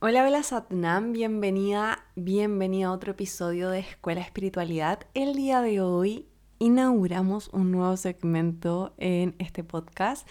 [0.00, 5.00] Hola, hola Satnam, bienvenida, bienvenida a otro episodio de Escuela Espiritualidad.
[5.12, 6.28] El día de hoy
[6.60, 10.24] inauguramos un nuevo segmento en este podcast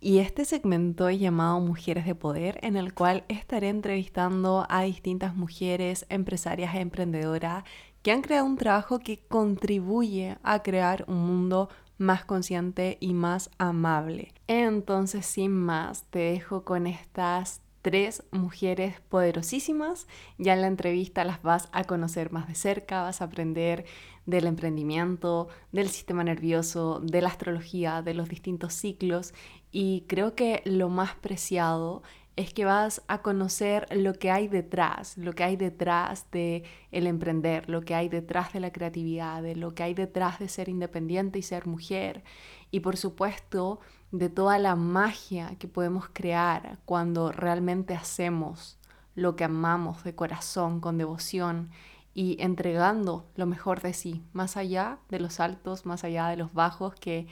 [0.00, 5.36] y este segmento es llamado Mujeres de Poder, en el cual estaré entrevistando a distintas
[5.36, 7.64] mujeres, empresarias e emprendedoras
[8.00, 11.68] que han creado un trabajo que contribuye a crear un mundo
[11.98, 14.32] más consciente y más amable.
[14.46, 20.06] Entonces, sin más, te dejo con estas tres mujeres poderosísimas.
[20.38, 23.84] Ya en la entrevista las vas a conocer más de cerca, vas a aprender
[24.26, 29.34] del emprendimiento, del sistema nervioso, de la astrología, de los distintos ciclos
[29.72, 32.02] y creo que lo más preciado
[32.36, 37.06] es que vas a conocer lo que hay detrás, lo que hay detrás de el
[37.06, 40.68] emprender, lo que hay detrás de la creatividad, de lo que hay detrás de ser
[40.68, 42.22] independiente y ser mujer
[42.70, 43.80] y por supuesto
[44.12, 48.78] de toda la magia que podemos crear cuando realmente hacemos
[49.14, 51.70] lo que amamos de corazón, con devoción
[52.14, 56.52] y entregando lo mejor de sí, más allá de los altos, más allá de los
[56.52, 57.28] bajos que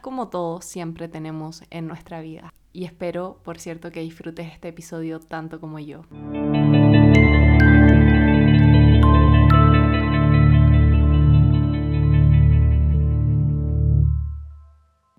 [0.00, 2.52] como todos siempre tenemos en nuestra vida.
[2.72, 6.02] Y espero, por cierto, que disfrutes este episodio tanto como yo.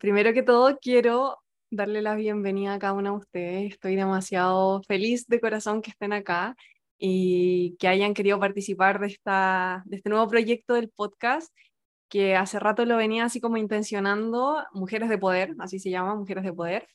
[0.03, 1.37] Primero que todo, quiero
[1.71, 3.71] darle la bienvenida a cada una de ustedes.
[3.71, 6.57] Estoy demasiado feliz de corazón que estén acá
[6.97, 11.53] y que hayan querido participar de, esta, de este nuevo proyecto del podcast
[12.09, 16.43] que hace rato lo venía así como intencionando, Mujeres de Poder, así se llama, Mujeres
[16.43, 16.85] de Poder.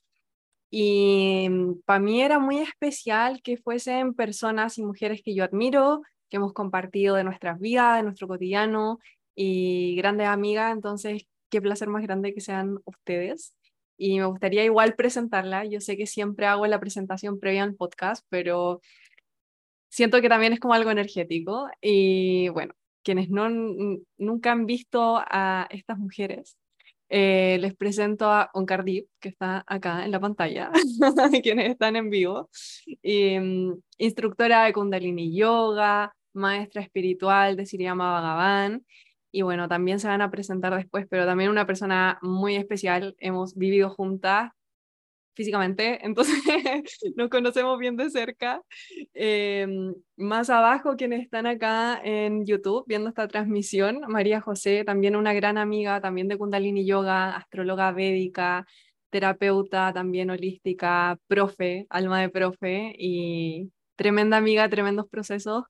[0.71, 6.03] Y mm, para mí era muy especial que fuesen personas y mujeres que yo admiro,
[6.29, 8.99] que hemos compartido de nuestras vidas, de nuestro cotidiano
[9.35, 13.55] y grandes amigas, entonces qué placer más grande que sean ustedes.
[13.97, 15.65] Y me gustaría igual presentarla.
[15.65, 18.81] Yo sé que siempre hago la presentación previa al podcast, pero
[19.89, 21.69] siento que también es como algo energético.
[21.81, 23.49] Y bueno, quienes no,
[24.19, 26.59] nunca han visto a estas mujeres,
[27.11, 30.71] eh, les presento a Onkardip, que está acá en la pantalla,
[31.43, 32.51] quienes están en vivo,
[33.03, 38.85] mm, instructora de Kundalini Yoga, maestra espiritual de Siriyama Bhagavan,
[39.39, 43.15] y bueno, también se van a presentar después, pero también una persona muy especial.
[43.21, 44.51] Hemos vivido juntas
[45.35, 46.43] físicamente, entonces
[47.15, 48.61] nos conocemos bien de cerca.
[49.15, 55.33] Em, más abajo, quienes están acá en YouTube viendo esta transmisión, María José, también una
[55.35, 58.67] gran amiga, también de Kundalini Yoga, astróloga védica,
[59.11, 65.63] terapeuta también holística, profe, alma de profe y tremenda amiga, tremendos procesos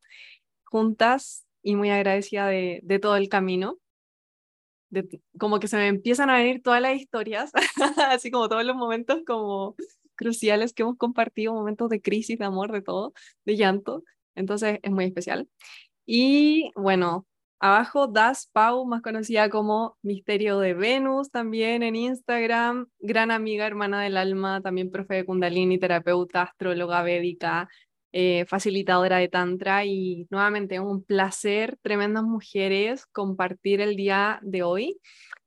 [0.65, 3.77] juntas y muy agradecida de, de todo el camino.
[4.89, 7.53] De, como que se me empiezan a venir todas las historias,
[8.09, 9.77] así como todos los momentos como
[10.15, 13.13] cruciales que hemos compartido, momentos de crisis, de amor, de todo,
[13.45, 14.03] de llanto.
[14.35, 15.47] Entonces es muy especial.
[16.07, 17.27] Y bueno,
[17.61, 24.01] abajo Das Pau, más conocida como Misterio de Venus, también en Instagram, gran amiga, hermana
[24.01, 27.69] del alma, también profe de Kundalini, terapeuta, astróloga védica,
[28.13, 35.01] eh, facilitadora de Tantra y nuevamente un placer, tremendas mujeres, compartir el día de hoy.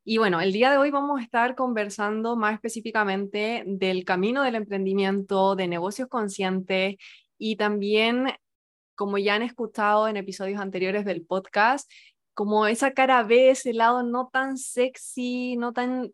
[0.04, 4.56] Y bueno, el día de hoy vamos a estar conversando más específicamente del camino del
[4.56, 6.96] emprendimiento, de negocios conscientes
[7.38, 8.28] y también,
[8.96, 11.90] como ya han escuchado en episodios anteriores del podcast,
[12.34, 16.12] como esa cara B, ese lado no tan sexy, no tan,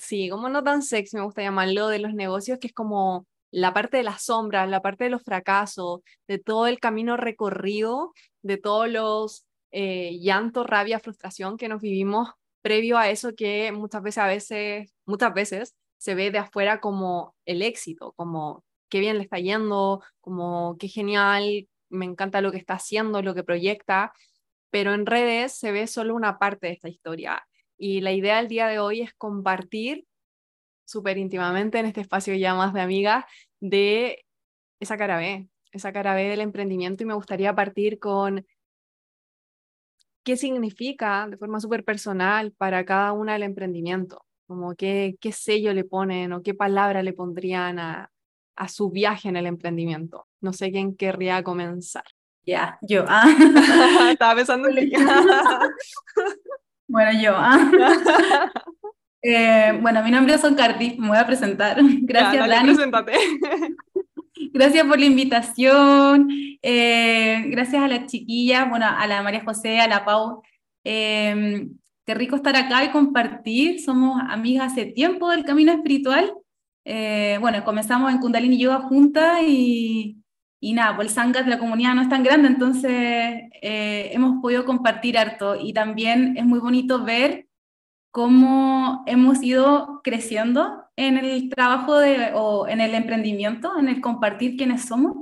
[0.00, 3.72] sí, como no tan sexy, me gusta llamarlo, de los negocios, que es como la
[3.74, 8.12] parte de las sombras, la parte de los fracasos, de todo el camino recorrido,
[8.42, 12.30] de todos los eh, llantos, rabia, frustración que nos vivimos
[12.62, 17.34] previo a eso que muchas veces, a veces, muchas veces se ve de afuera como
[17.44, 22.58] el éxito, como qué bien le está yendo, como qué genial, me encanta lo que
[22.58, 24.12] está haciendo, lo que proyecta,
[24.70, 27.46] pero en redes se ve solo una parte de esta historia.
[27.76, 30.06] Y la idea del día de hoy es compartir
[30.90, 33.24] súper íntimamente en este espacio ya más de amigas
[33.60, 34.24] de
[34.80, 38.44] esa cara B, esa cara B del emprendimiento y me gustaría partir con
[40.22, 45.72] qué significa de forma súper personal para cada una el emprendimiento, como qué, qué sello
[45.72, 48.10] le ponen o qué palabra le pondrían a,
[48.56, 50.26] a su viaje en el emprendimiento.
[50.40, 52.04] No sé quién querría comenzar.
[52.44, 53.04] Ya, yo.
[53.06, 53.26] Ah.
[54.10, 54.90] Estaba pensando en
[56.88, 57.32] Bueno, yo.
[57.36, 58.50] Ah.
[59.22, 61.78] Eh, bueno, mi nombre es Son Cardi, me voy a presentar.
[62.02, 62.74] Gracias, Dani.
[64.52, 66.28] Gracias por la invitación.
[66.62, 70.42] Eh, gracias a las chiquillas, bueno, a la María José, a la Pau.
[70.82, 71.68] Eh,
[72.06, 73.80] qué rico estar acá y compartir.
[73.80, 76.32] Somos amigas hace tiempo del camino espiritual.
[76.84, 80.20] bueno, comenzamos en Kundalini Yoga juntas y,
[80.60, 84.42] y nada, pues el Sangha de la comunidad no es tan grande, entonces eh, hemos
[84.42, 87.46] podido compartir harto y también es muy bonito ver
[88.10, 94.56] cómo hemos ido creciendo en el trabajo de, o en el emprendimiento, en el compartir
[94.56, 95.16] quiénes somos.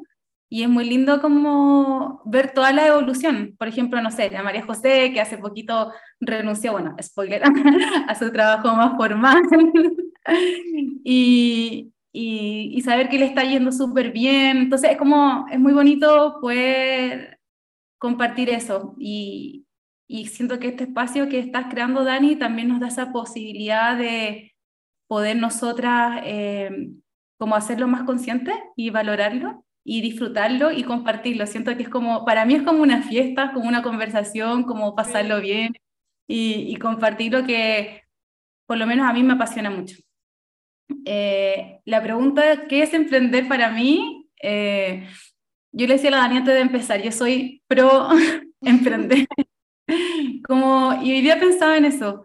[0.51, 3.55] Y es muy lindo como ver toda la evolución.
[3.59, 7.43] Por ejemplo, no sé, la María José, que hace poquito renunció, bueno, spoiler,
[8.09, 9.43] a su trabajo más formal.
[11.05, 14.57] y, y, saber que le está yendo súper bien.
[14.57, 17.39] Entonces, es como, es muy bonito poder
[17.99, 18.95] compartir eso.
[18.99, 19.67] Y,
[20.09, 24.55] y siento que este espacio que estás creando, Dani, también nos da esa posibilidad de
[25.07, 26.71] poder nosotras eh,
[27.39, 31.47] como hacerlo más consciente y valorarlo y disfrutarlo y compartirlo.
[31.47, 35.41] Siento que es como, para mí es como una fiesta, como una conversación, como pasarlo
[35.41, 35.75] bien
[36.27, 38.03] y, y compartir lo que
[38.67, 39.97] por lo menos a mí me apasiona mucho.
[41.05, 44.27] Eh, la pregunta, ¿qué es emprender para mí?
[44.43, 45.07] Eh,
[45.73, 48.09] yo le decía a la Dani antes de empezar, yo soy pro
[48.63, 49.27] emprender.
[50.47, 52.25] Como, y hoy día pensaba en eso.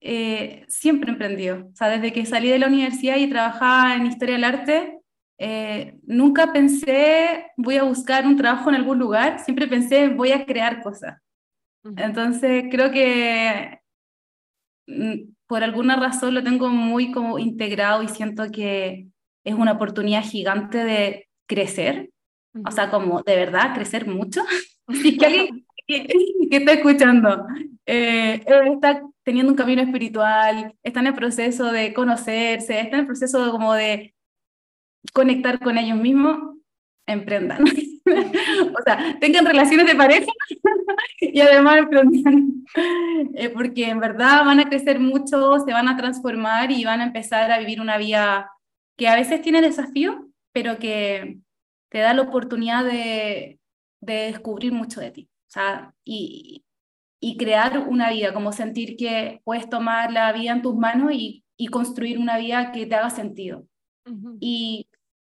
[0.00, 1.68] Eh, siempre emprendió.
[1.72, 4.98] O sea, desde que salí de la universidad y trabajaba en historia del arte,
[5.38, 10.44] eh, nunca pensé voy a buscar un trabajo en algún lugar, siempre pensé voy a
[10.46, 11.18] crear cosas.
[11.96, 13.80] Entonces creo que
[14.86, 19.08] mm, por alguna razón lo tengo muy como integrado y siento que
[19.44, 22.10] es una oportunidad gigante de crecer,
[22.66, 24.42] o sea, como de verdad crecer mucho.
[25.02, 25.66] Si que alguien
[26.50, 27.46] que está escuchando
[27.90, 28.42] eh,
[28.74, 33.50] está teniendo un camino espiritual, está en el proceso de conocerse, está en el proceso
[33.50, 34.14] como de
[35.14, 36.56] conectar con ellos mismos,
[37.06, 37.64] emprendan.
[38.06, 40.30] o sea, tengan relaciones de pareja
[41.20, 42.64] y además emprendan.
[43.34, 47.04] Eh, porque en verdad van a crecer mucho, se van a transformar y van a
[47.04, 48.50] empezar a vivir una vida
[48.98, 50.16] que a veces tiene desafíos,
[50.52, 51.38] pero que
[51.88, 53.60] te da la oportunidad de,
[54.02, 55.28] de descubrir mucho de ti.
[55.48, 56.64] O sea, y,
[57.20, 61.44] y crear una vida, como sentir que puedes tomar la vida en tus manos y,
[61.56, 63.66] y construir una vida que te haga sentido.
[64.40, 64.88] Y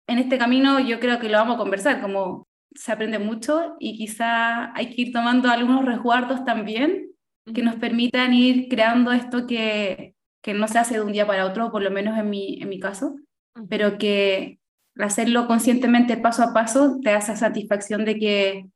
[0.06, 3.96] en este camino yo creo que lo vamos a conversar, como se aprende mucho y
[3.96, 7.10] quizá hay que ir tomando algunos resguardos también
[7.54, 11.46] que nos permitan ir creando esto que, que no se hace de un día para
[11.46, 13.16] otro, por lo menos en mi, en mi caso,
[13.68, 14.58] pero que
[14.98, 18.66] hacerlo conscientemente paso a paso te da esa satisfacción de que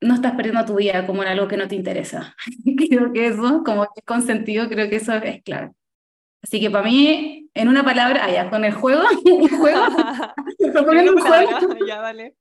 [0.00, 2.34] no estás perdiendo tu vida como en algo que no te interesa.
[2.88, 5.72] creo que eso, como que con sentido, creo que eso es clave.
[6.42, 9.80] Así que para mí, en una palabra, allá, con el juego, un juego,
[10.58, 11.86] un juego.
[11.86, 12.36] ya, vale.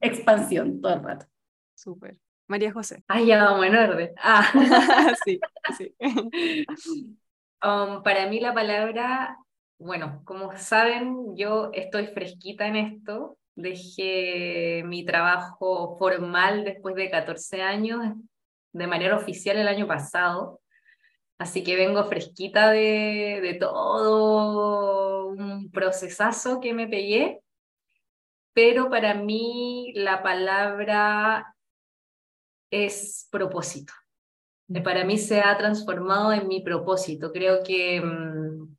[0.00, 1.26] Expansión, todo el rato.
[1.74, 2.16] Súper.
[2.46, 3.02] María José.
[3.08, 4.10] Ah, ya vamos en orden.
[4.22, 5.14] Ah.
[5.24, 5.38] sí,
[5.76, 5.94] sí.
[7.62, 9.36] Um, para mí la palabra,
[9.78, 17.60] bueno, como saben, yo estoy fresquita en esto, Dejé mi trabajo formal después de 14
[17.60, 18.14] años
[18.72, 20.60] de manera oficial el año pasado.
[21.38, 27.40] Así que vengo fresquita de, de todo un procesazo que me pegué.
[28.52, 31.56] Pero para mí la palabra
[32.70, 33.92] es propósito.
[34.84, 37.32] Para mí se ha transformado en mi propósito.
[37.32, 38.76] Creo que mm,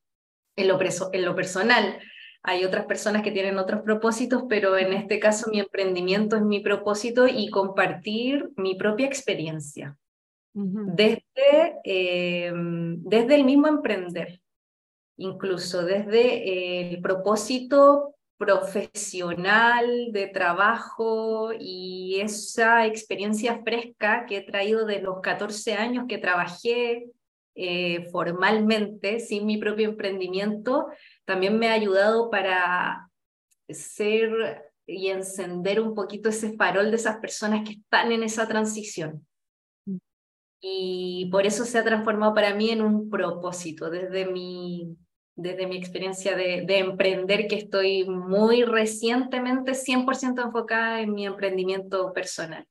[0.56, 2.00] en, lo en lo personal
[2.44, 6.62] hay otras personas que tienen otros propósitos, pero en este caso mi emprendimiento es mi
[6.62, 9.97] propósito y compartir mi propia experiencia.
[10.52, 11.23] desde,
[11.85, 14.42] eh, desde el mismo emprender,
[15.16, 25.02] incluso desde el propósito profesional de trabajo y esa experiencia fresca que he traído de
[25.02, 27.09] los 14 años que trabajé
[27.56, 30.87] eh, formalmente sin mi propio emprendimiento,
[31.30, 33.07] también me ha ayudado para
[33.69, 39.28] ser y encender un poquito ese farol de esas personas que están en esa transición.
[40.59, 44.98] Y por eso se ha transformado para mí en un propósito desde mi,
[45.36, 52.12] desde mi experiencia de, de emprender, que estoy muy recientemente 100% enfocada en mi emprendimiento
[52.12, 52.66] personal.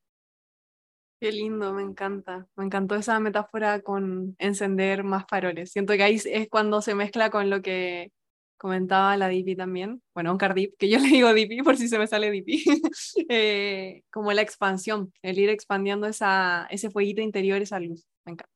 [1.21, 2.49] Qué lindo, me encanta.
[2.57, 5.71] Me encantó esa metáfora con encender más faroles.
[5.71, 8.11] Siento que ahí es cuando se mezcla con lo que
[8.59, 11.99] comentaba la Dipi también, bueno, un Cardip, que yo le digo Dipi por si se
[11.99, 12.65] me sale Dipi,
[13.29, 18.53] eh, como la expansión, el ir expandiendo esa, ese fueguito interior, esa luz, me encanta.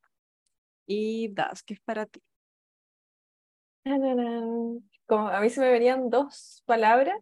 [0.86, 2.20] Y Das, ¿qué es para ti?
[5.06, 7.16] Como a mí se me venían dos palabras,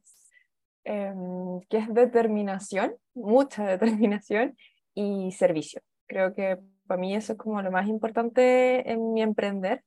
[0.85, 4.57] em, que es determinación, mucha determinación,
[4.95, 5.81] y servicio.
[6.07, 9.85] Creo que para mí eso es como lo más importante en mi emprender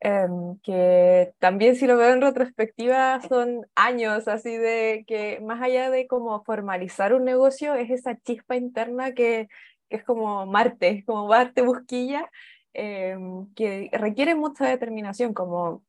[0.00, 5.90] em, que también si lo veo en retrospectiva son años así de que más allá
[5.90, 9.48] de como formalizar un negocio es esa chispa interna que,
[9.88, 12.30] que es como Marte, como Marte Busquilla,
[12.72, 15.82] em, que requiere mucha determinación, como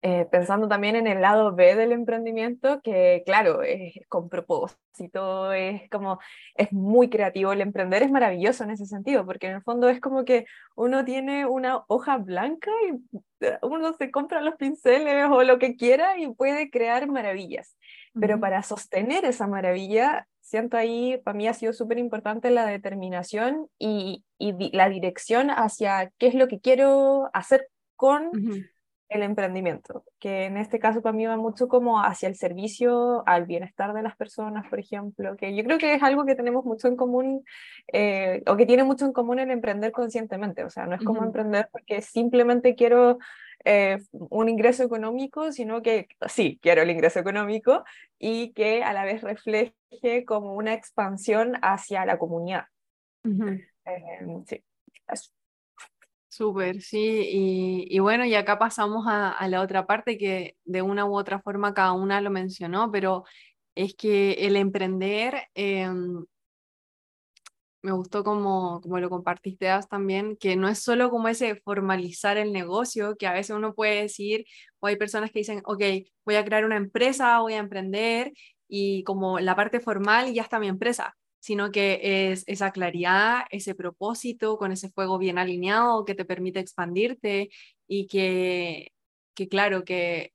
[0.00, 5.90] eh, pensando también en el lado B del emprendimiento, que claro, es con propósito, es
[5.90, 6.20] como,
[6.54, 10.00] es muy creativo, el emprender es maravilloso en ese sentido, porque en el fondo es
[10.00, 15.42] como que uno tiene una hoja blanca y eh, uno se compra los pinceles o
[15.42, 17.76] lo que quiera y puede crear maravillas,
[18.14, 23.68] pero para sostener esa maravilla, siento ahí, para mí ha sido súper importante la determinación
[23.78, 28.30] y, y, la dirección hacia qué es lo que quiero hacer con
[29.08, 33.46] el emprendimiento, que en este caso para mí va mucho como hacia el servicio al
[33.46, 36.88] bienestar de las personas, por ejemplo, que yo creo que es algo que tenemos mucho
[36.88, 37.44] en común
[37.92, 41.24] eh, o que tiene mucho en común el emprender conscientemente, o sea, no es como
[41.24, 43.18] emprender porque simplemente quiero
[43.64, 47.84] eh, un ingreso económico, sino que sí, quiero el ingreso económico
[48.18, 49.72] y que a la vez refleje
[50.26, 52.66] como una expansión hacia la comunidad.
[53.24, 54.62] Eh, sí,
[55.08, 55.37] eso.
[56.38, 57.88] Súper, sí.
[57.90, 61.74] Y, bueno, y acá pasamos a, la otra parte que de una u otra forma
[61.74, 63.24] cada una lo mencionó, pero
[63.74, 66.24] es que el emprender, em,
[67.82, 72.52] me gustó como, como lo compartiste también, que no es solo como ese formalizar el
[72.52, 74.44] negocio, que a veces uno puede decir,
[74.80, 75.82] o hay personas que dicen, ok,
[76.24, 78.32] voy a crear una empresa, voy a emprender,
[78.68, 83.74] y como la parte formal ya está mi empresa sino que es esa claridad, ese
[83.74, 87.50] propósito con ese fuego bien alineado que te permite expandirte
[87.86, 88.92] y que,
[89.34, 90.32] que claro, que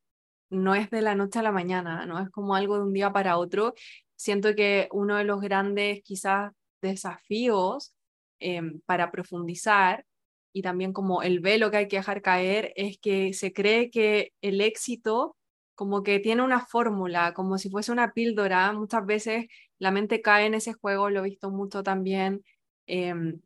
[0.49, 3.11] no es de la noche a la mañana, no es como algo de un día
[3.11, 3.73] para otro.
[4.15, 7.93] Siento que uno de los grandes quizás desafíos
[8.39, 10.05] em, para profundizar
[10.53, 14.33] y también como el velo que hay que dejar caer es que se cree que
[14.41, 15.35] el éxito
[15.83, 18.71] como que tiene una fórmula, como si fuese una píldora.
[18.71, 19.47] Muchas veces
[19.79, 22.41] la mente cae en ese juego, lo he visto mucho también.
[22.87, 23.41] Em,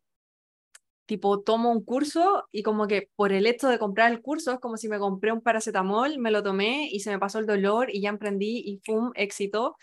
[1.06, 4.60] tipo, tomo un curso y como que por el hecho de comprar el curso es
[4.60, 7.90] como si me compré un paracetamol, me lo tomé y se me pasó el dolor
[7.92, 9.10] y ya emprendí y ¡pum!
[9.16, 9.76] éxito.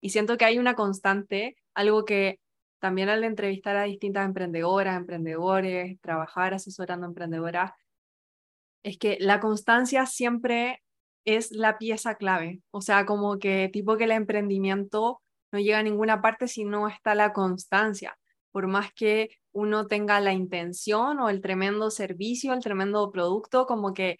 [0.00, 2.40] Y siento que hay una constante, algo que
[2.80, 7.72] también al entrevistar a distintas emprendedoras, emprendedores, trabajar asesorando emprendedoras,
[8.82, 10.82] es que la constancia siempre
[11.24, 12.62] es la pieza clave.
[12.70, 15.20] O sea, como que tipo que el emprendimiento
[15.52, 18.16] no llega a ninguna parte si no está la constancia.
[18.52, 23.94] Por más que uno tenga la intención o el tremendo servicio, el tremendo producto, como
[23.94, 24.18] que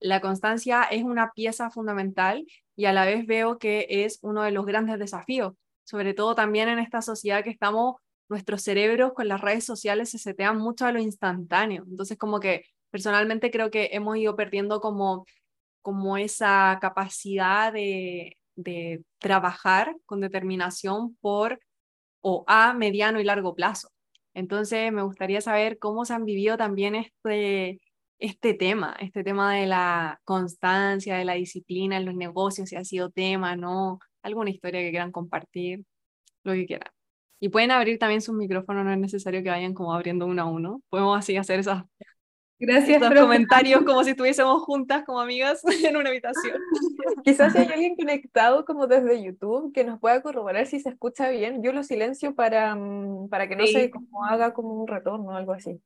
[0.00, 2.44] la constancia es una pieza fundamental
[2.76, 6.68] y a la vez veo que es uno de los grandes desafíos, sobre todo también
[6.68, 7.96] en esta sociedad que estamos,
[8.28, 11.84] nuestros cerebros con las redes sociales se setean mucho a lo instantáneo.
[11.88, 15.26] Entonces, como que personalmente creo que hemos ido perdiendo como
[15.82, 18.36] como esa capacidad de,
[19.18, 21.60] trabajar con determinación por
[22.20, 23.90] o a mediano y largo plazo.
[24.34, 27.80] Entonces, me gustaría saber cómo se han vivido también este,
[28.18, 32.84] este tema, este tema de la constancia, de la disciplina en los negocios, si ha
[32.84, 33.98] sido tema, ¿no?
[34.22, 35.84] Alguna historia que quieran compartir,
[36.44, 36.92] lo que quieran.
[37.40, 40.46] Y pueden abrir también sus micrófonos, no es necesario que vayan como abriendo uno a
[40.46, 40.82] uno.
[40.90, 41.84] Podemos así hacer esas
[42.62, 43.00] Gracias.
[43.00, 46.60] Los comentarios como si estuviésemos juntas como amigas en una habitación.
[47.24, 51.28] Quizás si hay alguien conectado como desde YouTube que nos pueda corroborar si se escucha
[51.28, 51.60] bien.
[51.64, 55.34] Yo lo silencio para, mm, para que no se como haga como un retorno o
[55.34, 55.82] algo así.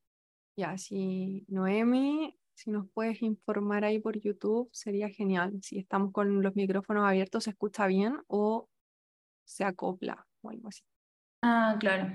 [0.55, 5.59] Ya, si Noemi, si nos puedes informar ahí por YouTube, sería genial.
[5.63, 8.69] Si estamos con los micrófonos abiertos, ¿se escucha bien o
[9.47, 10.83] se acopla o algo así?
[11.41, 12.13] Ah, claro.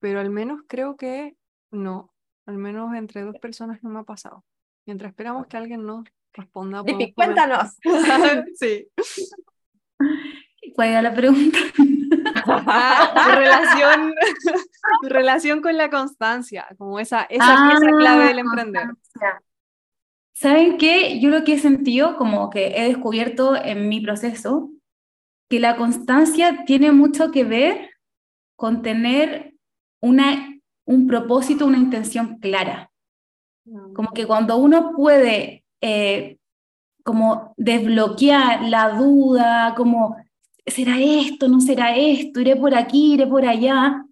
[0.00, 1.34] Pero al menos creo que
[1.70, 2.09] no,
[2.50, 4.44] al menos entre dos personas no me ha pasado.
[4.86, 6.82] Mientras esperamos que alguien nos responda.
[6.82, 7.76] Dipi, cuéntanos.
[8.56, 8.88] sí.
[10.74, 11.58] ¿Cuál era la pregunta?
[11.74, 11.80] tu,
[13.36, 14.14] relación,
[15.02, 18.88] relación con la constancia, como esa, esa ah, pieza clave del emprender.
[20.32, 21.20] ¿Saben qué?
[21.20, 24.70] Yo lo que he sentido, como que he descubierto en mi proceso,
[25.48, 27.90] que la constancia tiene mucho que ver
[28.56, 29.54] con tener
[30.00, 30.49] una
[30.84, 32.90] un propósito, una intención clara.
[33.94, 36.38] Como que cuando uno puede eh,
[37.04, 40.16] como desbloquear la duda, como,
[40.66, 41.48] ¿será esto?
[41.48, 42.40] ¿No será esto?
[42.40, 43.14] ¿Iré por aquí?
[43.14, 44.04] ¿Iré por allá?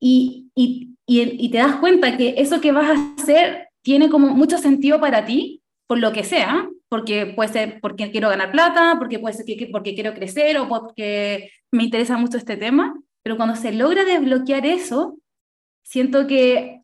[0.00, 4.58] Y, y, y, te das cuenta que eso que vas a hacer tiene como mucho
[4.58, 9.18] sentido para ti, por lo que sea, porque puede ser porque quiero ganar plata, porque
[9.18, 13.56] puede ser que, porque quiero crecer o porque me interesa mucho este tema, pero cuando
[13.56, 15.18] se logra desbloquear eso,
[15.86, 16.82] siento que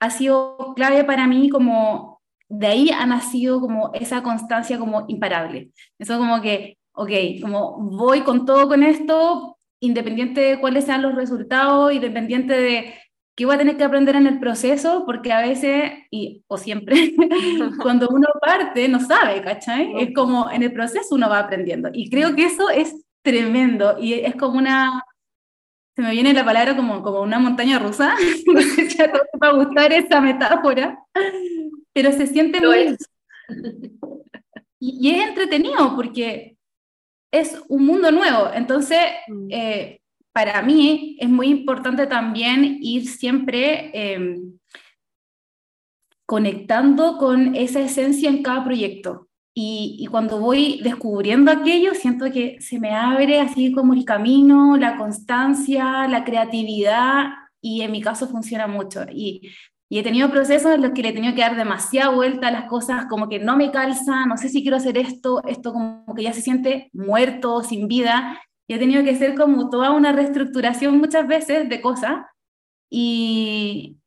[0.00, 5.70] ha sido clave para mí como de ahí ha nacido como esa constancia como imparable.
[5.98, 7.10] Eso como que, ok,
[7.40, 12.94] como voy con todo con esto, independiente de cuáles sean los resultados, independiente de
[13.34, 17.14] qué voy a tener que aprender en el proceso, porque a veces, y, o siempre,
[17.82, 19.92] cuando uno parte no sabe, ¿cachai?
[19.98, 21.88] Es como en el proceso uno va aprendiendo.
[21.92, 25.02] Y creo que eso es tremendo y es como una,
[25.94, 29.26] se me viene la palabra como, como una montaña rusa, no sé si a todos
[29.42, 30.98] va a gustar esa metáfora,
[31.92, 32.96] pero se siente muy...
[34.80, 36.56] Y, y, es entretenido porque
[37.32, 38.98] es un mundo nuevo, entonces
[39.28, 39.46] mm.
[39.50, 40.00] eh,
[40.32, 44.36] para mí es muy importante también ir siempre eh,
[46.26, 49.28] conectando con esa esencia en cada proyecto.
[49.56, 54.96] Y, cuando voy descubriendo aquello, siento que se me abre así como el camino, la
[54.96, 57.26] constancia, la creatividad,
[57.60, 59.04] y en mi caso funciona mucho.
[59.12, 59.52] Y,
[59.88, 62.50] y he tenido procesos en los que le he tenido que dar demasiada vuelta a
[62.50, 66.14] las cosas, como que no me calza, no sé si quiero hacer esto, esto como
[66.16, 70.12] que ya se siente muerto, sin vida, y he tenido que hacer como toda una
[70.12, 72.24] reestructuración muchas veces de cosas,
[72.90, 73.98] y,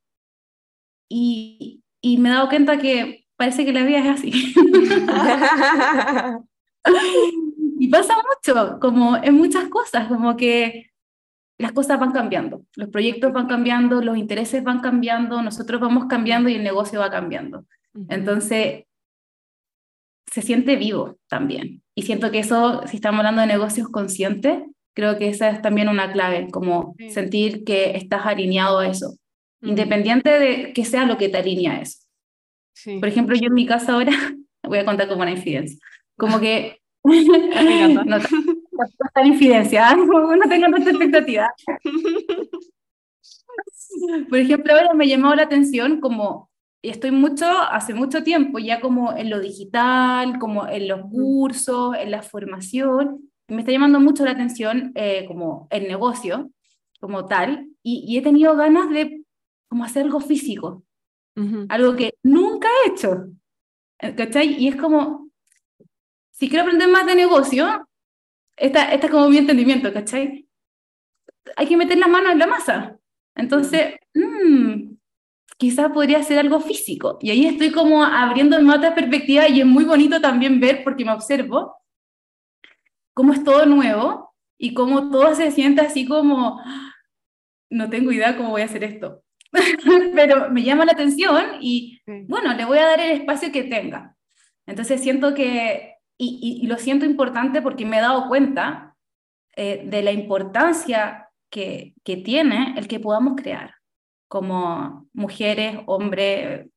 [1.09, 4.53] y, y me he dado cuenta que parece que la vida es así.
[7.79, 10.89] y pasa mucho, como en muchas cosas, como que
[11.57, 16.49] las cosas van cambiando, los proyectos van cambiando, los intereses van cambiando, nosotros vamos cambiando
[16.49, 17.65] y el negocio va cambiando.
[18.09, 18.83] Entonces,
[20.31, 21.81] se siente vivo también.
[21.95, 24.61] Y siento que eso, si estamos hablando de negocios conscientes,
[24.93, 29.15] creo que esa es también una clave, como sentir que estás alineado a eso,
[29.61, 32.06] independiente de que sea lo que te alinea a eso.
[32.85, 34.11] Por ejemplo, yo en mi casa ahora,
[34.63, 35.79] voy a contar como una infidencia,
[36.17, 36.81] como que...
[37.03, 38.19] no, no
[39.13, 41.49] tan infidencia, no tengo tanta expectativa.
[44.29, 46.49] Por ejemplo, ahora me ha llamado la atención como
[46.81, 52.11] estoy mucho, hace mucho tiempo ya como en lo digital, como en los cursos, en
[52.11, 56.51] la formación, me está llamando mucho la atención eh, como el negocio
[56.99, 59.23] como tal, y, y, he tenido ganas de
[59.69, 60.83] como hacer algo físico,
[61.69, 63.27] algo que nunca he hecho,
[63.99, 64.55] ¿cachai?
[64.61, 65.29] Y es como,
[66.31, 67.87] si quiero aprender más de negocio,
[68.55, 70.47] esta, esta es como mi entendimiento, ¿cachai?
[71.55, 72.97] Hay que meter las manos en la masa.
[73.35, 74.95] Entonces, mmm,
[75.57, 77.17] quizás podría ser algo físico.
[77.21, 81.05] Y ahí estoy como abriendo en otra perspectiva y es muy bonito también ver, porque
[81.05, 81.75] me observo,
[83.13, 86.61] cómo es todo nuevo y cómo todo se siente así como,
[87.69, 89.23] no tengo idea cómo voy a hacer esto.
[90.15, 94.15] Pero me llama la atención y bueno, le voy a dar el espacio que tenga.
[94.65, 98.95] Entonces siento que, y, y, lo siento importante porque me he dado cuenta
[99.55, 103.75] eh, de la importancia que, que tiene el que podamos crear
[104.27, 106.67] como mujeres, hombres,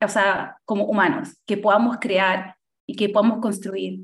[0.00, 4.00] o sea, como humanos, que podamos crear y que podamos construir.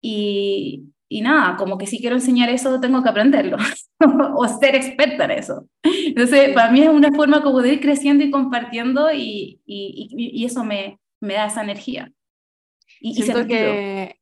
[0.00, 3.56] Y, y nada, como que si quiero enseñar eso, tengo que aprenderlo
[4.36, 5.68] o ser experta en eso.
[5.82, 10.44] Entonces, para mí es una forma como de ir creciendo y compartiendo y, y, y
[10.44, 12.12] eso me, me da esa energía.
[13.00, 14.20] Y, Siento que,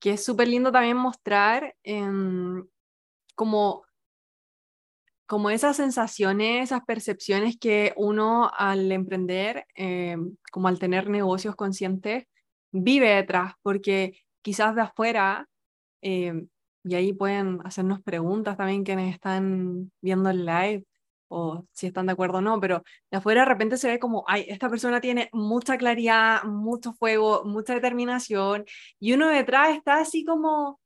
[0.00, 2.66] que es súper lindo también mostrar em,
[3.34, 3.84] como,
[5.26, 12.26] como esas sensaciones, esas percepciones que uno al emprender, em, como al tener negocios conscientes,
[12.72, 15.48] vive detrás, porque quizás de afuera
[16.02, 16.48] Em,
[16.84, 20.84] y ahí pueden hacernos preguntas también quienes están viendo el live
[21.28, 24.24] o si están de acuerdo o no, pero de afuera de repente se ve como,
[24.28, 28.64] ay, esta persona tiene mucha claridad, mucho fuego, mucha determinación,
[29.00, 30.80] y uno detrás está así como,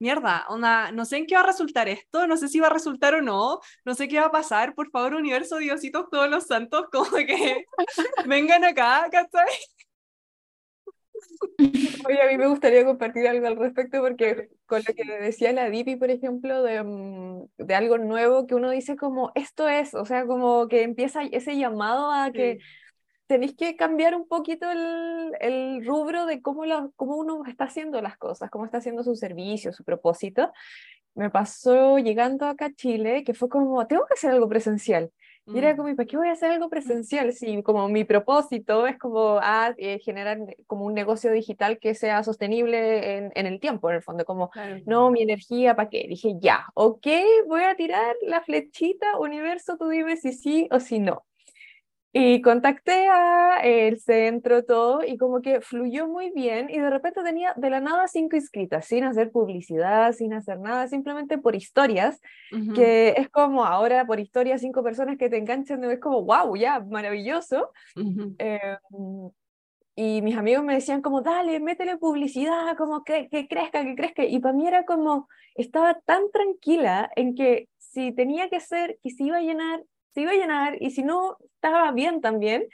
[0.00, 2.70] mierda, onda, no sé en qué va a resultar esto, no sé si va a
[2.70, 6.46] resultar o no, no sé qué va a pasar, por favor, universo, Diositos, todos los
[6.46, 7.64] santos, como que
[8.26, 9.48] vengan acá, ¿cachai?
[12.08, 15.70] Oye, a mí me gustaría compartir algo al respecto porque con lo que decía la
[15.70, 20.04] Dipi, por ejemplo, de, mm, de, algo nuevo que uno dice como, esto es, o
[20.04, 22.58] sea, como que empieza ese llamado a que
[23.26, 28.00] tenéis que cambiar un poquito el, el rubro de cómo, la, cómo uno está haciendo
[28.02, 30.52] las cosas, cómo está haciendo su servicio, su propósito.
[31.14, 35.10] Me pasó llegando acá a Chile que fue como, tengo que hacer algo presencial.
[35.46, 35.76] Y era mm.
[35.76, 37.32] como, ¿para qué voy a hacer algo presencial?
[37.32, 42.22] Si como mi propósito es como ah, eh, generar como un negocio digital que sea
[42.22, 44.50] sostenible en, en el tiempo, en el fondo, como,
[44.86, 46.06] no, mi energía, ¿para qué?
[46.08, 47.06] Dije, ya, ok,
[47.46, 51.24] voy a tirar la flechita, universo, tú dime si sí o si no.
[52.16, 57.24] Y contacté a el centro, todo, y como que fluyó muy bien, y de repente
[57.24, 62.20] tenía de la nada cinco inscritas, sin hacer publicidad, sin hacer nada, simplemente por historias,
[62.76, 66.78] que es como ahora por historias cinco personas que te enganchan, es como, wow, ya,
[66.78, 67.72] maravilloso.
[68.38, 69.30] Em,
[69.96, 74.24] y mis amigos me decían como, dale, métele publicidad, como que, que crezca, que crezca,
[74.24, 79.10] y para mí era como, estaba tan tranquila en que si tenía que ser, que
[79.10, 79.82] se iba a llenar,
[80.14, 82.68] se iba a llenar y si no, estaba bien también.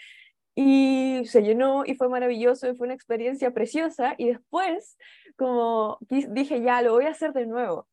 [0.55, 4.15] Y se llenó y fue maravilloso y fue una experiencia preciosa.
[4.19, 4.99] Y después,
[5.37, 7.89] como dije, ya, lo voy a hacer de nuevo.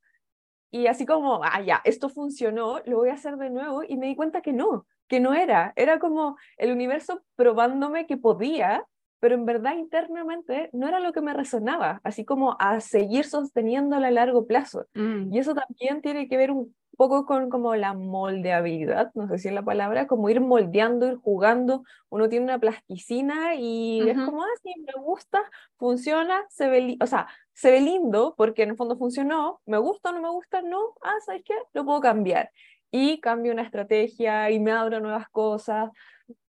[0.70, 3.82] Y así como, ah, ya, esto funcionó, lo voy a hacer de nuevo.
[3.88, 5.72] Y me di cuenta que no, que no era.
[5.76, 8.84] Era como el universo probándome que podía,
[9.20, 14.08] pero en verdad internamente no era lo que me resonaba, así como a seguir sosteniéndola
[14.08, 14.86] a largo plazo.
[14.94, 15.32] Mm.
[15.32, 19.48] Y eso también tiene que ver un poco con como la moldeabilidad, no sé si
[19.48, 24.42] es la palabra, como ir moldeando, ir jugando, uno tiene una plasticina y es como,
[24.42, 25.40] ah, sí, me gusta,
[25.76, 30.10] funciona, se ve, o sea, se ve lindo porque en el fondo funcionó, me gusta
[30.10, 31.54] o no me gusta, no, ah, ¿sabes qué?
[31.72, 32.50] Lo puedo cambiar.
[32.90, 35.90] Y cambio una estrategia y me abro nuevas cosas.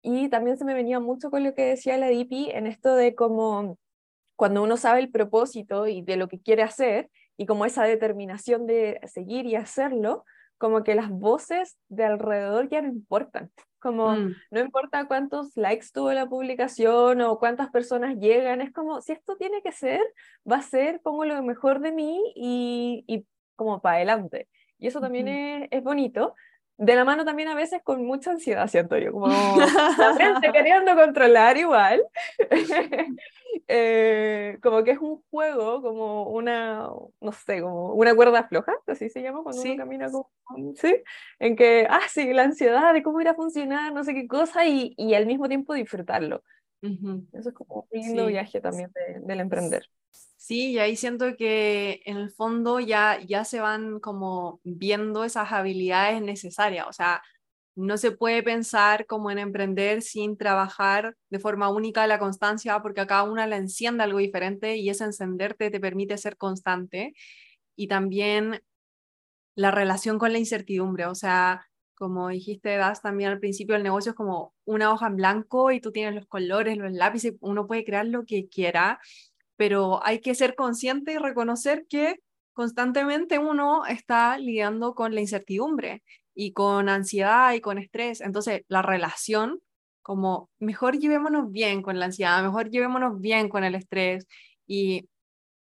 [0.03, 3.14] Y también se me venía mucho con lo que decía la DIPI en esto de
[3.14, 3.79] como
[4.37, 8.67] cuando uno sabe el propósito y de lo que quiere hacer y como esa determinación
[8.67, 10.25] de seguir y hacerlo,
[10.59, 13.51] como que las voces de alrededor ya no importan.
[13.81, 14.35] Como mm.
[14.51, 19.37] no importa cuántos likes tuvo la publicación o cuántas personas llegan, es como si esto
[19.37, 20.01] tiene que ser,
[20.51, 24.49] va a ser, pongo lo mejor de mí y, y como para adelante.
[24.79, 26.35] Y eso también es, es, bonito.
[26.79, 29.27] De la mano también a veces con mucha ansiedad, siento yo, como
[29.99, 32.03] la mente queriendo controlar igual.
[33.71, 36.88] Eh, como que es un juego, como una,
[37.21, 40.31] no sé, como una cuerda floja, así se llama cuando uno camina como,
[40.75, 41.03] ¿sí?
[41.38, 44.67] En que, ah, sí, la ansiedad de cómo ir a funcionar, no sé qué cosa,
[44.67, 46.43] y, y al mismo tiempo disfrutarlo.
[47.33, 48.91] Eso es como un lindo viaje también
[49.23, 49.87] del emprender.
[50.49, 55.53] Sí, y ahí siento que en el fondo ya, ya se van como viendo esas
[55.53, 57.21] habilidades necesarias, o sea,
[57.77, 63.03] no se puede pensar como en emprender sin trabajar de forma única la constancia, porque
[63.03, 67.13] a cada una la enciende algo diferente y ese encenderte te permite ser constante.
[67.77, 68.63] Y también
[69.55, 74.11] la relación con la incertidumbre, o sea, como dijiste, Das, también al principio el negocio
[74.11, 77.85] es como una hoja en blanco y tú tienes los colores, los lápices, uno puede
[77.85, 79.01] crear lo que quiera,
[79.59, 82.21] pero hay que ser consciente y reconocer que
[82.53, 88.21] constantemente uno está lidiando con la incertidumbre y con ansiedad y con estrés.
[88.21, 89.61] Entonces, la relación,
[90.03, 94.29] como mejor llevémonos bien con la ansiedad, mejor llevémonos bien con el estrés
[94.66, 95.09] y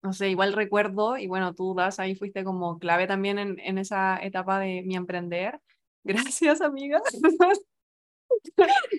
[0.03, 3.79] no sé, igual recuerdo, y bueno, tú das ahí fuiste como clave también en, en
[3.79, 5.61] esa etapa de mi emprender.
[6.05, 7.01] Gracias, amiga.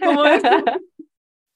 [0.02, 0.24] como,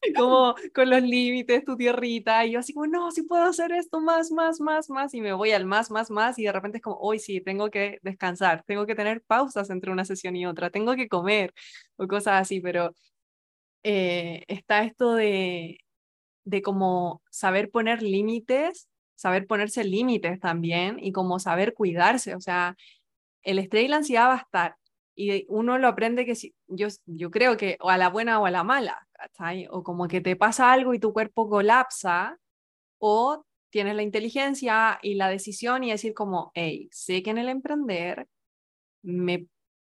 [0.16, 4.00] como con los límites, tu tierrita, y yo así como, no, si puedo hacer esto
[4.00, 6.84] más, más, más, más, y me voy al más, más, más, y de repente es
[6.84, 10.70] como, hoy sí, tengo que descansar, tengo que tener pausas entre una sesión y otra,
[10.70, 11.54] tengo que comer,
[11.98, 12.94] o cosas así, pero
[13.84, 15.80] eh, está esto de,
[16.46, 22.76] de como saber poner límites, saber ponerse límites también, y como saber cuidarse, o sea,
[23.44, 24.76] el estrés y la ansiedad va a estar,
[25.18, 28.46] y uno lo aprende que si, yo, yo creo que o a la buena o
[28.46, 29.08] a la mala,
[29.72, 32.38] o como que te pasa algo y tu cuerpo colapsa,
[33.00, 37.50] o tienes la inteligencia y la decisión y decir como, hey, sé que en el
[37.50, 38.28] emprender
[39.04, 39.48] me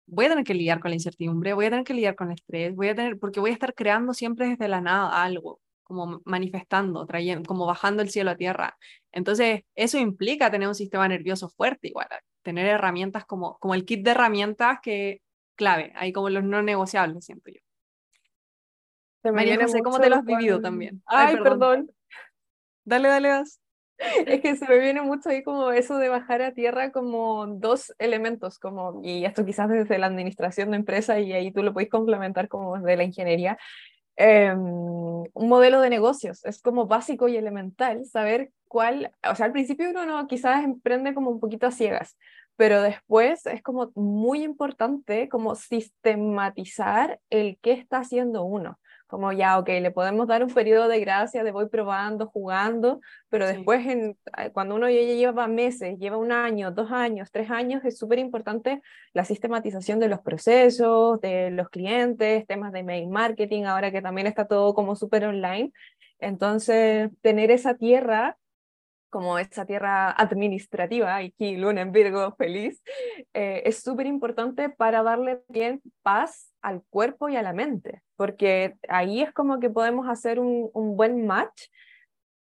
[0.07, 2.35] voy a tener que lidiar con la incertidumbre, voy a tener que lidiar con el
[2.35, 6.23] estrés, voy a tener, porque voy a estar creando siempre desde la nada algo, como
[6.25, 8.79] manifestando, trayendo, como bajando el cielo a tierra.
[9.12, 12.09] Entonces, eso implica tener un sistema nervioso fuerte, igual,
[12.46, 15.20] tener herramientas como, como el kit de herramientas que
[15.56, 17.61] clave, ahí como los no negociables, siento yo.
[19.32, 21.02] María José, ¿cómo te lo has vivido también?
[21.06, 21.90] Ay, perdón.
[22.85, 23.61] Dale, dale, das.
[24.26, 27.92] Es que se me viene mucho ahí como eso de bajar a tierra como dos
[27.98, 31.90] elementos, como, y esto quizás desde la administración de empresa y ahí tú lo puedes
[31.90, 33.59] complementar como desde la ingeniería,
[34.16, 39.52] em, un modelo de negocios, es como básico y elemental saber cuál, o sea, al
[39.52, 42.16] principio uno no, quizás emprende como un poquito a ciegas,
[42.57, 49.59] pero después es como muy importante como sistematizar el qué está haciendo uno como ya,
[49.59, 54.19] ok, le podemos dar un periodo de gracia de voy probando, jugando, pero después en,
[54.38, 58.19] eh, cuando uno ya lleva meses, lleva un año, dos años, tres años, es súper
[58.19, 64.03] importante la sistematización de los procesos, de los clientes, temas de mail marketing, ahora que
[64.03, 65.73] también está todo como súper online.
[66.19, 68.37] Entonces, tener esa tierra
[69.11, 72.83] como esa tierra administrativa, aquí Luna en Virgo feliz,
[73.35, 78.77] eh, es súper importante para darle bien paz al cuerpo y a la mente, porque
[78.88, 81.64] ahí es como que podemos hacer un, un buen match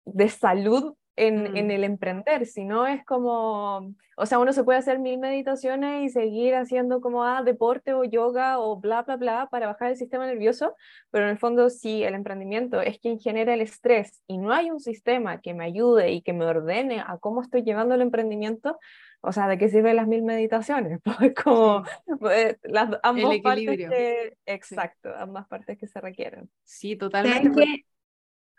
[0.05, 1.70] de salud en, en, mm.
[1.70, 6.09] el emprender, si no es como, o sea, uno se puede hacer mil meditaciones y
[6.11, 10.26] seguir haciendo como ah, deporte o yoga o bla, bla, bla para bajar el sistema
[10.26, 10.76] nervioso,
[11.11, 14.70] pero en el fondo si el emprendimiento es quien genera el estrés y no hay
[14.70, 18.78] un sistema que me ayude y que me ordene a cómo estoy llevando el emprendimiento,
[19.20, 21.00] o sea, ¿de qué sirven las mil meditaciones?
[21.18, 21.83] Pues como
[22.20, 26.48] pues, las ambas partes que, exacto, ambas partes que se requieren.
[26.62, 27.85] Sí, totalmente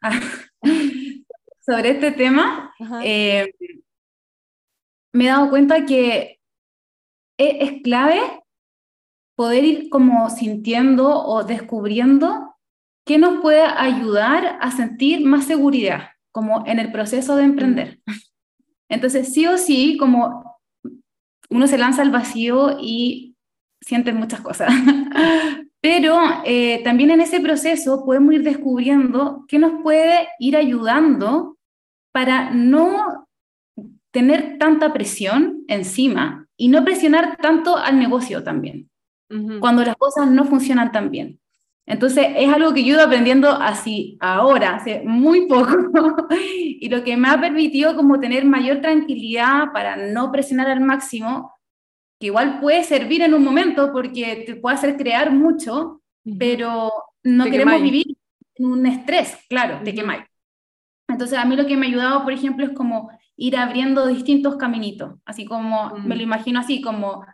[1.70, 3.54] sobre este tema, eh,
[5.14, 6.40] me he dado cuenta que
[7.38, 8.20] e, es, clave
[9.36, 12.56] poder ir como sintiendo o descubriendo
[13.06, 18.00] qué nos puede ayudar a sentir más seguridad, como en el proceso de emprender.
[18.90, 20.60] Entonces, sí o sí, como
[21.52, 23.36] uno se lanza al vacío y
[23.80, 24.74] siente muchas cosas.
[25.82, 31.59] Pero eh, también en ese proceso podemos ir descubriendo qué nos puede ir ayudando
[32.20, 33.30] para no
[34.12, 38.90] tener tanta presión encima y no presionar tanto al negocio también,
[39.62, 41.40] cuando las cosas no funcionan tan bien.
[41.86, 45.72] Entonces, es algo que yo he ido aprendiendo así ahora, hace muy poco,
[46.30, 51.54] y lo que me ha permitido como tener mayor tranquilidad para no presionar al máximo,
[52.20, 56.02] que igual puede servir en un momento porque te puede hacer crear mucho,
[56.38, 56.92] pero
[57.24, 58.08] no queremos vivir
[58.56, 60.29] en un estrés, claro, de quemáis.
[61.10, 64.58] Entonces, a mí lo que me ha ayudado, por ejemplo, es como ir abriendo distintos
[64.58, 66.24] caminitos, así como me lo mm.
[66.24, 67.26] imagino así, como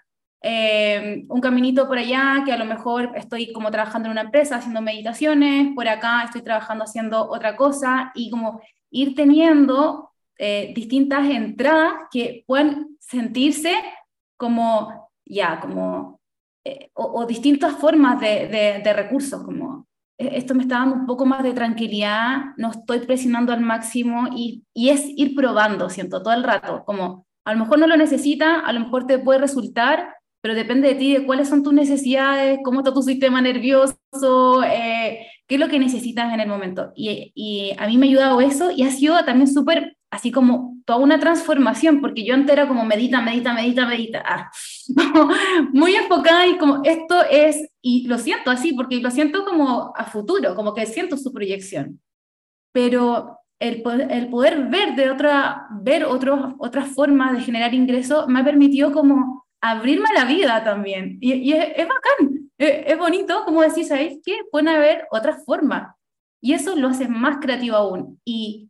[0.42, 4.58] eh, un caminito por allá, que a lo mejor estoy como trabajando en una empresa
[4.58, 8.62] haciendo meditaciones, por acá estoy trabajando haciendo otra cosa, y como
[8.92, 13.74] ir teniendo eh, distintas entradas que puedan sentirse
[14.38, 16.20] como, ya, como,
[16.64, 21.44] eh, o, distintas formas de, de recursos, como esto me está dando un poco más
[21.44, 26.44] de tranquilidad, no estoy presionando al máximo y, y, es ir probando, siento, todo el
[26.44, 30.56] rato, como a lo mejor no lo necesita, a lo mejor te puede resultar, pero
[30.56, 35.56] depende de ti, de cuáles son tus necesidades, cómo está tu sistema nervioso, eh, qué
[35.56, 36.92] es lo que necesitas en el momento.
[36.96, 40.78] Y, y a mí me ha ayudado eso y ha sido también súper así como
[40.86, 44.50] toda una transformación, porque yo antes como medita, medita, medita, medita, ah,
[45.74, 50.06] muy enfocada y como esto es, y lo siento así, porque lo siento como a
[50.06, 52.00] futuro, como que siento su proyección,
[52.72, 58.46] pero el, poder ver de otra, ver otros, otras formas de generar ingresos me ha
[58.46, 63.90] permitido como abrirme a la vida también, y, y es, bacán, es, bonito, como decís,
[63.90, 65.94] ¿sabéis que pueden haber otras formas?
[66.42, 68.22] Y eso lo hace más creativo aún.
[68.24, 68.70] Y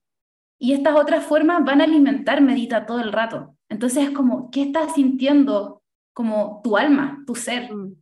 [0.60, 3.56] y estas otras formas van a alimentar medita todo el rato.
[3.70, 5.82] Entonces es como, ¿qué estás sintiendo
[6.14, 7.74] como tu alma, tu ser?
[7.74, 7.96] Mm.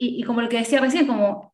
[0.00, 1.52] Y, como lo que decía recién, como,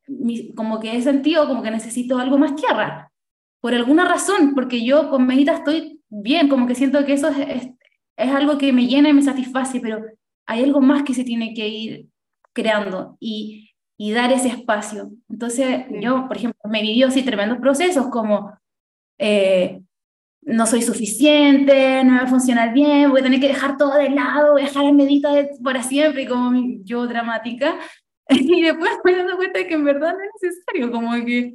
[0.55, 3.11] como que he sentido como que necesito algo más tierra.
[3.59, 7.69] Por alguna razón, porque yo con medita estoy bien, como que siento que eso es,
[8.15, 9.99] es, algo que me llena y me satisface, pero
[10.45, 12.07] hay algo más que se tiene que ir
[12.53, 15.09] creando y, y dar ese espacio.
[15.27, 18.53] Entonces, yo, por ejemplo, me vivió así tremendos procesos como
[19.17, 19.81] eh,
[20.45, 23.95] no soy suficiente, no me va a funcionar bien, voy a tener que dejar todo
[23.95, 25.29] de lado, voy a dejar el medita
[25.63, 26.51] para siempre, como
[26.83, 27.75] yo dramática.
[28.29, 31.53] Y después me doy cuenta de que en verdad no es necesario, como que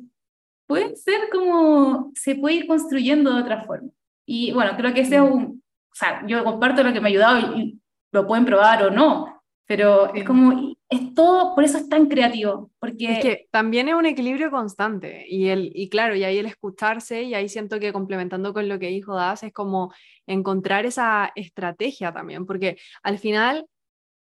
[0.68, 3.90] puede ser como, se puede ir construyendo de otra forma.
[4.24, 7.10] Y bueno, creo que ese es un, o sea, yo comparto lo que me ha
[7.10, 7.76] ayudado y,
[8.12, 12.72] lo pueden probar o no, pero es como, es todo, por eso es tan creativo,
[12.80, 13.12] porque...
[13.12, 17.22] Es que también es un equilibrio constante, y, el, y claro, y ahí el escucharse,
[17.22, 19.94] y ahí siento que complementando con lo que dijo Das, es como
[20.26, 23.66] encontrar esa estrategia también, porque al final,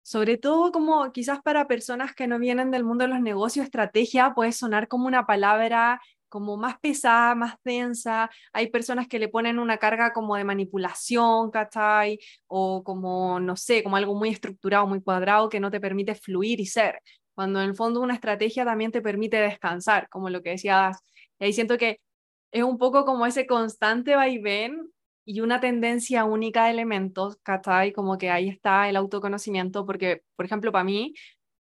[0.04, 4.34] sobre todo como quizás para personas que no vienen del mundo de los negocios, estrategia
[4.36, 8.32] puede sonar como una palabra como más pesada, más densa.
[8.54, 12.20] Hay personas que le ponen una carga como de manipulación, ¿cachai?
[12.48, 16.62] O como, no sé, como algo muy estructurado, muy cuadrado que no te permite fluir
[16.62, 17.02] y ser.
[17.36, 21.00] Cuando en el fondo una estrategia también te permite descansar, como lo que decías.
[21.40, 22.00] Y ahí siento que
[22.52, 24.90] es un poco como ese constante vaivén
[25.26, 27.94] y una tendencia única de elementos, ¿cachai?
[27.94, 31.14] Como que ahí está el autoconocimiento, porque, por ejemplo, para mí,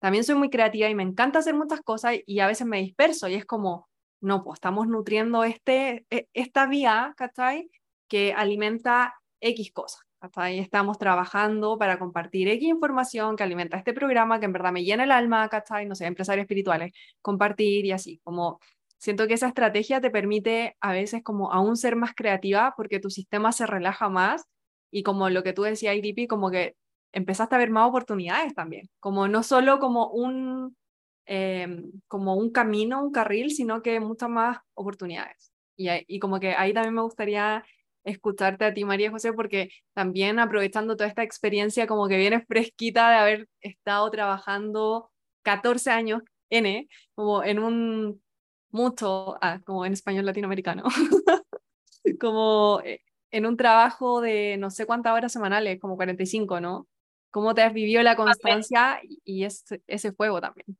[0.00, 3.28] también soy muy creativa y me encanta hacer muchas cosas y a veces me disperso
[3.28, 3.88] y es como,
[4.20, 7.70] no, pues estamos nutriendo este, e, esta vía, ¿cachai?
[8.08, 10.08] Que alimenta X cosas.
[10.20, 10.58] ¿cachai?
[10.58, 15.04] Estamos trabajando para compartir X información que alimenta este programa que en verdad me llena
[15.04, 15.86] el alma, ¿cachai?
[15.86, 18.60] No sé, empresarios espirituales, compartir y así, como
[18.98, 23.10] siento que esa estrategia te permite a veces como aún ser más creativa porque tu
[23.10, 24.44] sistema se relaja más
[24.90, 26.76] y como lo que tú decías, IDP, como que
[27.12, 30.76] empezaste a ver más oportunidades también, como no solo como un,
[31.28, 35.52] em, como un camino, un carril, sino que muchas más oportunidades.
[35.76, 37.64] Y, y como que ahí también me gustaría
[38.04, 43.10] escucharte a ti, María José, porque también aprovechando toda esta experiencia como que viene fresquita
[43.10, 45.10] de haber estado trabajando
[45.42, 48.22] 14 años, N, como en un
[48.70, 50.84] mucho, ah, como en español latinoamericano,
[52.20, 56.86] como eh, en un trabajo de no sé cuántas horas semanales, como 45, ¿no?
[57.30, 60.78] ¿Cómo te has vivido la constancia y ese, ese fuego también?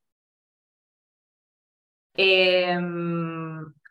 [2.19, 2.77] Eh,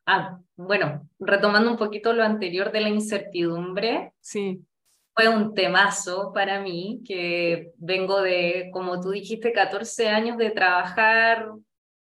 [0.10, 4.66] Ah, bueno, retomando un poquito lo anterior de la incertidumbre, sí.
[5.14, 11.52] fue un temazo para mí, que vengo de, como tú dijiste, 14 años de trabajar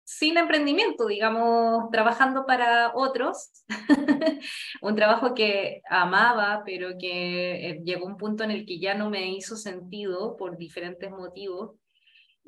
[0.05, 3.65] sin emprendimiento, digamos, trabajando para otros,
[4.83, 9.09] un trabajo que amaba, pero que eh, llegó un punto en el que ya no
[9.09, 11.71] me hizo sentido por diferentes motivos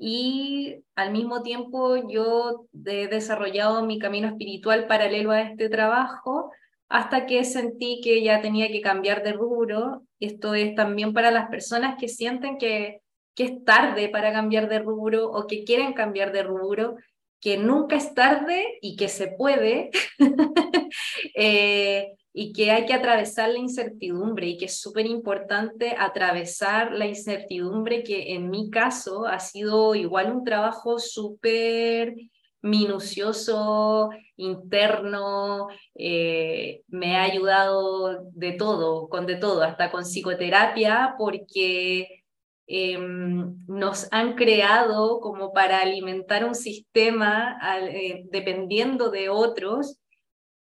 [0.00, 6.50] y al mismo tiempo yo he desarrollado mi camino espiritual paralelo a este trabajo
[6.88, 10.02] hasta que sentí que ya tenía que cambiar de rubro.
[10.18, 13.02] Esto es también para las personas que sienten que,
[13.34, 16.96] que es tarde para cambiar de rubro o que quieren cambiar de rubro,
[17.38, 19.90] que nunca es tarde y que se puede.
[21.34, 27.06] eh, y que hay que atravesar la incertidumbre y que es súper importante atravesar la
[27.06, 32.14] incertidumbre que en mi caso ha sido igual un trabajo súper
[32.62, 42.22] minucioso, interno, eh, me ha ayudado de todo, con de todo, hasta con psicoterapia, porque
[42.66, 49.99] em, nos han creado como para alimentar un sistema eh, dependiendo de otros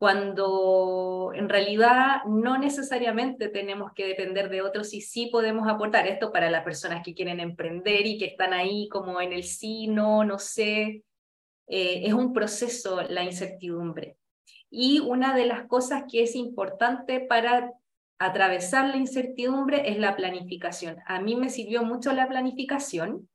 [0.03, 6.33] cuando en realidad no necesariamente tenemos que depender de otros y sí podemos aportar esto
[6.33, 10.25] para las personas que quieren emprender y que están ahí como en el sí, no,
[10.25, 11.05] no sé.
[11.69, 14.17] Eh, es un proceso la incertidumbre.
[14.69, 17.71] Y una de las cosas que es importante para
[18.19, 20.97] atravesar la incertidumbre es la planificación.
[21.07, 23.29] A mí me sirvió mucho la planificación.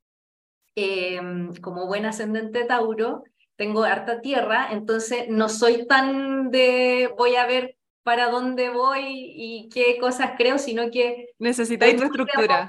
[0.75, 3.23] Em, como buen ascendente Tauro,
[3.57, 9.03] tengo harta tierra, entonces no soy tan de voy a ver para dónde voy
[9.35, 12.67] y qué cosas creo, sino que necesitáis tu estructura.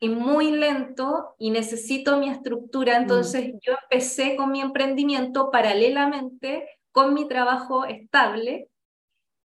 [0.00, 3.02] Y muy lento y necesito mi estructura, mm.
[3.02, 8.68] entonces yo empecé con mi emprendimiento paralelamente con mi trabajo estable.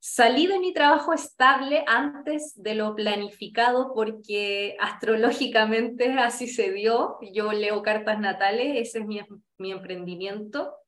[0.02, 7.18] Salí de mi trabajo estable antes de lo planificado porque astrológicamente así se dio.
[7.34, 9.22] Yo leo cartas natales, ese es mi,
[9.58, 10.79] mi emprendimiento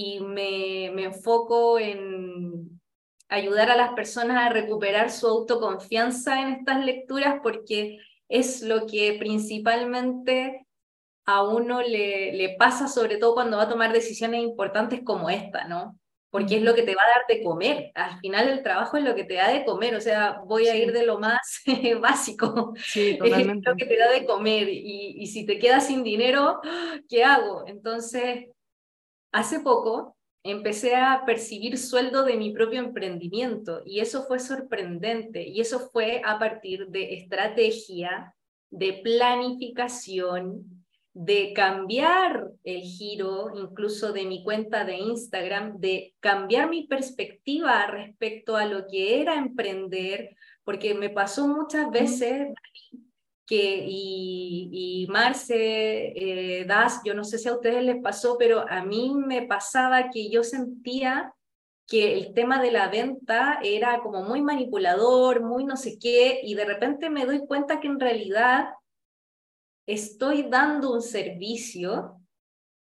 [0.00, 2.80] y me, me enfoco en
[3.28, 9.16] ayudar a las personas a recuperar su autoconfianza en estas lecturas porque es lo que
[9.18, 10.68] principalmente
[11.26, 15.66] a uno le, le, pasa, sobre todo cuando va a tomar decisiones importantes como esta,
[15.66, 15.98] ¿no?
[16.30, 17.90] Porque es lo que te va a dar de comer.
[17.96, 20.76] Al final el trabajo es lo que te da de comer, o sea, voy a
[20.76, 21.64] ir de lo más
[22.00, 22.72] básico.
[22.76, 26.60] Sí, Es lo que te da de comer y, y si te quedas sin dinero,
[27.08, 27.64] ¿qué hago?
[27.66, 28.46] Entonces,
[29.32, 35.60] Hace poco empecé a percibir sueldo de mi propio emprendimiento y eso fue sorprendente y
[35.60, 38.34] eso fue a partir de estrategia,
[38.70, 40.78] de planificación,
[41.12, 48.56] de cambiar el giro incluso de mi cuenta de Instagram, de cambiar mi perspectiva respecto
[48.56, 52.48] a lo que era emprender, porque me pasó muchas veces,
[53.48, 58.84] que, y, Marce, eh, Das, yo no sé si a ustedes les pasó, pero a
[58.84, 61.32] mí me pasaba que yo sentía
[61.86, 66.54] que el tema de la venta era como muy manipulador, muy no sé qué, y
[66.54, 68.68] de repente me doy cuenta que en realidad
[69.86, 72.20] estoy dando un servicio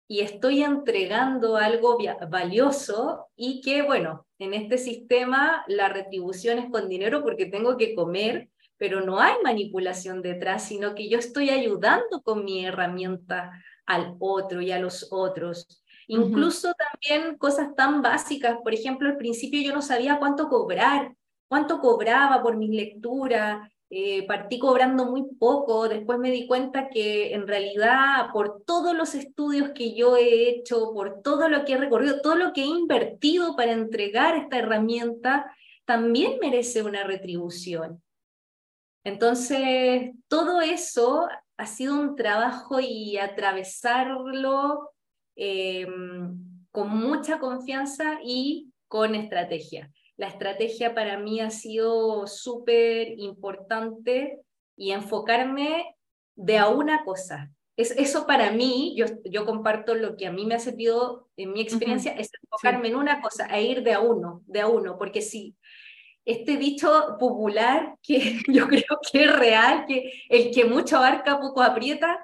[0.09, 1.97] y estoy entregando algo
[2.29, 7.95] valioso y que, bueno, en este sistema la retribución es con dinero porque tengo que
[7.95, 13.51] comer pero no hay manipulación detrás, sino que yo estoy ayudando con mi herramienta
[13.85, 15.83] al otro y a los otros.
[16.07, 21.13] Incluso también cosas tan básicas, por ejemplo, al principio yo no sabía cuánto cobrar,
[21.47, 27.33] cuánto cobraba por mis lecturas, eh, partí cobrando muy poco, después me di cuenta que
[27.33, 31.77] en realidad por todos los estudios que yo he hecho, por todo lo que he
[31.77, 35.53] recorrido, todo lo que he invertido para entregar esta herramienta,
[35.85, 38.01] también merece una retribución.
[39.03, 41.27] Entonces, todo eso
[41.57, 44.91] ha sido un trabajo y atravesarlo,
[45.35, 46.37] em,
[46.71, 49.91] con mucha confianza y con estrategia.
[50.17, 54.41] La estrategia para mí ha sido súper importante
[54.75, 55.95] y enfocarme
[56.35, 57.51] de a una cosa.
[57.77, 61.53] Es, eso para mí, yo, yo comparto lo que a mí me ha servido en
[61.53, 64.97] mi experiencia, es enfocarme en una cosa, a ir de a uno, de a uno,
[64.97, 65.55] porque si
[66.29, 71.61] este dicho popular que yo creo que es real, que el que mucho abarca poco
[71.61, 72.23] aprieta,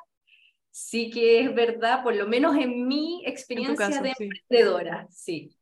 [0.72, 5.56] sí que es verdad, por lo menos en mi experiencia de emprendedora, sí.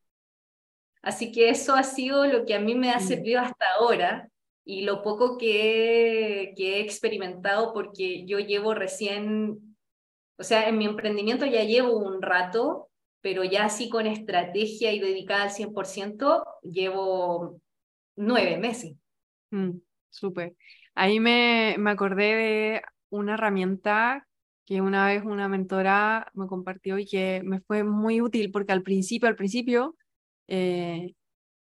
[1.02, 4.30] Así que eso ha sido lo que a mí me ha servido hasta ahora
[4.66, 9.76] y lo poco que, que he experimentado porque yo llevo recién,
[10.38, 12.90] o sea, en mi emprendimiento ya llevo un rato,
[13.22, 17.62] pero ya así con estrategia y dedicada al 100%, llevo
[18.16, 18.96] nueve meses.
[19.52, 19.72] Mm,
[20.10, 20.56] Súper.
[20.96, 24.28] Ahí me, me acordé de una herramienta
[24.66, 28.84] que una vez una mentora me compartió y que me fue muy útil porque al
[28.84, 29.96] principio, al principio,
[30.48, 31.16] eh,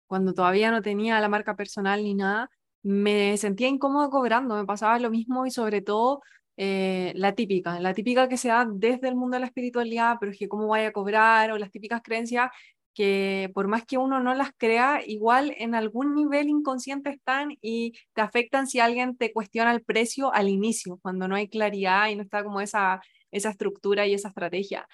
[0.07, 2.49] cuando todavía no tenía la marca personal ni nada,
[2.83, 6.21] me sentía incómoda cobrando, me pasaba lo mismo y sobre todo
[6.57, 10.31] eh, la típica, la típica que se da desde el mundo de la espiritualidad, pero
[10.31, 12.51] es que cómo vaya a cobrar o las típicas creencias
[12.93, 17.93] que por más que uno no las crea, igual en algún nivel inconsciente están y
[18.13, 22.15] te afectan si alguien te cuestiona el precio al inicio, cuando no hay claridad y
[22.15, 24.87] no está como esa, esa estructura y esa estrategia.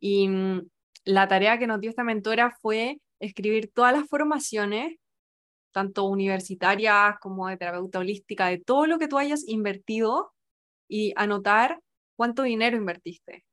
[0.00, 0.68] Y mm,
[1.04, 4.98] la tarea que nos dio esta mentora fue escribir todas las formaciones,
[5.72, 10.32] tanto universitarias como de terapeuta holística, de todo lo que tú hayas invertido
[10.88, 11.80] y anotar
[12.16, 13.44] cuánto dinero invertiste.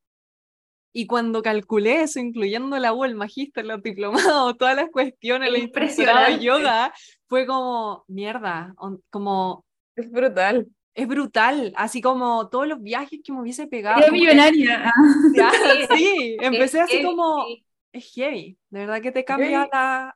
[0.94, 5.58] Y cuando calculé eso, incluyendo la U, el magíster, los diplomados, todas las cuestiones, la
[5.58, 6.94] impresionante de yoga,
[7.28, 8.76] fue como, mierda,
[9.10, 9.66] como...
[9.96, 10.68] Es brutal.
[10.96, 14.00] Es brutal, así como todos los viajes que me hubiese pegado.
[14.00, 14.94] Era millonaria.
[15.98, 17.44] sí, empecé así como,
[17.92, 20.16] es heavy, de verdad que te cambia la,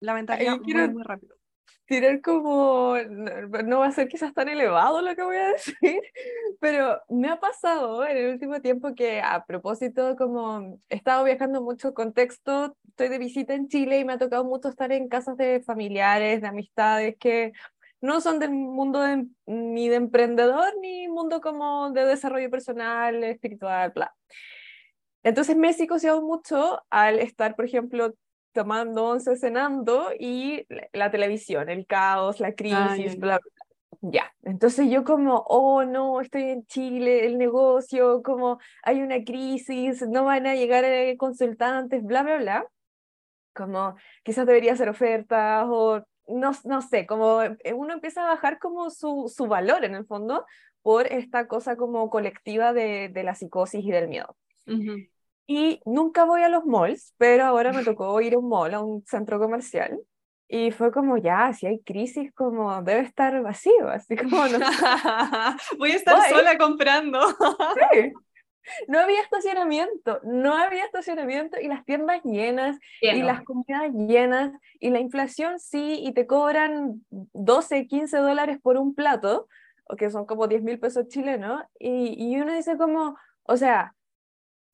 [0.00, 1.36] la mentalidad muy, muy rápido
[1.86, 2.96] tirar como,
[3.64, 6.00] no, va a ser quizás tan elevado lo que voy a decir,
[6.60, 11.62] pero me ha pasado en el último tiempo que a propósito como he estado viajando
[11.62, 15.36] mucho contexto, estoy de visita en Chile y me ha tocado mucho estar en casas
[15.36, 17.52] de familiares, de amistades que
[18.00, 19.02] no son del mundo
[19.46, 24.14] ni de emprendedor ni mundo como de desarrollo personal, espiritual, bla.
[25.22, 28.14] Entonces me he psicoseado mucho al estar, por ejemplo,
[28.54, 33.64] tomando once, cenando y la, televisión, el caos, la crisis, bla, bla.
[34.00, 40.02] Ya, entonces yo como, oh no, estoy en Chile, el negocio, como hay una crisis,
[40.08, 42.66] no van a llegar eh, consultantes, bla, bla, bla.
[43.54, 48.58] Como quizás debería hacer ofertas o no, no sé, como eh, uno empieza a bajar
[48.58, 50.44] como su, su valor en el fondo
[50.82, 54.36] por esta cosa como colectiva de, de la psicosis y del miedo.
[55.46, 58.80] Y nunca voy a los malls, pero ahora me tocó ir a un mall, a
[58.80, 59.98] un centro comercial.
[60.48, 64.58] Y fue como, ya, si hay crisis, como debe estar vacío, así como no.
[65.78, 67.20] Voy a estar sola comprando.
[67.28, 68.12] sí.
[68.88, 74.90] No había estacionamiento, no había estacionamiento y las tiendas llenas y las comunidades llenas y
[74.90, 79.48] la inflación sí, y te cobran 12, 15 dólares por un plato,
[79.84, 83.94] o que son como 10 mil pesos chilenos, y, y uno dice como, o sea,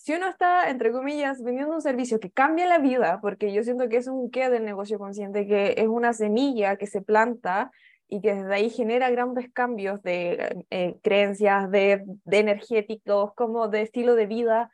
[0.01, 3.91] si uno está, entre comillas, vendiendo un servicio que cambia la vida, porque yo siento
[3.91, 7.71] que es un qué del negocio consciente, que es una semilla que se planta
[8.09, 13.83] y que desde ahí genera grandes cambios de eh, creencias, de, de energéticos, como de
[13.83, 14.71] estilo de vida,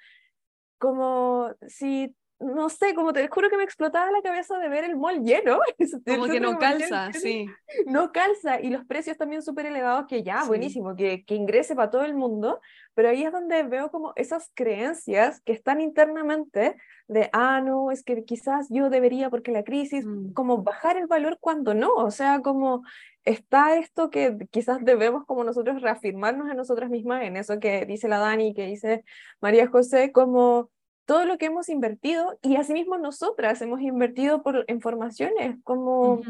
[0.78, 4.96] como si no sé, como te juro que me explotaba la cabeza de ver el
[4.96, 5.58] mall lleno.
[6.06, 7.46] Como que no calza, sí.
[7.86, 11.90] No calza, y los precios también súper elevados, que ya, buenísimo, que, que ingrese para
[11.90, 12.60] todo el mundo,
[12.94, 16.76] pero ahí es donde veo como esas creencias que están internamente
[17.08, 20.32] de, ah, no, es que quizás yo debería porque la crisis, mm.
[20.32, 22.82] como bajar el valor cuando no, o sea, como
[23.24, 28.08] está esto que quizás debemos como nosotros reafirmarnos en nosotras mismas, en eso que dice
[28.08, 29.04] la Dani, que dice
[29.40, 30.70] María José, como
[31.06, 36.20] todo lo que hemos invertido y asimismo nosotras hemos invertido por, en formaciones, como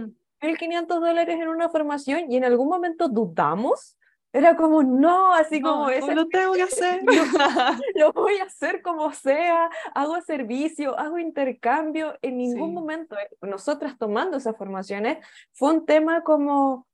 [0.41, 3.97] 1.500 dólares en una formación y en algún momento dudamos.
[4.33, 6.13] Era como, no, así como eso.
[6.13, 7.03] Lo tengo que hacer.
[7.95, 12.15] lo voy a hacer como sea, hago servicio, hago intercambio.
[12.21, 16.87] En ningún momento, eh, nosotras tomando esas formaciones, fue un tema como,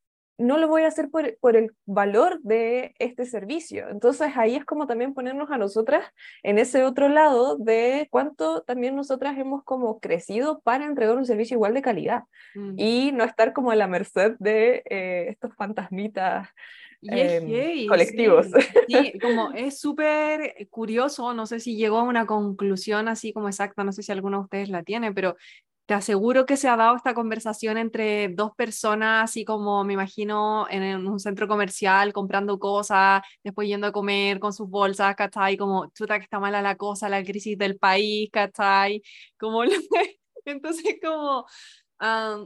[0.42, 3.88] no lo voy a hacer por, por, el valor de este servicio.
[3.88, 6.04] Entonces ahí es como también ponernos a nosotras
[6.42, 11.54] en ese otro lado de cuánto también nosotras hemos como crecido para entregar un servicio
[11.54, 12.24] igual de calidad
[12.54, 12.74] mm.
[12.76, 16.48] y no estar como a la merced de eh, estos fantasmitas.
[17.04, 18.46] Em, colectivos.
[18.86, 23.82] Sí, como es súper curioso, no sé si llegó a una conclusión así como exacta,
[23.82, 25.36] no sé si alguno de ustedes la tiene, pero
[25.86, 30.66] te aseguro que se ha dado esta conversación entre dos personas, así como me imagino
[30.70, 35.56] en un centro comercial comprando cosas, después yendo a comer con sus bolsas, ¿cachai?
[35.56, 39.02] Como, chuta, que está mala la cosa, la crisis del país, ¿cachai?
[39.38, 39.62] Como,
[40.44, 41.46] entonces, como...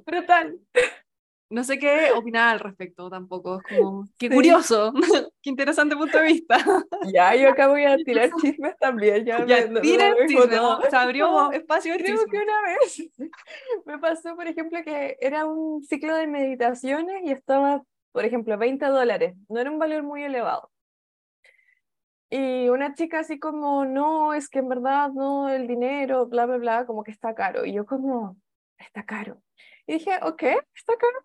[0.04, 0.58] Brutal
[1.48, 3.60] no sé qué opinar al respecto tampoco.
[3.60, 4.92] Es como, qué curioso,
[5.42, 6.56] qué interesante punto de vista.
[7.12, 9.24] Ya, yo acá voy a tirar chismes también.
[9.24, 10.48] Ya, ya me, chismes,
[10.90, 13.10] se abrió espacio Creo que una vez
[13.86, 17.82] me pasó, por ejemplo, que era un ciclo de meditaciones y estaba,
[18.12, 19.36] por ejemplo, 20 dólares.
[19.48, 20.70] No era un valor muy elevado.
[22.28, 26.56] Y una chica así como, no, es que en verdad no, el dinero, bla, bla,
[26.56, 27.64] bla, como que está caro.
[27.64, 28.36] Y yo como,
[28.78, 29.40] está caro
[29.86, 30.42] y dije, ok,
[30.74, 31.20] está caro,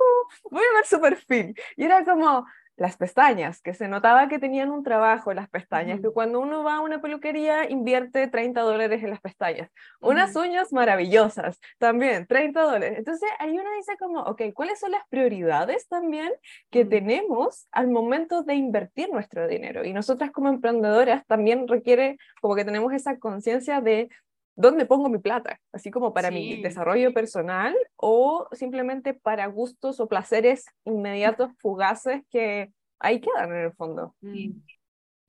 [0.50, 1.56] voy a ver su perfil.
[1.76, 2.46] Y era como
[2.82, 6.78] las pestañas, que se notaba que tenían un trabajo las pestañas, que cuando uno va
[6.78, 9.70] a una peluquería invierte 30 dólares en las pestañas.
[10.00, 12.98] Unas uñas maravillosas, también 30 dólares.
[12.98, 16.32] Entonces ahí uno dice como, ok, ¿cuáles son las prioridades también
[16.72, 19.84] que tenemos al momento de invertir nuestro dinero?
[19.84, 24.10] Y nosotras como emprendedoras también requiere como que tenemos esa conciencia de
[24.56, 25.60] ¿dónde pongo mi plata?
[25.72, 32.72] Así como para mi desarrollo personal o simplemente para gustos o placeres inmediatos, fugaces que
[33.00, 34.16] ahí quedan en el fondo.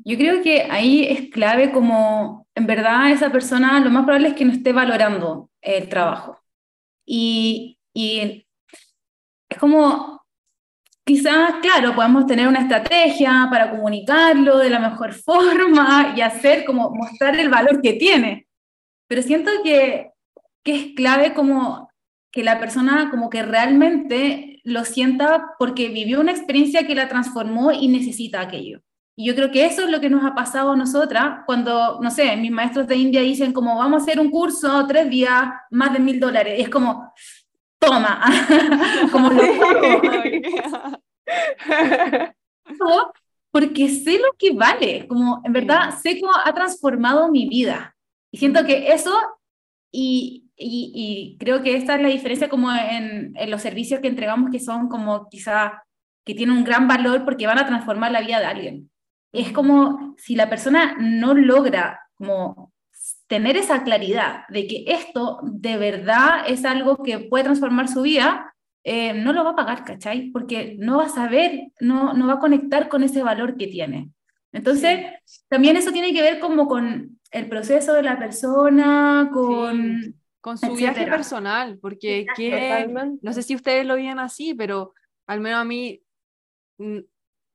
[0.05, 4.35] Yo creo que ahí es clave como, en verdad, esa persona lo más probable es
[4.35, 6.41] que no esté valorando el trabajo.
[7.07, 8.47] Y, y
[9.49, 10.25] es como,
[11.05, 16.91] quizás, claro, podemos tener una estrategia para comunicarlo de la mejor forma y hacer como
[16.91, 18.47] mostrar el valor que tiene
[19.13, 20.11] pero siento que,
[20.65, 21.91] que es clave como
[22.31, 27.73] que la persona como que realmente lo sienta porque vivió una experiencia que la transformó
[27.73, 28.81] y necesita aquello.
[29.15, 32.11] Y yo creo que eso es lo que nos ha pasado a nosotras cuando, no
[32.11, 35.93] sé, mis maestros de India dicen como vamos a hacer un curso, tres días, más
[35.93, 36.55] de mil dólares.
[36.59, 37.13] es como,
[37.79, 38.19] toma,
[39.13, 39.43] como lo
[43.51, 47.95] porque sé lo que vale, como en verdad sé cómo ha transformado mi vida.
[48.33, 49.12] Y siento que eso,
[49.93, 54.51] y, y, creo que esta es la diferencia como en, en, los servicios que entregamos
[54.51, 55.85] que son como quizá
[56.24, 58.91] que tienen un gran valor porque van a transformar la vida de alguien.
[59.33, 62.72] Es como si la persona no logra como
[63.26, 68.55] tener esa claridad de que esto de verdad es algo que puede transformar su vida,
[68.85, 70.30] eh, no lo va a pagar, ¿cachai?
[70.30, 74.11] Porque no va a saber, no, no va a conectar con ese valor que tiene.
[74.53, 75.07] Entonces,
[75.49, 80.16] también eso tiene que ver como con el proceso de la persona, con...
[80.41, 82.26] Con su viaje personal, porque
[83.22, 84.93] no sé si ustedes lo ven así, pero
[85.28, 86.03] al menos a mí,
[86.78, 86.99] mm,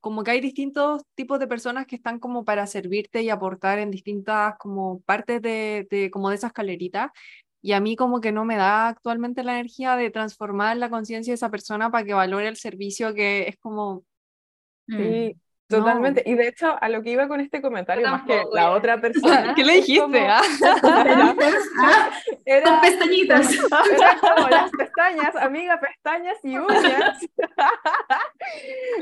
[0.00, 3.90] como que hay distintos tipos de personas que están como para servirte y aportar en
[3.90, 7.12] distintas como partes de, de como de esa escalerita,
[7.60, 11.32] y a mí como que no me da actualmente la energía de transformar la conciencia
[11.32, 14.04] de esa persona para que valore el servicio que es como...
[14.86, 15.36] Sí,
[15.68, 16.22] Totalmente.
[16.24, 19.54] Y de hecho, a lo que iba con este comentario, más que la otra persona.
[19.54, 20.26] ¿Qué le dijiste?
[20.26, 20.40] ¿ah?
[22.64, 23.52] Con pestañitas.
[23.52, 27.20] Era como las pestañas, amiga, pestañas y uñas.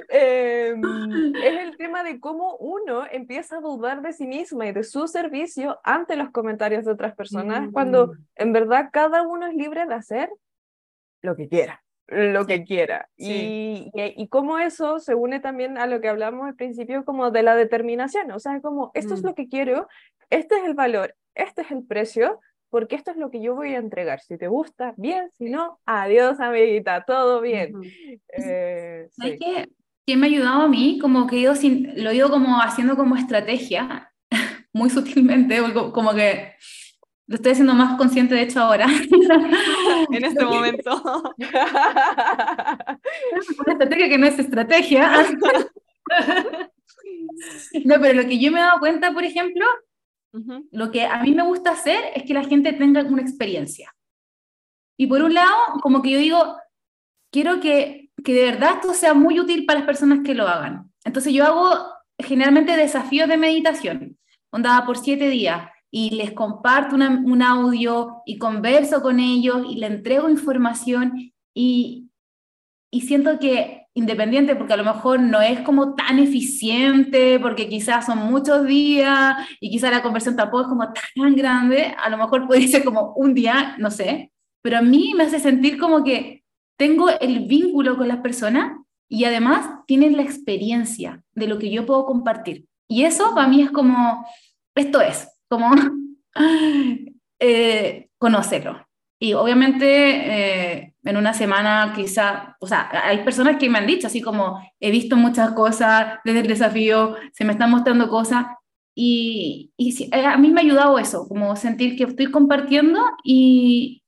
[0.08, 4.82] Em, es el tema de cómo uno empieza a dudar de sí misma y de
[4.82, 8.12] su servicio ante los comentarios de otras personas, cuando mm.
[8.36, 10.30] en verdad cada uno es libre de hacer
[11.22, 13.08] lo que quiera lo que quiera.
[13.16, 17.42] Y, y, cómo eso se une también a lo que hablamos al principio, como de
[17.42, 18.30] la determinación.
[18.30, 19.26] O sea, como esto es mm.
[19.26, 19.88] lo que quiero,
[20.30, 22.40] este es el valor, este es el precio,
[22.70, 24.20] porque esto es lo que yo voy a entregar.
[24.20, 27.72] Si te gusta, bien, si no, adiós, amiguita, todo bien.
[28.36, 29.68] Eh, ¿Sabes qué?
[30.04, 30.98] ¿Quién me ha ayudado a mí?
[31.00, 34.12] Como que yo sin, lo he ido como haciendo como estrategia,
[34.72, 35.58] muy sutilmente,
[35.92, 36.52] como que
[37.28, 38.86] lo estoy haciendo más consciente, de hecho, ahora.
[40.10, 41.02] en este momento.
[43.58, 45.26] Una estrategia que no es estrategia.
[47.84, 49.66] no, pero lo que yo me he dado cuenta, por ejemplo,
[50.70, 53.92] lo que a mí me gusta hacer es que la gente tenga una experiencia.
[54.96, 55.50] Y por un lado,
[55.82, 56.56] como que yo digo,
[57.32, 60.92] quiero que, que de verdad esto sea muy útil para las personas que lo hagan.
[61.04, 64.16] Entonces yo hago generalmente desafíos de meditación,
[64.50, 69.86] onda por siete días y les comparto un audio y converso con ellos y le
[69.86, 72.10] entrego información y,
[72.90, 78.04] y siento que independiente, porque a lo mejor no es como tan eficiente, porque quizás
[78.04, 82.46] son muchos días y quizás la conversión tampoco es como tan grande, a lo mejor
[82.46, 84.32] puede ser como un día, no sé,
[84.62, 86.44] pero a mí me hace sentir como que
[86.76, 88.78] tengo el vínculo con las personas
[89.08, 92.66] y además tienen la experiencia de lo que yo puedo compartir.
[92.86, 94.26] Y eso para mí es como,
[94.74, 95.70] esto es, como
[97.40, 98.86] eh, conocerlo.
[99.18, 104.08] Y obviamente eh, en una semana quizá, o sea, hay personas que me han dicho
[104.08, 108.46] así como, he visto muchas cosas desde el desafío, se me están mostrando cosas.
[108.94, 114.02] Y, y eh, a mí me ha ayudado eso, como sentir que estoy compartiendo y,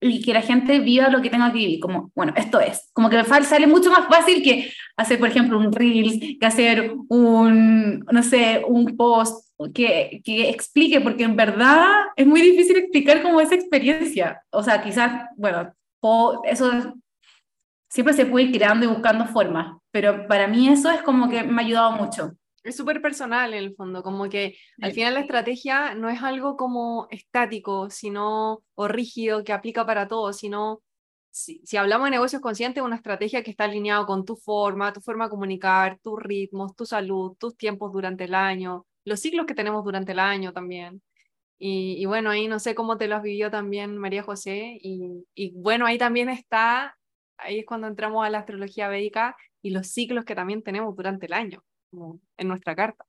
[0.00, 3.10] y que la gente viva lo que tenga que vivir, como, bueno, esto es, como
[3.10, 8.00] que me sale mucho más fácil que hacer, por ejemplo, un Reels, que hacer un,
[8.00, 11.86] no sé, un post que, que explique, porque en verdad
[12.16, 14.42] es muy difícil explicar como esa experiencia.
[14.50, 15.72] O sea, quizás, bueno,
[16.44, 16.94] eso
[17.88, 21.42] siempre se puede ir creando y buscando formas, pero para mí eso es como que
[21.42, 22.32] me ha ayudado mucho.
[22.64, 26.56] Es súper personal en el fondo, como que al final la estrategia no es algo
[26.56, 30.80] como estático, sino o rígido que aplica para todos, sino
[31.30, 35.00] si, si hablamos de negocios conscientes, una estrategia que está alineada con tu forma, tu
[35.00, 39.54] forma de comunicar, tus ritmos, tu salud, tus tiempos durante el año, los ciclos que
[39.54, 41.02] tenemos durante el año también.
[41.58, 44.78] Y, y bueno, ahí no sé cómo te lo has vivido también María José.
[44.82, 46.96] Y, y bueno, ahí también está,
[47.36, 51.26] ahí es cuando entramos a la astrología védica y los ciclos que también tenemos durante
[51.26, 51.62] el año
[52.36, 53.04] en nuestra carta.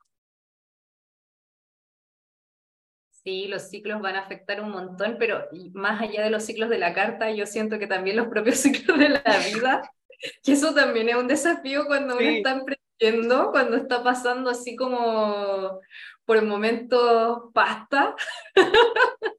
[3.23, 6.77] Sí, los ciclos van a afectar un montón, pero más allá de los ciclos de
[6.77, 9.23] la carta, yo siento que también los propios ciclos de la
[9.53, 9.81] vida,
[10.43, 12.51] que eso también es un desafío cuando uno está
[12.99, 15.79] emprendiendo, cuando está pasando así como
[16.25, 18.15] por momentos pasta,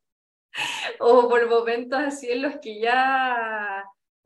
[1.01, 3.85] o por momentos así en los que ya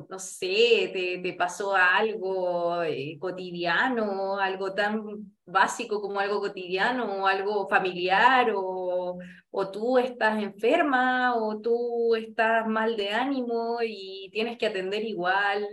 [0.09, 0.91] no sé,
[1.23, 5.03] te, pasó algo eh, cotidiano, algo tan
[5.45, 9.19] básico como algo cotidiano, o algo familiar, o,
[9.51, 15.67] o tú estás enferma, o tú estás mal de ánimo y tienes que atender igual.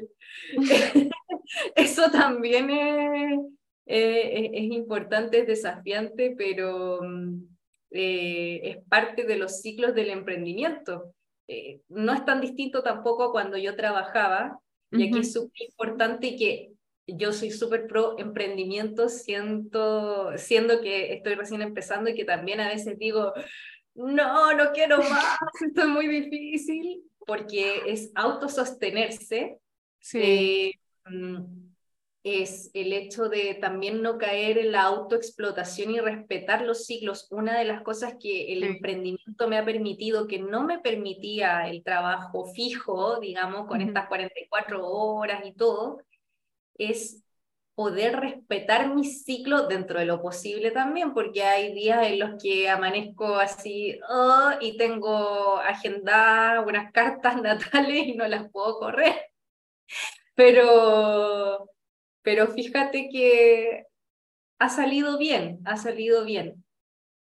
[1.76, 3.40] Eso también es,
[3.86, 7.44] eh, es, importante, es desafiante, pero mm,
[7.92, 11.14] eh, es parte de los ciclos del emprendimiento.
[11.48, 14.60] Eh, no es tan distinto tampoco cuando yo trabajaba,
[14.92, 16.72] y aquí es súper importante que
[17.08, 22.70] yo soy súper pro emprendimiento, siento, siendo que estoy recién empezando y que también a
[22.70, 23.34] veces digo,
[23.94, 29.58] no, no quiero más, esto es muy difícil, porque es autosostenerse.
[30.00, 30.20] Sí.
[30.22, 30.72] Eh,
[32.24, 37.28] es el hecho de también no caer en la autoexplotación y respetar los ciclos.
[37.32, 41.84] Una de las cosas que el emprendimiento me ha permitido, que no me permitía el
[41.84, 46.02] trabajo fijo, digamos, con estas 44 horas y todo,
[46.78, 47.24] es
[47.76, 52.70] poder respetar mi ciclo dentro de lo posible también, porque hay días en los que
[52.70, 59.16] amanezco así oh, y tengo agendadas unas cartas natales y no las puedo correr.
[60.36, 61.70] Pero
[62.26, 63.86] pero fíjate que
[64.60, 66.66] ha salido bien, ha salido bien.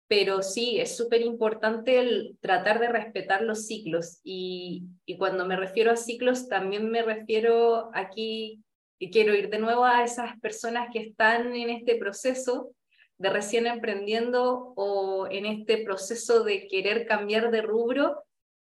[0.08, 4.22] Pero sí, es súper importante el tratar de respetar los ciclos.
[4.24, 8.64] Y, y cuando me refiero a ciclos, también me refiero aquí,
[8.98, 12.72] y quiero ir de nuevo a esas personas que están en este proceso
[13.18, 18.24] de recién emprendiendo o en este proceso de querer cambiar de rubro,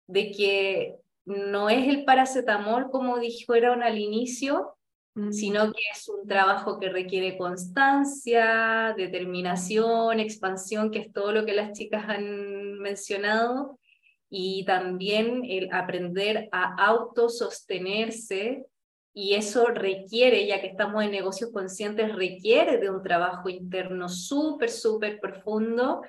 [0.08, 4.78] de que no es el paracetamol como dijeron al inicio,
[5.32, 11.54] sino que es un trabajo que requiere constancia, determinación, expansión, que es todo lo que
[11.54, 13.80] las chicas han mencionado,
[14.30, 18.66] y también el aprender a autosostenerse,
[19.14, 24.70] y eso requiere, ya que estamos en negocios conscientes, requiere de un trabajo interno súper,
[24.70, 26.02] súper profundo.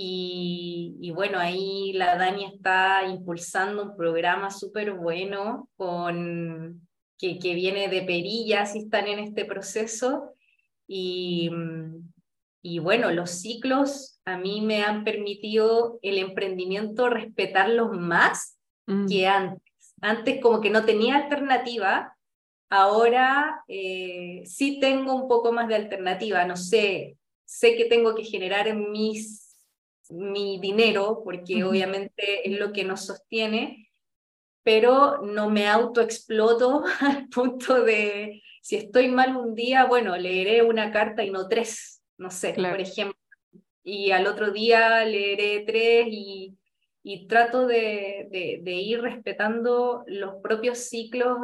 [0.00, 6.86] Y, y, bueno, ahí la Dani está impulsando un programa súper bueno con
[7.18, 10.34] que, que viene de perillas y están en este proceso.
[10.86, 11.50] Y,
[12.62, 19.06] y bueno, los ciclos a mí me han permitido el emprendimiento respetarlos más mm.
[19.08, 19.94] que antes.
[20.00, 22.16] Antes como que no tenía alternativa,
[22.70, 28.22] ahora eh, sí tengo un poco más de alternativa, no sé, sé que tengo que
[28.22, 29.47] generar mis,
[30.10, 33.90] mi dinero, porque obviamente es lo que nos sostiene,
[34.62, 40.92] pero no me autoexploto al punto de, si estoy mal un día, bueno, leeré una
[40.92, 43.18] carta y no tres, no sé, por ejemplo.
[43.82, 46.58] Y al otro día leeré tres y,
[47.02, 48.28] y trato de,
[48.62, 51.38] de, ir respetando los propios ciclos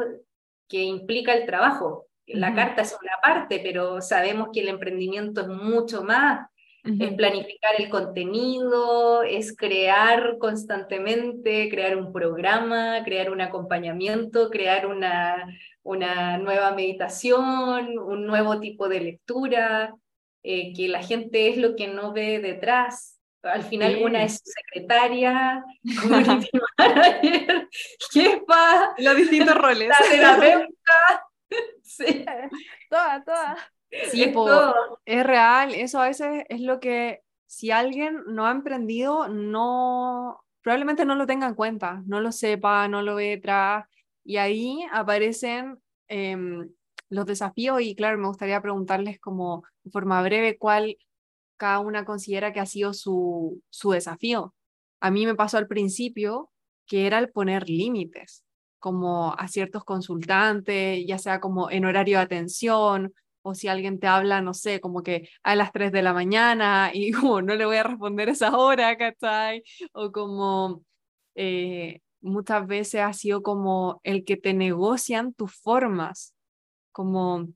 [0.67, 2.07] que implica el trabajo.
[2.27, 6.47] la carta es una parte, pero sabemos que el emprendimiento es mucho más.
[6.85, 15.47] Es planificar el contenido, es crear constantemente, crear un programa, crear un acompañamiento, crear una,
[15.83, 19.95] una nueva meditación, un nuevo tipo de lectura,
[20.43, 23.19] eh, que la gente es lo que no ve detrás.
[23.41, 24.03] Al final Sí.
[24.03, 25.63] una es secretaria,
[26.01, 27.67] community manager,
[28.11, 29.89] jefa, Los distintos roles.
[29.89, 30.67] la terapeuta.
[31.83, 32.25] Sí,
[32.89, 33.55] Toda, toda.
[34.11, 34.99] Sí, es po, todo.
[35.05, 41.05] es real, eso a veces es lo que si alguien no ha emprendido, no, probablemente
[41.05, 43.85] no lo tenga en cuenta, no lo sepa, no lo ve detrás,
[44.23, 46.69] y ahí aparecen em,
[47.09, 50.97] los desafíos y claro, me gustaría preguntarles como de forma breve cuál
[51.57, 54.53] cada una considera que ha sido su, su desafío.
[54.99, 56.51] A mí me pasó al principio
[56.87, 58.43] que era el poner límites,
[58.79, 63.13] como a ciertos consultantes, ya sea como en horario de atención
[63.45, 66.89] o si alguien te habla, no sé, como que a las 3 de la mañana
[66.93, 67.11] y
[67.43, 69.63] no le voy a responder esa hora, ¿cachai?
[69.93, 70.83] O como
[71.35, 76.33] eh, muchas veces ha sido como el que te negocian tus formas,
[76.91, 77.49] como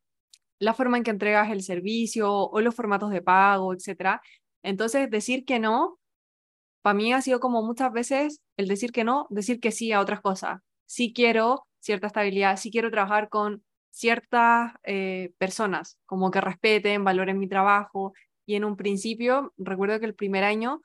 [0.59, 4.21] la forma en que entregas el servicio o los formatos de pago, etcétera.
[4.63, 5.99] Entonces, decir que no,
[6.83, 10.01] para mí ha sido como muchas veces el decir que no, decir que sí a
[10.01, 10.61] otras cosas.
[10.85, 17.39] Sí quiero cierta estabilidad, sí quiero trabajar con ciertas eh, personas, como que respeten, valoren
[17.39, 18.13] mi trabajo.
[18.45, 20.81] Y en un principio, recuerdo que el primer año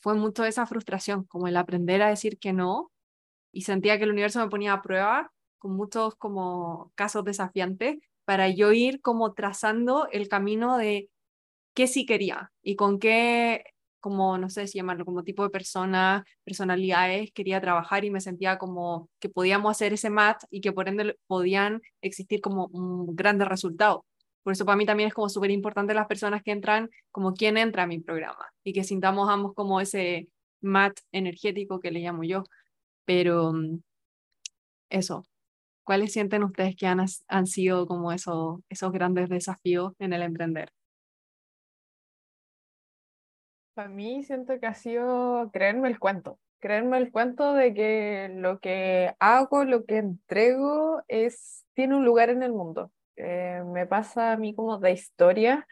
[0.00, 2.92] fue mucho esa frustración, como el aprender a decir que no,
[3.52, 8.48] y sentía que el universo me ponía a prueba con muchos como casos desafiantes para
[8.48, 11.10] yo ir como trazando el camino de
[11.74, 13.64] qué sí quería y con qué,
[14.06, 18.56] como no sé si llamarlo, como tipo de persona, personalidades quería trabajar y me sentía
[18.56, 23.48] como que podíamos hacer ese match y que por ende podían existir como un grandes
[23.48, 24.02] resultados.
[24.44, 27.56] Por eso para mí también es como súper importante las personas que entran, como quién
[27.56, 30.28] entra a mi programa y que sintamos ambos como ese
[30.60, 32.44] match energético que le llamo yo.
[33.06, 33.80] Pero mm,
[34.90, 35.24] eso,
[35.84, 40.70] ¿cuáles sienten ustedes que han, han sido como esos, esos grandes desafíos en el emprender?
[43.76, 48.58] Para mí siento que ha sido creerme el cuento, creerme el cuento de que lo
[48.58, 52.90] que hago, lo que entrego es, tiene un lugar en el mundo.
[53.16, 55.66] Eh, me pasa a mí como de historia,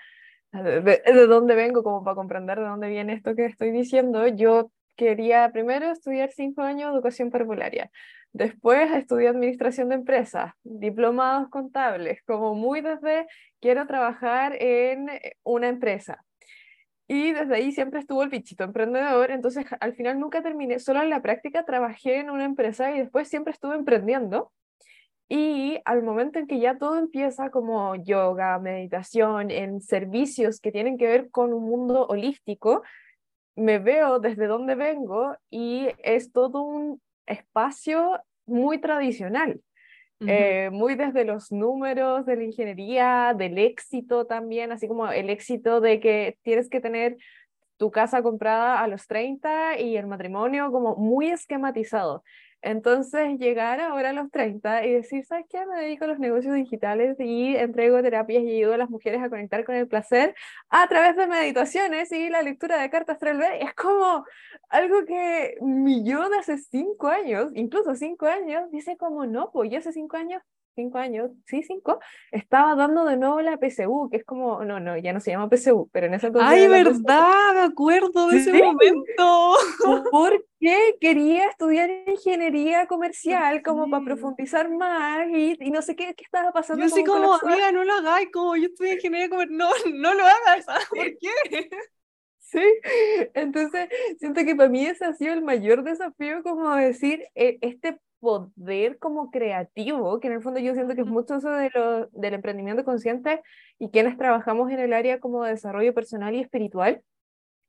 [0.53, 4.29] de, de, de dónde vengo, como para comprender de dónde viene esto que estoy diciendo.
[4.29, 7.91] Yo quería primero estudiar cinco años de educación parvularia,
[8.35, 13.27] después estudié administración de empresas, diplomados contables, como muy desde
[13.61, 15.09] quiero trabajar en
[15.43, 16.24] una empresa.
[17.07, 21.11] Y desde ahí siempre estuvo el bichito emprendedor, entonces al final nunca terminé, solo en
[21.11, 24.53] la práctica trabajé en una empresa y después siempre estuve emprendiendo.
[25.29, 30.99] Y al momento en que ya todo empieza como yoga, meditación, en servicios que tienen
[30.99, 32.83] que ver con un mundo holístico,
[33.57, 39.61] me veo desde donde vengo y es todo un espacio muy tradicional.
[40.27, 45.81] Eh, muy desde los números de la ingeniería, del éxito también, así como el éxito
[45.81, 47.17] de que tienes que tener
[47.77, 52.23] tu casa comprada a los 30 y el matrimonio como muy esquematizado.
[52.67, 55.67] Entonces, llegar ahora a los 30 y decir, ¿sabes qué?
[55.67, 59.29] Me dedico a los negocios digitales y entrego terapias y ayudo a las mujeres a
[59.29, 60.35] conectar con el placer
[60.71, 63.59] a través de meditaciones y la lectura de cartas 3B.
[63.61, 64.25] Es como
[64.71, 69.79] algo que mi yo hace 5 años, incluso 5 años, dice como, no, pues yo
[69.79, 70.43] hace 5 años,
[70.75, 71.99] 5 años, sí, 5,
[72.33, 75.49] estaba dando de nuevo la PSU, que es como, no, no, ya no se llama
[75.49, 78.61] PSU, pero en ese entonces Ay, verdad, me acuerdo de ese Sí.
[78.63, 79.55] momento.
[80.11, 84.05] porque quería estudiar ingeniería comercial como para Sí.
[84.07, 86.81] profundizar más y, y no sé qué, qué estaba pasando.
[86.81, 89.71] Yo así como como, amiga, no lo hagáis, como yo estoy en ingeniería comer- no,
[89.95, 90.79] no lo hagas, ¿ah?
[90.91, 91.69] ¿por qué?
[92.39, 92.61] Sí,
[93.35, 97.99] entonces siento que para mí ese ha sido el mayor desafío, como decir, e- este
[98.25, 102.07] poder como creativo, que en el fondo yo siento que es mucho eso de lo,
[102.09, 103.43] del emprendimiento consciente
[103.79, 107.03] y quienes trabajamos en el área como de desarrollo personal y espiritual,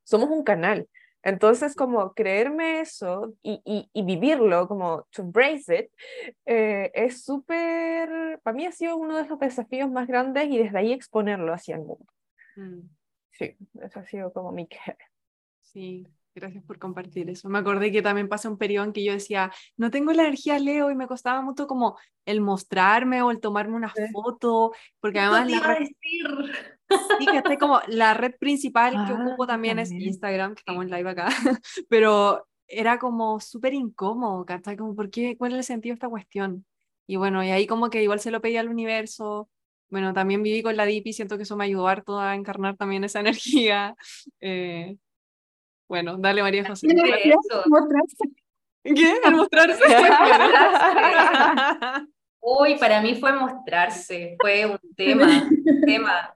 [0.03, 0.87] somos un canal.
[1.23, 5.91] Entonces, como creerme eso y, y, y vivirlo, como to embrace it,
[6.45, 10.77] eh, es súper, para mí ha sido uno de los desafíos más grandes y desde
[10.77, 12.05] ahí exponerlo hacia el mundo.
[12.55, 12.81] Mm,
[13.31, 14.95] Sí, eso ha sido como mi queja.
[15.61, 17.47] Sí, gracias por compartir eso.
[17.49, 20.59] Me acordé que también pasé un periodo en que yo decía, no tengo la energía
[20.59, 24.03] Leo y me costaba mucho como el mostrarme o el tomarme una Sí.
[24.11, 26.69] foto, porque además la red, decir.
[27.19, 30.09] sí, que está como la red principal que Ah, ocupo también es también.
[30.09, 31.27] Instagram, que estamos en live acá,
[31.89, 34.75] pero era como súper incómodo, ¿cachai?
[34.75, 35.37] Como, ¿por qué?
[35.37, 36.65] ¿Cuál es el sentido de esta cuestión?
[37.07, 39.49] Y bueno, y ahí como que igual se lo pedí al universo
[39.87, 42.75] bueno, también viví con la DIP y siento que eso me ayudó harto a encarnar
[42.75, 43.19] también esa
[43.61, 43.95] energía.
[44.41, 44.97] Eh,
[45.87, 46.87] bueno, dale María José.
[48.83, 49.15] ¿Qué?
[49.25, 49.83] ¿El mostrarse?
[52.39, 56.33] Uy, para mí fue mostrarse, fue un tema, un tema.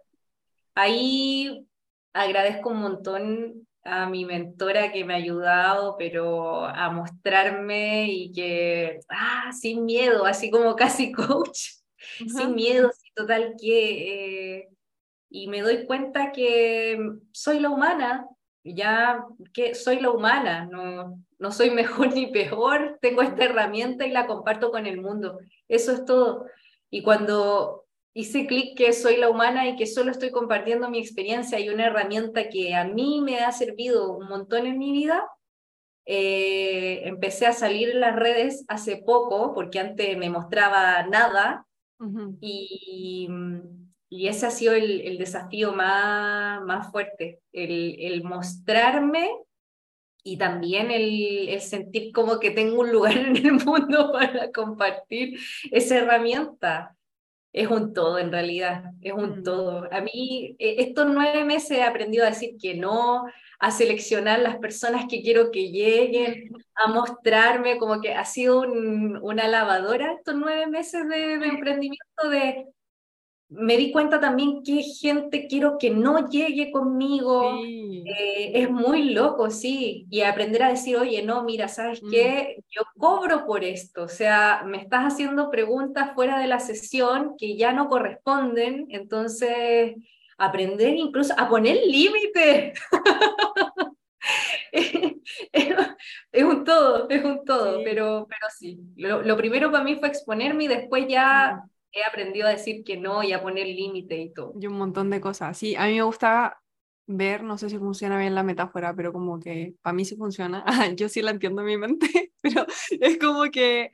[0.74, 1.68] Ahí
[2.14, 9.00] agradezco un montón a mi mentora que me ha ayudado, pero a mostrarme y que,
[9.10, 11.60] ah, sin miedo, así como casi coach,
[12.02, 14.70] sin miedo, sin total que, eh,
[15.30, 16.98] y me doy cuenta que
[17.32, 18.28] soy la humana,
[18.74, 24.12] ya que soy la humana, no, no soy mejor ni peor, tengo esta herramienta y
[24.12, 26.46] la comparto con el mundo, eso es todo.
[26.90, 31.60] Y cuando hice clic que soy la humana y que solo estoy compartiendo mi experiencia
[31.60, 35.28] y una herramienta que a mí me ha servido un montón en mi vida,
[36.06, 41.66] eh, empecé a salir en las redes hace poco, porque antes me mostraba nada,
[42.42, 43.30] y, y,
[44.10, 49.30] ese ha sido el, el desafío más, más fuerte, el, el mostrarme
[50.24, 55.40] y también el, el, sentir como que tengo un lugar en el mundo para compartir
[55.72, 56.96] esa herramienta
[57.52, 59.44] es un todo en realidad, es un mm.
[59.44, 59.88] todo.
[59.92, 63.26] A mí eh, estos nueve meses he aprendido a decir que no,
[63.60, 69.48] a seleccionar las personas que quiero que lleguen, a mostrarme, como que ha sido una
[69.48, 72.68] lavadora estos nueve meses de emprendimiento de
[73.50, 77.52] me di cuenta también qué gente quiero que no llegue conmigo.
[77.66, 80.06] Eh, es muy loco, sí.
[80.12, 82.12] Y aprender a decir, oye, no, mira, ¿sabes mm.
[82.12, 82.64] qué?
[82.70, 84.04] Yo cobro por esto.
[84.04, 88.86] O sea, me estás haciendo preguntas fuera de la sesión que ya no corresponden.
[88.90, 89.96] Entonces,
[90.38, 92.74] aprender incluso a poner límite.
[96.32, 98.80] es un todo, es un todo, Pero, pero sí.
[98.96, 102.98] Lo, lo, primero para mí fue exponerme y después ya he aprendido a decir que
[102.98, 104.54] no y a poner límite y todo.
[104.60, 105.58] Y un montón de cosas.
[105.58, 106.62] Sí, a mí me gusta
[107.08, 110.64] ver, no sé si funciona bien la metáfora, pero como que para mí sí funciona.
[110.96, 113.92] Yo sí la entiendo en mi mente, pero es como que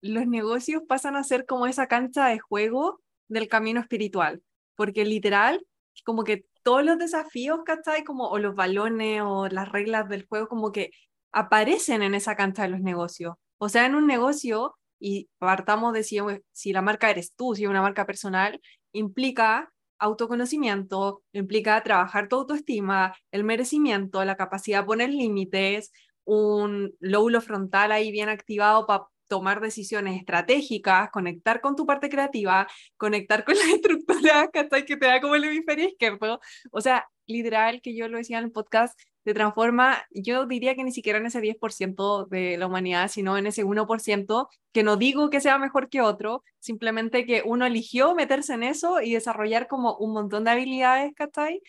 [0.00, 4.42] los negocios pasan a ser como esa cancha de juego del camino espiritual,
[4.76, 5.66] porque literal,
[6.04, 8.04] como que todos los desafíos, ¿cachai?
[8.04, 10.90] Como, o los balones o las reglas del juego, como que
[11.32, 13.34] aparecen en esa cancha de los negocios.
[13.58, 17.70] O sea, en un negocio y partamos de si, la marca eres tú, si es
[17.70, 18.60] una marca personal,
[18.92, 25.92] implica autoconocimiento, implica trabajar tu autoestima, el merecimiento, la capacidad de poner límites,
[26.24, 32.66] un lóbulo frontal ahí bien activado para tomar decisiones estratégicas, conectar con tu parte creativa,
[32.96, 36.40] conectar con la estructura que te da como el hemisferio izquierdo.
[36.72, 38.98] O sea, literal, que yo lo decía en el podcast,
[39.28, 43.46] se transforma, yo diría que ni siquiera en ese 10% de la humanidad, sino en
[43.46, 48.54] ese 1%, que no digo que sea mejor que otro, simplemente que uno eligió meterse
[48.54, 51.60] en eso y desarrollar como un montón de habilidades, ¿cachai?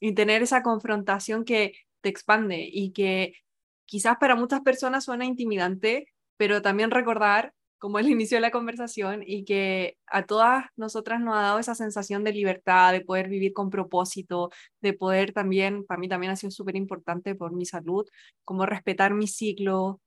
[0.00, 3.32] Y tener esa confrontación que te expande y que
[3.86, 9.22] quizás para muchas personas suena intimidante, pero también recordar como el inicio de la conversación
[9.26, 13.52] y que a todas nosotras nos ha dado esa sensación de libertad, de poder vivir
[13.52, 14.50] con propósito,
[14.80, 18.06] de poder también, para mí también ha sido súper importante por mi salud,
[18.44, 20.00] como respetar mi ciclo,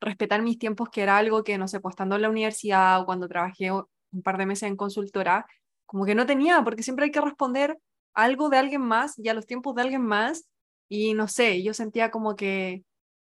[0.00, 3.06] respetar mis tiempos, que era algo que, no sé, pues estando en la universidad o
[3.06, 5.46] cuando trabajé un par de meses en consultora,
[5.86, 7.78] como que no tenía, porque siempre hay que responder
[8.14, 10.46] algo de alguien más y a los tiempos de alguien más,
[10.88, 12.84] y no sé, yo sentía como que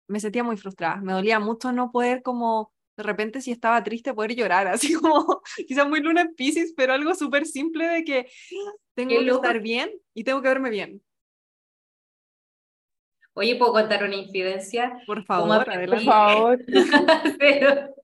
[0.08, 4.14] me sentía muy frustrada, me dolía mucho no poder como de repente si estaba triste
[4.14, 8.30] poder llorar, así como quizás muy luna en Pisces, pero algo súper simple de que
[8.94, 11.02] tengo que estar bien y tengo que verme bien.
[13.34, 15.00] Oye, ¿puedo contar una infidencia?
[15.06, 16.58] Por favor, por favor.
[17.38, 17.94] pero,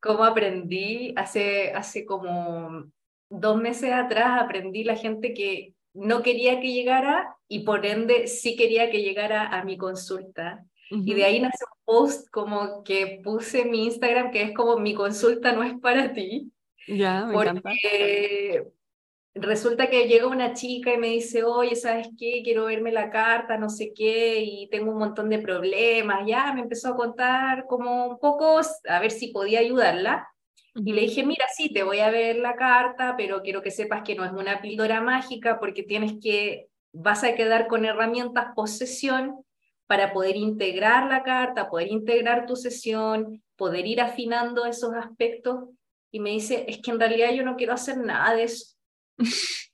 [0.00, 1.12] ¿Cómo aprendí?
[1.16, 2.84] Hace, hace como
[3.28, 8.56] dos meses atrás aprendí la gente que no quería que llegara y por ende sí
[8.56, 10.64] quería que llegara a mi consulta.
[10.90, 14.78] Y de ahí nace un post como que puse en mi Instagram que es como
[14.78, 16.50] mi consulta no es para ti.
[16.86, 18.64] Ya, me porque
[19.34, 22.40] resulta que llega una chica y me dice, oye, ¿sabes qué?
[22.42, 26.26] Quiero verme la carta, no sé qué, y tengo un montón de problemas.
[26.26, 30.28] Ya me empezó a contar como un poco, a ver si podía ayudarla.
[30.74, 34.02] Y le dije, mira, sí, te voy a ver la carta, pero quiero que sepas
[34.02, 39.44] que no es una píldora mágica porque tienes que, vas a quedar con herramientas posesión
[39.88, 45.70] para poder integrar la carta, poder integrar tu sesión, poder ir afinando esos aspectos.
[46.12, 48.76] Y me dice, es que en realidad yo no quiero hacer nada de eso.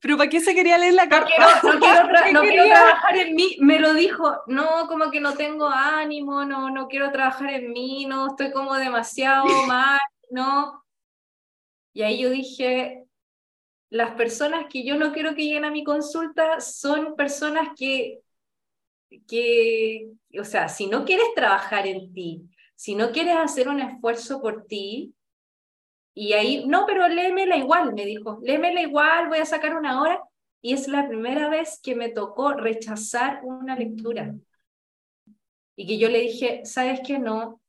[0.00, 1.30] ¿Pero para qué se quería leer la carta?
[1.62, 3.56] No quiero, no quiero, trabajar en mí.
[3.60, 8.04] Me lo dijo, no, como que no tengo ánimo, no, no quiero trabajar en mí,
[8.04, 9.98] no, estoy como demasiado mal,
[10.30, 10.84] no.
[11.94, 13.06] Y ahí yo dije,
[13.88, 18.20] las personas que yo no quiero que lleguen a mi consulta son personas que,
[19.26, 22.42] que, o sea, si no quieres trabajar en ti,
[22.74, 25.14] si no quieres hacer un esfuerzo por ti,
[26.14, 30.22] y ahí, no, pero léemela igual, me dijo, léemela igual, voy a sacar una hora.
[30.62, 34.34] Y es la primera vez que me tocó rechazar una lectura.
[35.76, 37.18] Y que yo le dije, ¿sabes qué?
[37.18, 37.60] No,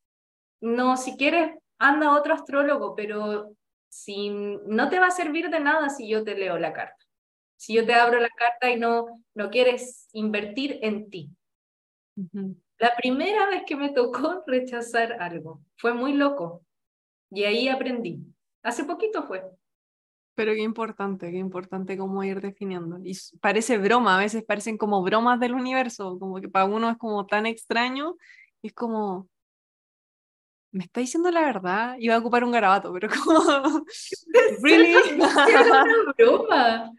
[0.62, 3.52] no, si quieres, anda a otro astrólogo, pero
[3.90, 7.05] si no te va a servir de nada si yo te leo la carta.
[7.58, 11.30] Si yo te abro la carta y no, no quieres invertir en ti.
[12.78, 16.64] La primera vez que me tocó rechazar algo, fue muy loco.
[17.32, 18.20] Y ahí aprendí.
[18.64, 19.44] Hace poquito fue.
[20.36, 23.00] Pero qué importante, qué importante cómo ir definiendo.
[23.04, 26.98] Y parece broma, a veces parecen como bromas del universo, como que para uno es
[26.98, 28.18] como tan extraño,
[28.62, 29.30] y es como,
[30.72, 33.40] me está diciendo la verdad, iba a ocupar un garabato, pero como,
[34.62, 34.96] ¿really?
[35.16, 35.86] una
[36.18, 36.92] broma.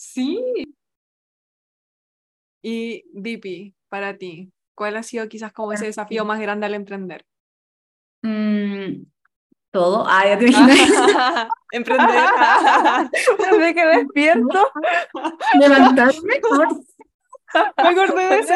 [0.00, 0.40] Sí.
[2.62, 7.26] Y Vipi, para ti, ¿cuál ha sido quizás como ese desafío más grande al emprender?
[8.22, 9.04] Mm,
[9.70, 10.06] todo.
[10.08, 10.46] Ah, ya te.
[11.72, 12.08] Emprender.
[13.38, 14.72] Desde que despierto.
[15.60, 16.40] Levantarme.
[17.76, 18.54] Me acordé de ese,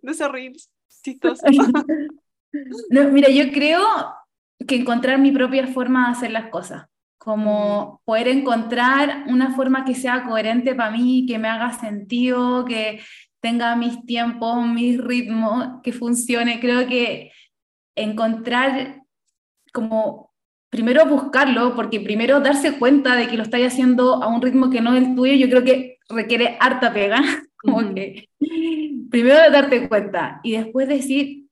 [0.00, 0.70] de ese reels.
[1.02, 1.42] Chistoso.
[2.90, 3.84] No, mira, yo creo
[4.64, 6.86] que encontrar mi propia forma de hacer las cosas,
[7.20, 13.02] como poder encontrar una forma que sea coherente para mí, que me haga sentido, que
[13.40, 16.60] tenga mis tiempos, mis ritmos, que funcione.
[16.60, 17.30] Creo que
[17.94, 19.02] encontrar
[19.70, 20.32] como
[20.70, 24.80] primero buscarlo, porque primero darse cuenta de que lo estáis haciendo a un ritmo que
[24.80, 27.20] no es el tuyo, yo creo que requiere harta pega,
[27.58, 28.30] como que
[29.10, 31.48] primero darte cuenta y después decir,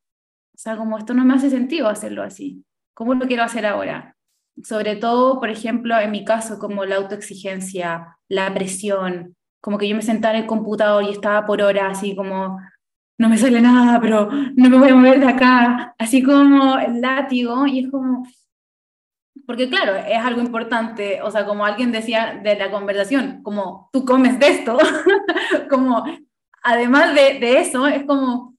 [0.55, 2.65] o sea, como esto no me hace sentido hacerlo así,
[2.95, 4.17] ¿cómo lo quiero hacer ahora?
[4.65, 9.97] Sobre todo, por ejemplo, en mi caso, como la autoexigencia, la presión, como que yo
[9.97, 12.59] me sentaba en el computador y estaba por horas así como
[13.19, 17.01] no me sale nada, pero no me voy a mover de acá, así como el
[17.01, 18.25] látigo, y es como,
[19.45, 24.05] porque claro, es algo importante, o sea, como alguien decía de la conversación, como tú
[24.05, 24.79] comes de esto,
[25.69, 26.05] como
[26.63, 28.55] además de, eso, es como,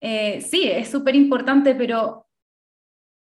[0.00, 2.26] eh, sí, es súper importante, pero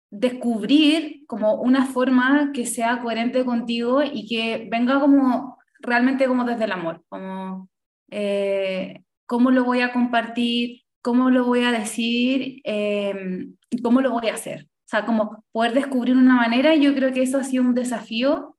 [0.09, 6.65] descubrir como una forma que sea coherente contigo y que venga como realmente como desde
[6.65, 7.69] el amor, como...
[8.11, 14.29] Eh, cómo lo voy a compartir, cómo lo voy a decir y cómo lo voy
[14.29, 14.65] a hacer.
[14.65, 17.73] O sea, como poder descubrir una manera, y yo creo que eso ha sido un
[17.73, 18.55] desafío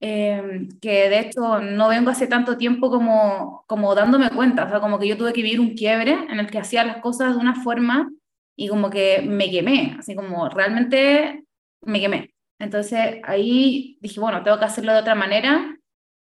[0.00, 4.80] em, que de hecho no vengo hace tanto tiempo como, como dándome cuenta, o sea,
[4.80, 7.40] como que yo tuve que vivir un quiebre en el que hacía las cosas de
[7.40, 8.10] una forma
[8.56, 11.44] y como que me quemé, así como realmente
[11.82, 12.34] me quemé.
[12.58, 15.76] Entonces ahí dije, bueno, tengo que hacerlo de otra manera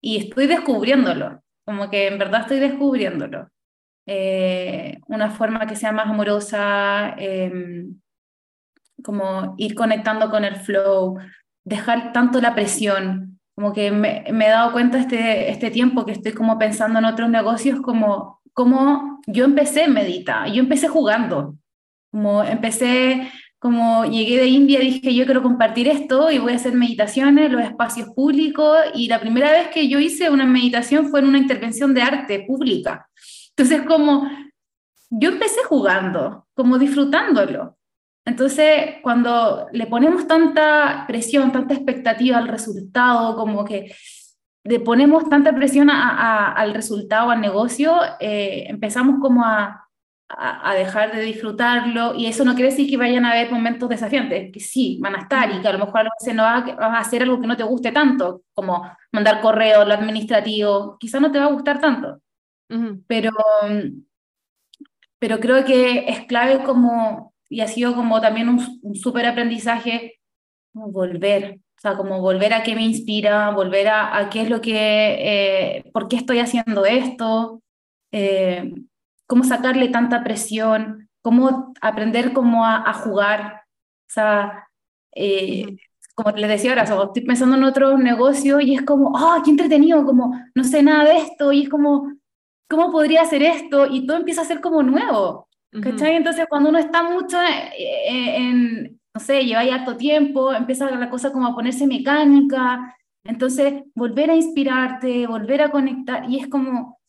[0.01, 3.49] y estoy descubriéndolo, como que en verdad estoy descubriéndolo.
[4.07, 8.01] Eh, una forma que sea más amorosa, em,
[9.05, 11.19] como ir conectando con el flow,
[11.65, 16.33] dejar tanto la presión, como que me, he dado cuenta este, este tiempo que estoy
[16.33, 21.57] como pensando en otros negocios, como, como yo empecé meditar, yo empecé jugando,
[22.11, 26.73] como empecé, como llegué de India, dije yo quiero compartir esto y voy a hacer
[26.73, 31.27] meditaciones los espacios públicos y la primera vez que yo hice una meditación fue en
[31.27, 33.09] una intervención de arte pública.
[33.51, 34.29] Entonces, como
[35.11, 37.77] yo empecé jugando, como disfrutándolo.
[38.25, 43.93] Entonces, cuando le ponemos tanta presión, tanta expectativa al resultado, como que
[44.65, 49.90] le ponemos tanta presión al resultado, al negocio, eh, empezamos como a,
[50.39, 54.53] a, dejar de disfrutarlo y eso no quiere decir que vayan a haber momentos desafiantes,
[54.53, 56.99] que sí, van a estar y que a lo mejor a veces no vas a
[56.99, 61.39] hacer algo que no te guste tanto, como mandar correo, lo administrativo, quizás no te
[61.39, 62.21] va a gustar tanto.
[63.09, 63.31] Pero,
[65.19, 70.21] pero creo que es clave como, y ha sido como también un, súper aprendizaje,
[70.73, 74.61] volver, o sea, como volver a qué me inspira, volver a, a qué es lo
[74.61, 77.63] que, eh, por qué estoy haciendo esto,
[78.13, 78.73] eh,
[79.31, 84.67] cómo sacarle tanta presión, cómo aprender cómo a, jugar, o sea,
[85.15, 85.77] eh,
[86.17, 90.05] como les decía ahora, estoy pensando en otro negocio y es como, ¡ah, qué entretenido!
[90.05, 92.13] Como, no sé nada de esto y es como,
[92.69, 93.87] ¿cómo podría hacer esto?
[93.87, 95.47] Y todo empieza a ser como nuevo.
[95.81, 96.17] ¿Cachai?
[96.17, 97.39] Entonces, cuando uno está mucho
[97.79, 103.85] en, no sé, lleva ya harto tiempo, empieza la cosa como a ponerse mecánica, entonces
[103.95, 107.00] volver a inspirarte, volver a conectar, y es como,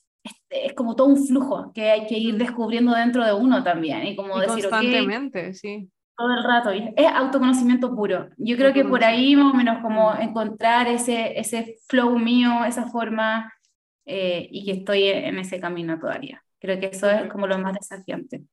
[0.52, 4.16] es, como todo un flujo que hay que ir descubriendo dentro de uno también, y
[4.16, 5.90] como decir, constantemente, sí.
[6.18, 8.30] Todo el rato, es autoconocimiento puro.
[8.38, 10.22] Yo creo que por ahí más o menos como Mm.
[10.22, 13.52] encontrar ese, ese flow mío, esa forma,
[14.06, 16.44] eh, y que estoy en ese camino todavía.
[16.60, 18.44] Creo que eso es como lo más desafiante.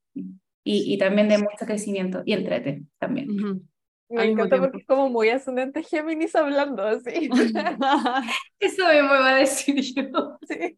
[0.63, 3.29] Y, y también de mucho crecimiento, y entrete también.
[3.29, 3.61] Ujú.
[4.09, 4.71] Me Al mismo encanta tiempo.
[4.71, 7.29] porque es como muy ascendente Géminis hablando así.
[8.59, 10.37] Eso mismo iba a decir yo.
[10.47, 10.77] Sí.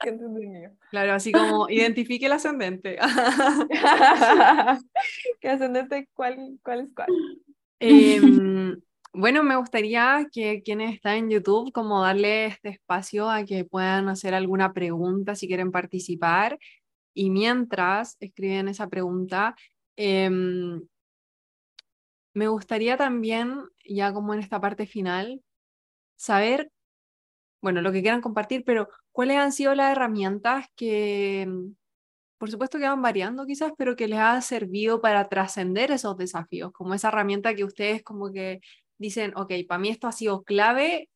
[0.00, 0.70] Qué.
[0.90, 2.98] Claro, así como identifique el ascendente.
[5.40, 6.08] ¿Qué ascendente?
[6.12, 7.08] ¿Cuál, cuál es cuál?
[7.78, 8.80] Em,
[9.12, 14.08] bueno, me gustaría que quienes están en YouTube, como darle este espacio a que puedan
[14.08, 16.58] hacer alguna pregunta si quieren participar.
[17.14, 19.54] Y mientras escriben esa pregunta,
[19.96, 20.82] em,
[22.34, 25.42] me gustaría también, ya como en esta parte final,
[26.16, 26.70] saber,
[27.62, 31.74] bueno, lo que quieran compartir, pero cuáles han sido las herramientas que, em,
[32.38, 36.72] por supuesto que van variando quizás, pero que les ha servido para trascender esos desafíos,
[36.72, 38.60] como esa herramienta que ustedes como que
[38.98, 41.08] dicen, ok, para mí esto ha sido clave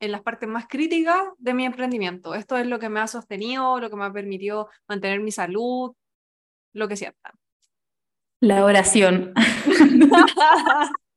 [0.00, 2.34] en las partes más críticas de mi emprendimiento.
[2.34, 5.94] Esto es lo que me ha sostenido, lo que me ha permitido mantener mi salud,
[6.72, 7.14] lo que sea.
[8.40, 9.34] La oración.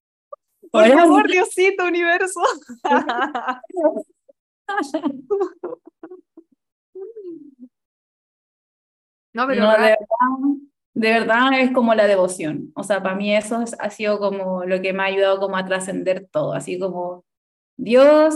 [0.73, 2.41] Por favor, Diosito, universo.
[9.33, 9.97] No, pero No, de verdad,
[10.95, 12.71] de verdad es como la devoción.
[12.75, 15.57] O sea, para mí eso es- ha sido como lo que me ha ayudado como
[15.57, 16.53] a trascender todo.
[16.53, 17.25] Así como,
[17.77, 18.35] Dios,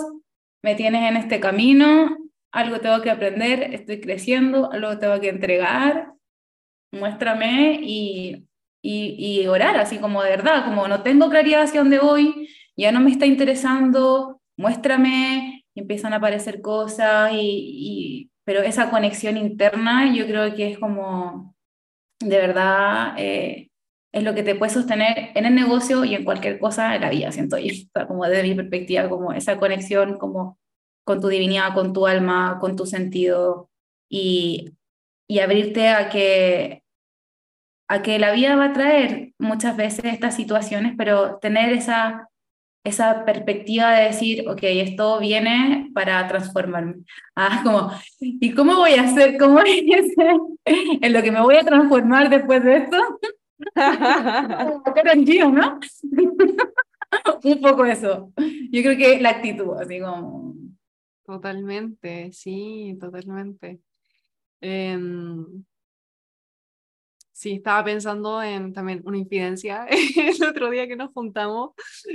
[0.64, 2.18] me tienes en este camino,
[2.52, 6.14] algo tengo que aprender, estoy creciendo, algo tengo que entregar,
[6.92, 8.48] muéstrame y,
[8.82, 12.92] y, y orar, así como de verdad, como no tengo claridad hacia dónde voy, ya
[12.92, 20.26] no me está interesando, muéstrame, empiezan a aparecer cosas, y, pero esa conexión interna yo
[20.26, 21.56] creo que es como,
[22.20, 23.70] de verdad, eh,
[24.14, 27.10] es lo que te puede sostener en el negocio y en cualquier cosa de la
[27.10, 30.60] vida, siento yo, sea, como desde mi perspectiva, como esa conexión como
[31.06, 33.70] con tu divinidad, con tu alma, con tu sentido,
[34.10, 34.74] y,
[35.28, 36.84] y abrirte a que,
[37.90, 42.30] a que la vida va a traer muchas veces estas situaciones, pero tener esa,
[42.84, 47.04] esa perspectiva de decir, ok, esto viene para transformarme.
[47.36, 49.38] Ah, como, ¿y cómo voy a hacer?
[49.38, 50.36] ¿Cómo voy a hacer
[51.02, 52.98] en lo que me voy a transformar después de esto?
[53.76, 55.80] Karol G, ¿no?
[57.44, 58.32] Un poco eso.
[58.72, 60.56] Yo creo que la actitud, así como...
[61.26, 63.82] Totalmente, sí, totalmente.
[64.62, 65.66] Em,
[67.38, 71.72] sí, estaba pensando en también una infidencia el otro día que nos juntamos,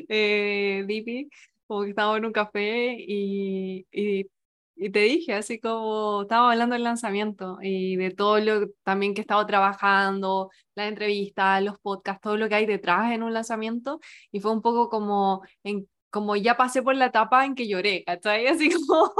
[0.08, 1.30] eh, Dipi,
[1.66, 4.26] como que estábamos en un café y, y,
[4.74, 9.20] y te dije, así como estábamos hablando del lanzamiento y de todo lo también que
[9.20, 14.00] he estado trabajando, las entrevistas, los podcasts, todo lo que hay detrás en un lanzamiento
[14.32, 18.04] y fue un poco como en como ya pasé por la etapa en que lloré,
[18.04, 18.46] ¿cachai?
[18.48, 19.12] Así como,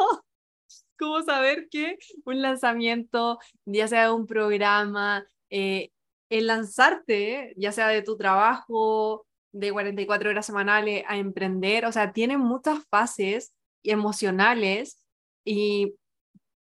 [0.99, 5.25] como saber que un lanzamiento, ya sea de un programa,
[5.55, 5.92] eh,
[6.33, 12.15] el lanzarte, ya sea de tu trabajo de 44 horas semanales a emprender, o sea,
[12.15, 13.53] tiene muchas fases
[13.83, 14.99] emocionales
[15.45, 15.95] y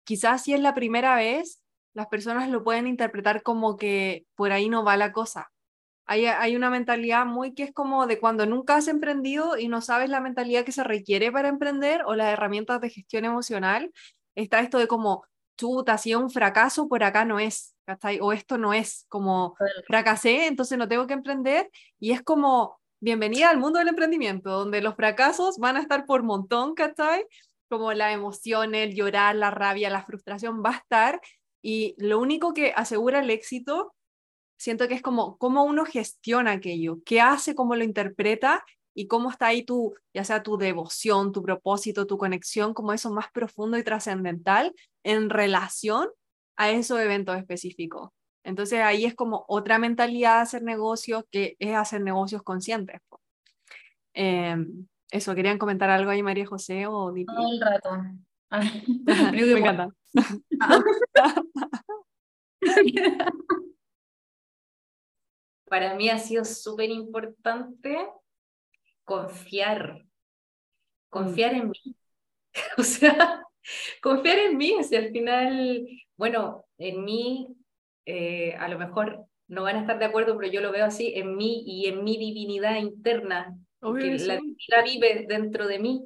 [0.04, 1.62] quizás si es la primera vez,
[1.94, 5.50] las personas lo pueden interpretar como que por ahí no va la cosa.
[6.06, 9.80] Hay, hay una mentalidad muy que es como de cuando nunca has emprendido y no
[9.80, 13.90] sabes la mentalidad que se requiere para emprender o las herramientas de gestión emocional.
[14.36, 15.24] Está esto de como,
[15.58, 18.20] chuta, si un fracaso, por acá no es, ¿cachai?
[18.22, 21.70] O esto no es, como fracasé, entonces no tengo que emprender.
[22.00, 26.24] Y es como, bienvenida al mundo del emprendimiento, donde los fracasos van a estar por
[26.24, 27.26] montón, ¿cachai?
[27.70, 31.22] Como la emoción, el llorar, la rabia, la frustración va a estar.
[31.62, 33.94] Y lo único que asegura el éxito
[34.58, 38.64] siento que es como cómo uno gestiona aquello, qué hace, cómo lo interpreta
[38.94, 43.12] y cómo está ahí tu, ya sea tu devoción, tu propósito, tu conexión, como eso
[43.12, 44.74] más profundo y trascendental
[45.04, 46.08] en relación
[46.62, 48.12] a esos eventos específicos.
[48.44, 53.02] Entonces ahí es como otra mentalidad de hacer negocios que es hacer negocios conscientes.
[54.14, 54.56] Eh,
[55.10, 57.34] eso, ¿querían comentar algo ahí María José o Dipi?
[57.34, 57.90] Todo el rato.
[58.52, 58.84] Ay,
[59.32, 59.90] Me encanta.
[65.66, 68.08] Para mí ha sido súper importante
[69.04, 70.06] confiar,
[71.10, 71.98] confiar en mí.
[72.78, 73.44] O sea,
[74.02, 77.48] confiar en mí, sea, al final, bueno, en mí,
[78.06, 81.14] eh, a lo mejor no van a estar de acuerdo, pero yo lo veo así,
[81.16, 86.06] en mí y en mi divinidad interna, que la divinidad vive dentro de mí.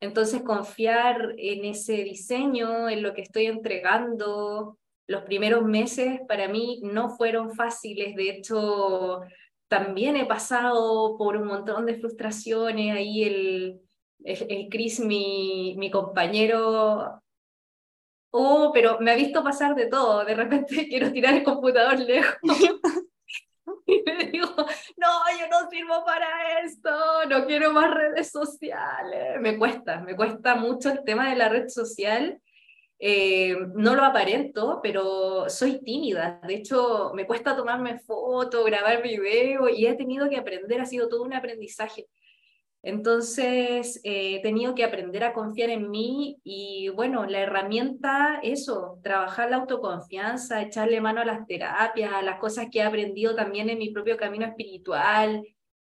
[0.00, 6.80] Entonces, confiar en ese diseño, en lo que estoy entregando, los primeros meses para mí
[6.82, 9.20] no fueron fáciles, de hecho
[9.68, 13.80] también he pasado por un montón de frustraciones, ahí el,
[14.26, 17.22] el, Chris, mi, compañero,
[18.30, 22.38] oh, pero me ha visto pasar de todo, de repente quiero tirar el computador lejos.
[23.86, 26.90] y me digo, no, yo no sirvo para esto,
[27.28, 29.40] no quiero más redes sociales.
[29.40, 32.40] Me cuesta, me cuesta mucho el tema de la red social
[32.98, 36.40] eh, no lo aparento, pero soy tímida.
[36.46, 41.08] De hecho, me cuesta tomarme foto, grabar video y he tenido que aprender, ha sido
[41.08, 42.08] todo un aprendizaje.
[42.86, 49.00] Entonces, eh, he tenido que aprender a confiar en mí y bueno, la herramienta, eso,
[49.02, 53.70] trabajar la autoconfianza, echarle mano a las terapias, a las cosas que he aprendido también
[53.70, 55.44] en mi propio camino espiritual.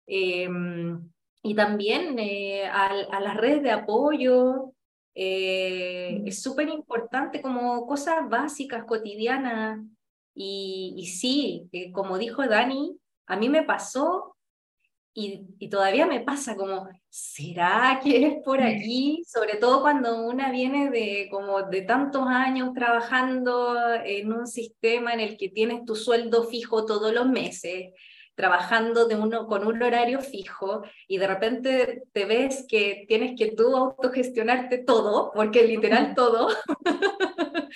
[0.07, 1.11] Em,
[1.43, 4.75] y también eh, a, a, las redes de apoyo,
[5.15, 9.81] eh, es súper importante como cosas básicas, cotidianas.
[10.35, 14.32] Y, y sí, eh, como dijo Dani, a mí me pasó
[15.15, 19.23] y, y, todavía me pasa como, ¿será que es por aquí?
[19.27, 25.21] Sobre todo cuando una viene de como de tantos años trabajando en un sistema en
[25.21, 27.93] el que tienes tu sueldo fijo todos los meses,
[28.35, 33.53] trabajando de uno, con un horario fijo y de repente te ves que tienes que
[33.53, 36.49] tú autogestionarte todo, porque literal todo,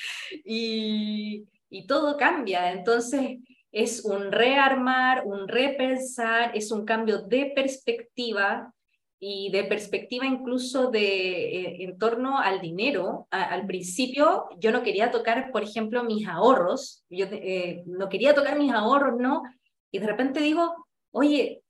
[0.45, 2.73] y, y todo cambia.
[2.73, 3.39] Entonces
[3.77, 8.73] es un rearmar, un repensar, es un cambio de perspectiva
[9.21, 13.29] y de perspectiva incluso de eh, en torno al dinero.
[13.31, 18.59] al principio yo no quería tocar, por ejemplo, mis ahorros, yo eh, no quería tocar
[18.59, 19.43] mis ahorros, no,
[19.93, 20.75] y de repente digo,
[21.11, 21.63] oye,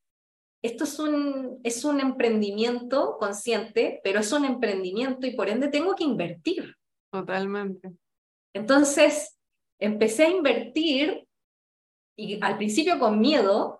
[0.63, 5.97] esto es un, es un emprendimiento consciente, pero es un emprendimiento y por ende tengo
[5.97, 6.73] que invertir.
[7.11, 7.91] Totalmente.
[8.55, 9.37] Entonces,
[9.81, 11.26] empecé a invertir
[12.17, 13.79] y al principio con miedo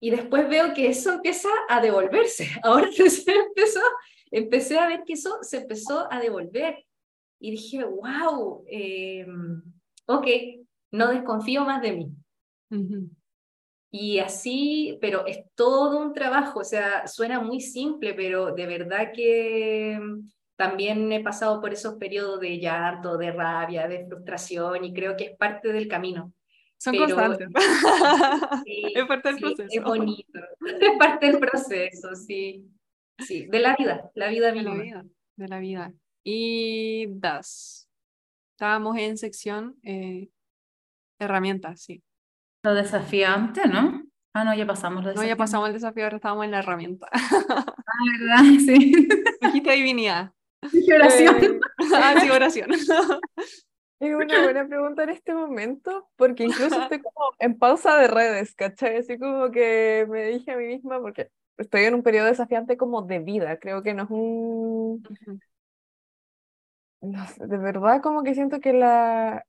[0.00, 2.48] y después veo que eso empieza a devolverse.
[2.62, 3.80] Ahora empezó,
[4.30, 6.84] empecé a ver que eso se empezó a devolver
[7.38, 9.26] y dije, wow, eh,
[10.06, 10.26] ok,
[10.92, 12.12] no desconfío más de mí.
[13.90, 19.10] Y así, pero es todo un trabajo, o sea, suena muy simple, pero de verdad
[19.12, 24.92] que mm, también he pasado por esos periodos de llanto, de rabia, de frustración y
[24.92, 26.32] creo que es parte del camino.
[26.80, 27.48] Son constantes.
[28.66, 29.68] es parte del proceso.
[29.70, 30.40] Es bonito.
[30.80, 32.66] Es parte del proceso, sí.
[33.18, 34.70] Sí, de la vida, la vida misma.
[34.70, 35.04] De la vida,
[35.36, 35.92] de la vida.
[36.24, 37.86] Y das.
[38.54, 40.30] Estábamos en sección eh,
[41.18, 42.02] herramientas, sí.
[42.62, 44.02] Lo desafiante, ¿no?
[44.32, 47.08] Ah, no, ya pasamos lo No, ya pasamos el desafío, ahora estamos en la herramienta.
[47.12, 48.58] Ah, ¿verdad?
[48.58, 49.08] Sí.
[49.42, 50.32] Dijiste divinidad.
[50.72, 51.44] Dije oración.
[51.44, 51.60] Eh,
[51.94, 52.70] ah, sí, oración.
[54.00, 58.54] Es una buena pregunta en este momento, porque incluso estoy como en pausa de redes,
[58.54, 58.96] ¿cachai?
[58.96, 63.02] Así como que me dije a mí misma, porque estoy en un periodo desafiante como
[63.02, 65.02] de vida, creo que no es un...
[67.02, 69.46] No sé, de verdad como que siento que la,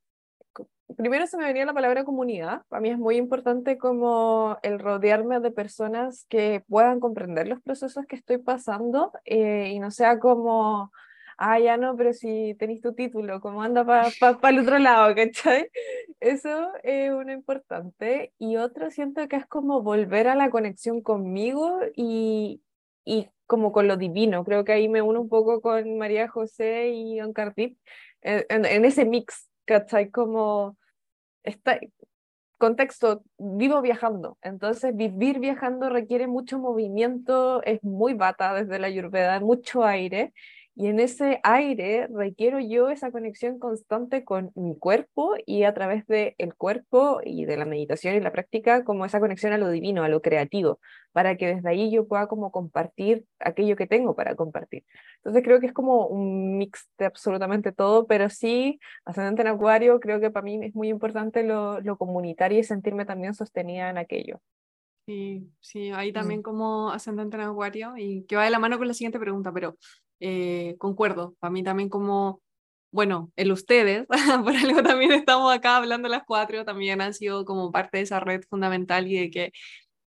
[0.95, 2.63] primero se me venía la palabra comunidad.
[2.69, 8.05] Para mí es muy importante como el rodearme de personas que puedan comprender los procesos
[8.05, 10.91] que estoy pasando eh, y no sea como,
[11.37, 14.09] ah, ya no, pero si tenéis tu título, como anda para
[14.39, 15.69] pa, el otro lado, ¿cachai?
[16.19, 18.33] Eso es uno importante.
[18.37, 22.61] Y otro siento que es como volver a la conexión conmigo y,
[23.05, 24.43] y como con lo divino.
[24.45, 27.77] Creo que ahí me uno un poco con María José y Don Cardip
[28.21, 30.09] en, en, en ese mix ¿cachai?
[30.11, 30.77] Como
[31.43, 31.79] está,
[32.57, 39.39] contexto, vivo viajando, entonces vivir viajando requiere mucho movimiento, es muy bata desde la ayurveda,
[39.39, 40.33] mucho aire,
[40.81, 46.07] y en ese aire requiero yo esa conexión constante con mi cuerpo y a través
[46.07, 49.69] del el cuerpo y de la meditación y la práctica, como esa conexión a lo
[49.69, 50.79] divino, a lo creativo,
[51.11, 54.83] para que desde ahí yo pueda como compartir aquello que tengo para compartir.
[55.17, 59.99] Entonces creo que es como un mix de absolutamente todo, pero sí, ascendente en acuario,
[59.99, 63.99] creo que para mí es muy importante lo, lo comunitario y sentirme también sostenida en
[63.99, 64.41] aquello.
[65.05, 66.43] Sí, sí, ahí también mm.
[66.43, 69.77] como ascendente en acuario y que va de la mano con la siguiente pregunta, pero
[70.19, 72.41] eh, concuerdo, para mí también como,
[72.91, 74.05] bueno, el ustedes,
[74.45, 78.19] por algo también estamos acá hablando las cuatro, también han sido como parte de esa
[78.19, 79.51] red fundamental y de que,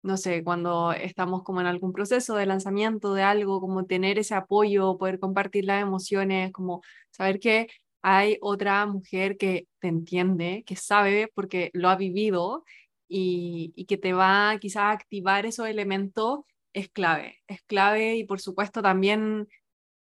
[0.03, 4.35] no sé, cuando estamos como en algún proceso de lanzamiento de algo, como tener ese
[4.35, 7.67] apoyo, poder compartir las emociones, como saber que
[8.01, 12.63] hay otra mujer que te entiende, que sabe porque lo ha vivido
[13.09, 16.41] y, y que te va quizás a activar esos elementos
[16.73, 19.47] es clave, es clave y por supuesto también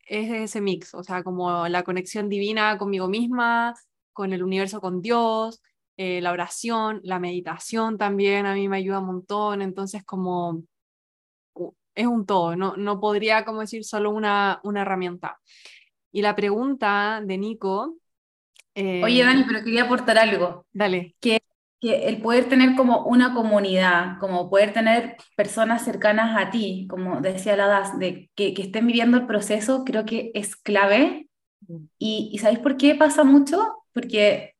[0.06, 3.74] es ese mix, o sea, como la conexión divina conmigo misma,
[4.12, 5.62] con el universo, con Dios,
[5.96, 10.64] eh, la oración, la meditación también a mí me ayuda un montón, entonces como
[11.94, 15.38] es un todo, no, no podría como decir solo una, una herramienta.
[16.12, 17.96] Y la pregunta de Nico...
[18.76, 20.66] Oye, Dani, eh, pero quería aportar algo.
[20.72, 21.14] Dale.
[21.20, 21.40] Que,
[21.84, 27.20] que el poder tener como una comunidad, como poder tener personas cercanas a ti, como
[27.20, 31.28] decía la DAS, de que, estén viviendo el proceso, creo que es clave.
[31.98, 33.84] Y, y ¿sabéis por qué pasa mucho?
[33.92, 34.54] Porque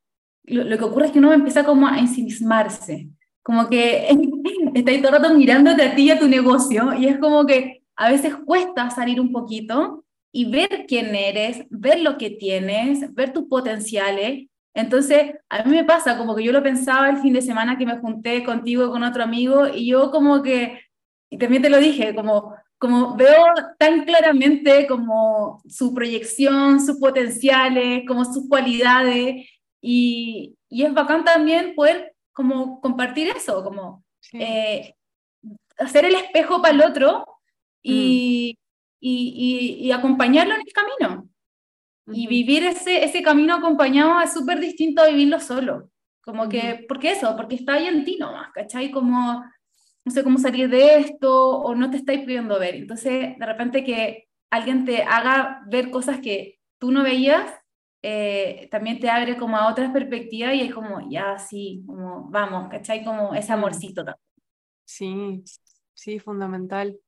[0.45, 3.09] lo, que ocurre es que uno empieza como a ensimismarse,
[3.43, 4.09] como que
[4.75, 7.83] estáis todo el rato mirándote a ti y a tu negocio, y es como que
[7.97, 13.33] a veces cuesta salir un poquito y ver quién eres, ver lo que tienes, ver
[13.33, 14.49] tus potenciales.
[14.75, 17.87] Entonces, a mí me pasa como que yo lo pensaba el fin de semana que
[17.87, 20.81] me junté contigo con otro amigo y yo como que,
[21.31, 23.45] y también te lo dije, como, como veo
[23.79, 29.49] tan claramente como su proyección, sus potenciales, como sus cualidades,
[29.81, 34.03] y, y, es bacán también poder como compartir eso, como
[34.33, 34.95] eh,
[35.79, 37.27] hacer el espejo para el otro
[37.83, 38.97] y, mm.
[39.01, 41.29] y, y, acompañarlo en el camino.
[42.07, 45.91] Y vivir ese, ese camino acompañado es súper distinto a vivirlo solo.
[46.23, 47.35] Como que, ¿por qué eso?
[47.37, 48.91] Porque está ahí en ti nomás, ¿cachai?
[48.91, 49.45] Como,
[50.05, 52.75] no sé cómo salir de esto o no te estáis pudiendo ver.
[52.75, 57.51] Entonces, de repente que alguien te haga ver cosas que tú no veías,
[58.03, 62.69] eh, también te abre como a otras perspectivas y es como, ya, sí, como, vamos,
[62.71, 63.03] ¿cachai?
[63.03, 64.21] Como ese amorcito también.
[64.85, 65.43] Sí,
[65.95, 66.99] sí, fundamental.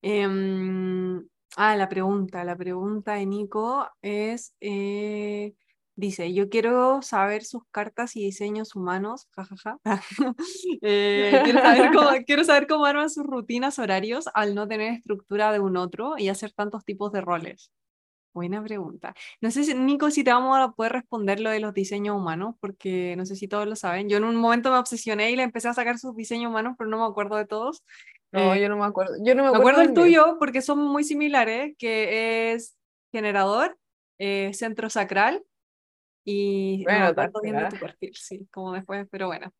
[0.00, 1.26] Em,
[1.56, 5.54] ah, la pregunta, la pregunta de Nico es, eh,
[5.96, 9.78] dice, yo quiero saber sus cartas y diseños humanos, jajaja.
[10.82, 15.52] Eh, quiero, saber cómo, quiero saber cómo arman sus rutinas horarios al no tener estructura
[15.52, 17.72] de un otro y hacer tantos tipos de roles.
[18.36, 19.14] Buena pregunta.
[19.40, 22.54] No sé, si, Nico, si te vamos a poder responder lo de los diseños humanos,
[22.60, 24.10] porque no sé si todos lo saben.
[24.10, 26.90] Yo en un momento me obsesioné y le empecé a sacar sus diseños humanos, pero
[26.90, 27.82] no me acuerdo de todos.
[28.36, 29.14] No, eh, yo no me acuerdo.
[29.24, 32.76] Yo no me acuerdo, del tuyo porque son muy similares, que es
[33.12, 33.78] generador,
[34.18, 35.42] eh, centro sacral
[36.24, 39.52] y bueno, no viendo tu perfil, sí, como después, pero bueno.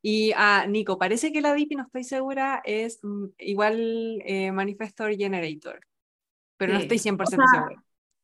[0.00, 4.50] Y a ah, Nico, parece que la DIPI, no estoy segura, es mm, igual eh,
[4.50, 5.80] Manifestor Generator,
[6.56, 7.82] pero no estoy 100% segura.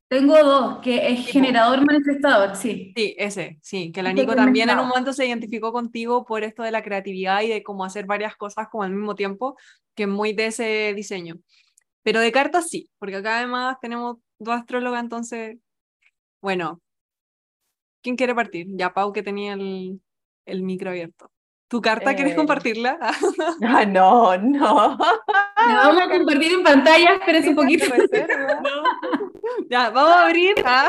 [0.08, 2.94] Tengo dos, que es generador manifestador, sí.
[2.96, 6.62] Sí, ese, sí, que la Nico también en un momento se identificó contigo por esto
[6.62, 9.58] de la creatividad y de cómo hacer varias cosas como al mismo tiempo,
[9.94, 11.36] que es muy de ese diseño.
[12.02, 15.58] Pero de cartas sí, porque acá además tenemos dos astrólogas, entonces,
[16.40, 16.80] bueno,
[18.00, 18.66] ¿quién quiere partir?
[18.70, 20.00] Ya Pau que tenía el,
[20.46, 21.30] el micro abierto.
[21.68, 22.98] ¿Tu carta quieres eh, compartirla?
[23.62, 24.96] ah, no, no.
[24.98, 27.84] La vamos a compartir en pantalla, espérense un poquito.
[29.70, 30.54] Ya, vamos a abrir.
[30.64, 30.88] Ah.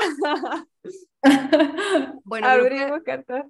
[2.24, 3.46] bueno, abrimos cartas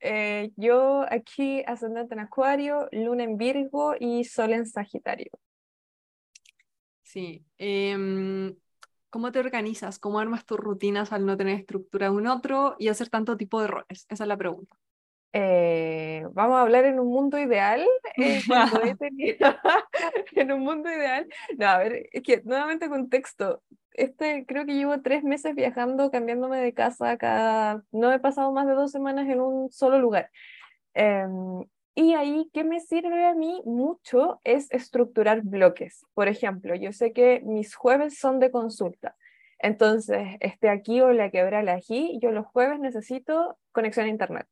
[0.00, 5.30] eh, yo aquí ascendente en Acuario, Luna en Virgo y Sol en Sagitario.
[7.02, 7.44] Sí.
[7.58, 8.54] Em,
[9.10, 9.98] ¿Cómo te organizas?
[9.98, 13.68] ¿Cómo armas tus rutinas al no tener estructura un otro y hacer tanto tipo de
[13.68, 14.06] roles?
[14.08, 14.76] Esa es la pregunta.
[15.38, 17.86] Eh, vamos a hablar en un mundo ideal.
[18.16, 18.40] Eh,
[20.32, 21.28] en un mundo ideal.
[21.58, 23.62] No, a ver, es que nuevamente contexto.
[23.92, 27.82] Este, creo que llevo tres meses viajando, cambiándome de casa cada.
[27.92, 30.30] No he pasado más de dos semanas en un solo lugar.
[30.94, 34.40] Em, y ahí, ¿qué me sirve a mí mucho?
[34.42, 36.06] Es estructurar bloques.
[36.14, 39.16] Por ejemplo, yo sé que mis jueves son de consulta.
[39.58, 44.46] Entonces, este aquí o la quebra la aquí, yo los jueves necesito conexión a internet.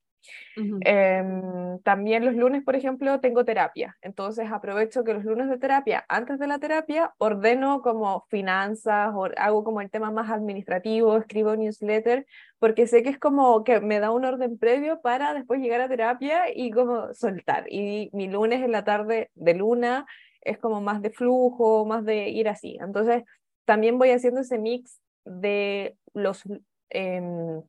[0.56, 3.96] Em, también los lunes, por ejemplo, tengo terapia.
[4.02, 9.28] Entonces aprovecho que los lunes de terapia, antes de la terapia, ordeno como finanzas, o
[9.36, 12.26] hago como el tema más administrativo, escribo newsletter,
[12.58, 15.88] porque sé que es como que me da un orden previo para después llegar a
[15.88, 17.64] terapia y como soltar.
[17.68, 20.06] Y mi lunes en la tarde de luna
[20.40, 22.78] es como más de flujo, más de ir así.
[22.80, 23.24] Entonces
[23.64, 26.44] también voy haciendo ese mix de los
[26.90, 27.62] em,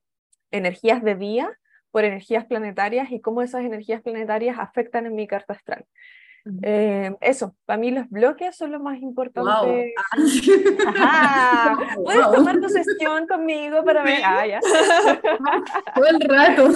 [0.52, 1.58] energías de día
[1.96, 5.86] por energías planetarias y cómo esas energías planetarias afectan en mi carta astral.
[6.62, 9.94] Eh, eso, para mí los bloques son lo más importante.
[12.04, 14.20] Puedes tomar tu sesión conmigo para ver.
[14.26, 14.60] Ah, ya.
[15.96, 16.68] Todo el rato.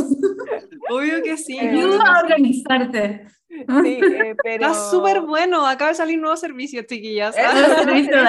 [0.90, 1.58] Obvio que sí.
[1.58, 3.28] Eh, Ayuda a organizarte.
[3.50, 4.68] Sí, eh, pero...
[4.68, 5.68] Está súper bueno.
[5.68, 7.36] Acaba de salir un nuevo servicio, chiquillas.
[7.36, 8.24] servicio de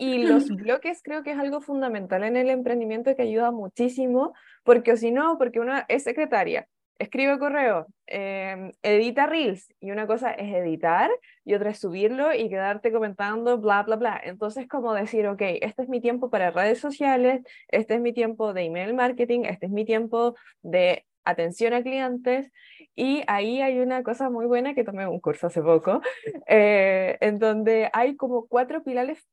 [0.00, 4.32] y los bloques creo que es algo fundamental en el emprendimiento que ayuda muchísimo,
[4.64, 6.66] porque o si no, porque una es secretaria,
[6.98, 11.10] escribe correo, em, edita reels, y una cosa es editar
[11.44, 14.20] y otra es subirlo y quedarte comentando, bla, bla, bla.
[14.22, 18.52] Entonces, como decir, ok, este es mi tiempo para redes sociales, este es mi tiempo
[18.52, 22.50] de email marketing, este es mi tiempo de atención a clientes
[22.94, 26.00] y ahí hay una cosa muy buena que tomé un curso hace poco,
[26.46, 29.26] eh, en donde hay como cuatro pilares,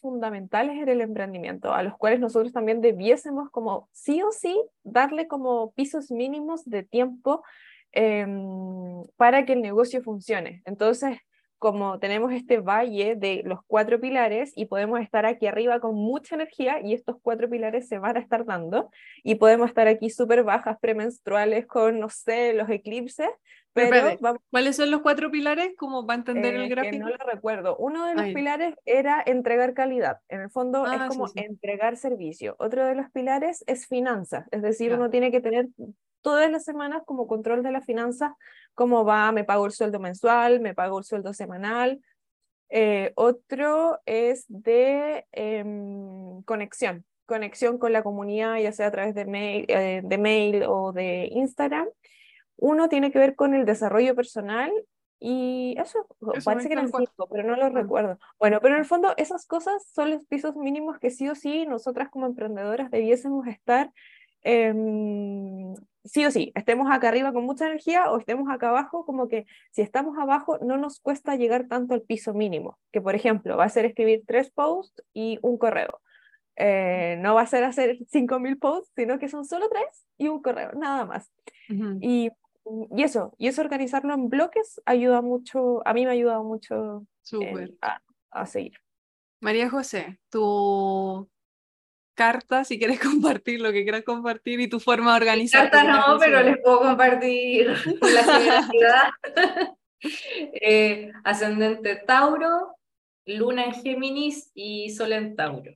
[0.00, 5.26] fundamentales en el emprendimiento, a los cuales nosotros también debiésemos como sí o sí darle
[5.26, 7.42] como pisos mínimos de tiempo
[7.90, 10.62] em, para que el negocio funcione.
[10.66, 11.18] Entonces,
[11.64, 16.34] como tenemos este valle de los cuatro pilares y podemos estar aquí arriba con mucha
[16.34, 18.90] energía y estos cuatro pilares se van a estar dando
[19.22, 23.30] y podemos estar aquí súper bajas premenstruales con, no sé, los eclipses.
[23.72, 23.96] Pero
[24.50, 25.70] ¿Cuáles son los cuatro pilares?
[25.78, 26.96] ¿Cómo va a entender el gráfico?
[26.96, 27.78] Eh, no lo recuerdo.
[27.78, 30.18] Uno de los pilares era entregar calidad.
[30.28, 32.56] En el fondo es ah, como entregar servicio.
[32.58, 34.46] Otro de los pilares es finanzas.
[34.50, 35.68] Es decir, uno tiene que tener
[36.24, 38.32] todas las semanas como control de las finanzas,
[38.72, 42.00] cómo va, me pago el sueldo mensual, me pago el sueldo semanal.
[42.70, 49.26] Eh, otro es de em, conexión, conexión con la comunidad, ya sea a través de
[49.26, 51.88] mail, eh, de mail o de Instagram.
[52.56, 54.72] Uno tiene que ver con el desarrollo personal
[55.20, 56.06] y eso,
[56.42, 58.18] parece que eran cinco, pero no lo recuerdo.
[58.38, 61.66] Bueno, pero en el fondo esas cosas son los pisos mínimos que sí o sí
[61.66, 63.90] nosotras como emprendedoras debiésemos estar
[64.44, 65.74] Em,
[66.04, 69.46] sí o sí, estemos acá arriba con mucha energía o estemos acá abajo, como que
[69.72, 73.64] si estamos abajo no nos cuesta llegar tanto al piso mínimo, que por ejemplo va
[73.64, 76.00] a ser escribir tres posts y un correo.
[76.56, 80.40] Eh, no va a ser hacer 5.000 posts, sino que son solo tres y un
[80.40, 81.32] correo, nada más.
[82.00, 82.30] y,
[82.90, 87.06] y, eso, y eso organizarlo en bloques ayuda mucho, a mí me ha ayudado mucho
[87.82, 88.00] a,
[88.30, 88.78] a seguir.
[89.40, 91.28] María José, tu
[92.14, 95.70] carta si quieres compartir lo que quieras compartir y tu forma de organizar.
[95.70, 97.66] Carta no, pero les puedo compartir
[98.00, 99.18] la
[100.60, 102.76] eh, ascendente Tauro,
[103.26, 105.72] Luna en Géminis y Sol en Tauro.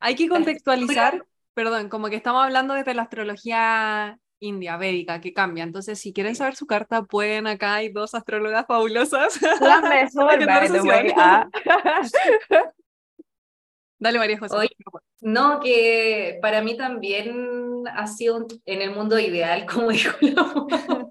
[0.00, 5.64] Hay que contextualizar, perdón, como que estamos hablando desde la astrología india, védica, que cambia.
[5.64, 9.40] Entonces, si quieren saber su carta, pueden acá, hay dos astrólogas fabulosas.
[9.60, 10.38] La mejor,
[13.98, 14.68] Dale, María José.
[15.20, 21.06] No, que para mí también ha sido en el mundo ideal, como dijo la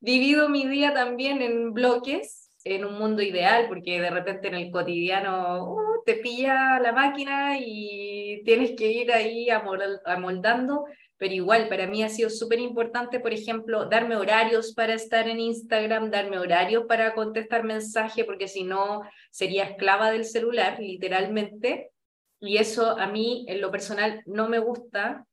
[0.00, 4.70] Divido mi día también en bloques, en un mundo ideal, porque de repente en el
[4.70, 10.84] cotidiano uh, te pilla la máquina y tienes que ir ahí amoldando
[11.20, 15.38] pero igual para mí ha sido súper importante, por ejemplo, darme horarios para estar en
[15.38, 21.89] Instagram, darme horarios para contestar mensajes, porque si no sería esclava del celular, literalmente.
[22.40, 25.26] Y eso a mí, en lo personal, no me gusta.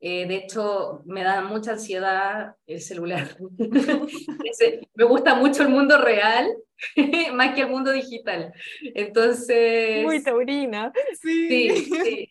[0.00, 3.36] Eh, de hecho, me da mucha ansiedad el celular.
[4.94, 6.48] me gusta mucho el mundo real,
[7.34, 8.52] más que el mundo digital.
[8.94, 10.04] Entonces...
[10.04, 10.92] Muy taurina.
[11.20, 12.28] sí, sí.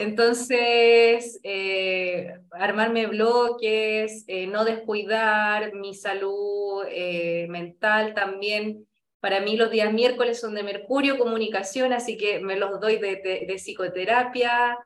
[0.00, 8.86] Entonces, eh, armarme bloques, eh, no descuidar mi salud eh, mental también.
[9.20, 13.54] Para mí los días miércoles son de Mercurio, comunicación, así que me los doy de,
[13.58, 14.78] psicoterapia.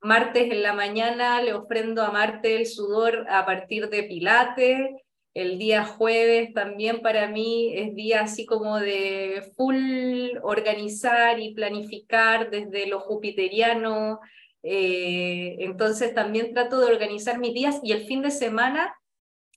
[0.00, 4.90] martes en la mañana le ofrendo a Marte el sudor a partir de Pilates.
[5.34, 12.50] El día jueves también para mí es día así como de full organizar y planificar
[12.50, 14.20] desde lo jupiteriano.
[14.62, 18.94] Eh, entonces también trato de organizar mis días y el fin de semana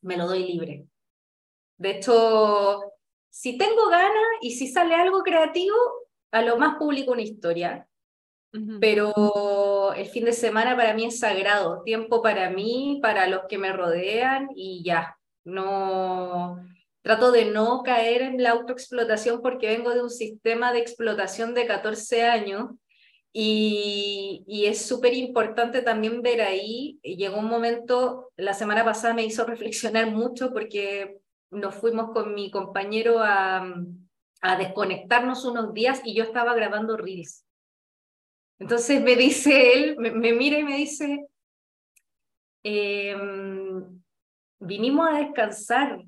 [0.01, 0.85] me lo doy libre.
[1.77, 2.92] De hecho,
[3.33, 4.11] si tengo ganas
[4.41, 5.75] y si sale algo creativo,
[6.31, 7.87] a lo más publico una historia.
[8.79, 13.57] Pero el fin de semana para mí es sagrado, tiempo para mí, para los que
[13.57, 16.63] me rodean y ya, no
[17.01, 21.65] trato de no caer en la autoexplotación porque vengo de un sistema de explotación de
[21.65, 22.69] 14 años
[23.33, 29.25] y, y es súper importante también ver ahí, llegó un momento, la semana pasada me
[29.25, 31.17] hizo reflexionar mucho porque
[31.53, 33.65] nos fuimos con mi compañero a,
[34.57, 37.45] desconectarnos unos días y yo estaba grabando reels.
[38.59, 41.25] Entonces me dice él, me, mira y me dice,
[42.63, 43.15] eh,
[44.59, 46.03] vinimos a descansar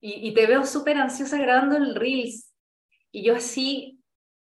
[0.00, 2.52] y, te veo súper ansiosa grabando el Reels.
[3.10, 3.95] Y yo así,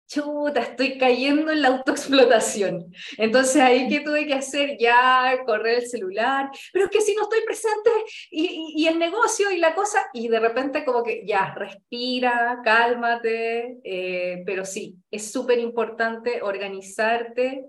[0.07, 2.91] chuta, estoy cayendo en la autoexplotación.
[3.17, 7.23] Entonces ahí que tuve que hacer ya, correr el celular, pero es que si no
[7.23, 7.89] estoy presente
[8.31, 13.79] y, y, el negocio y la cosa, y de repente como que ya, respira, cálmate,
[13.83, 17.65] eh, pero sí, es súper importante organizarte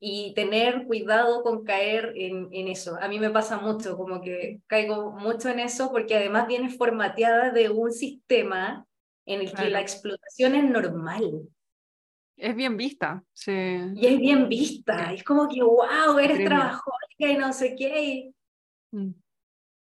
[0.00, 2.96] y tener cuidado con caer en, en, eso.
[3.00, 7.50] A mí me pasa mucho, como que caigo mucho en eso porque además viene formateada
[7.50, 8.86] de un sistema
[9.26, 11.48] en el que la explotación es normal.
[12.36, 13.52] Es bien vista, sí.
[13.94, 18.32] Y es bien vista, es como que, wow, eres trabajólica y no sé qué.
[18.90, 19.12] Mm.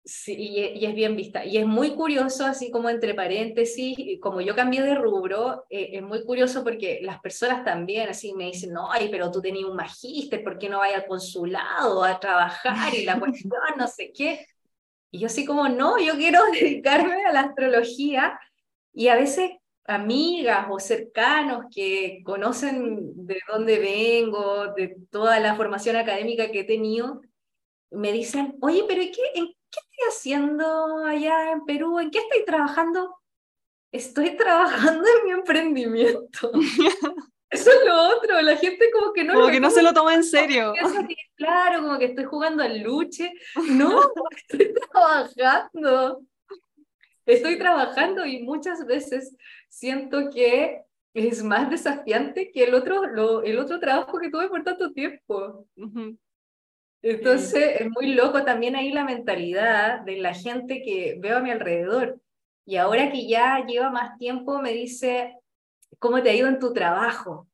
[0.05, 1.45] Sí, y, es bien vista.
[1.45, 6.03] Y es muy curioso, así como entre paréntesis, como yo cambié de rubro, eh, es
[6.03, 9.77] muy curioso porque las personas también así me dicen, no, ay, pero tú tenías un
[9.77, 12.93] magíster, ¿por qué no vayas al consulado a trabajar?
[12.93, 14.45] Y la cuestión, no sé qué.
[15.09, 18.37] Y yo así como, no, yo quiero dedicarme a la astrología.
[18.93, 19.51] Y a veces
[19.85, 26.63] amigas o cercanos que conocen de dónde vengo, de toda la formación académica que he
[26.63, 27.21] tenido,
[27.91, 31.99] me dicen, oye, pero ¿qué, ¿en qué estoy haciendo allá en Perú?
[31.99, 33.15] ¿En qué estoy trabajando?
[33.91, 36.51] Estoy trabajando en mi emprendimiento.
[37.49, 39.33] Eso es lo otro, la gente como que no...
[39.33, 40.73] Como que no se lo toma en serio.
[41.35, 43.31] claro, como que estoy jugando al luche.
[43.69, 44.01] No,
[44.49, 46.21] estoy trabajando.
[47.27, 49.35] Estoy trabajando y muchas veces
[49.73, 50.83] siento que
[51.15, 55.67] es más desafiante que el otro, lo, el otro trabajo que tuve por tanto tiempo.
[57.01, 61.49] Entonces, es muy loco también ahí la mentalidad de la gente que veo a mi
[61.49, 62.21] alrededor.
[62.65, 65.37] Y ahora que ya lleva más tiempo, me dice,
[65.99, 67.47] ¿cómo te ha ido en tu trabajo?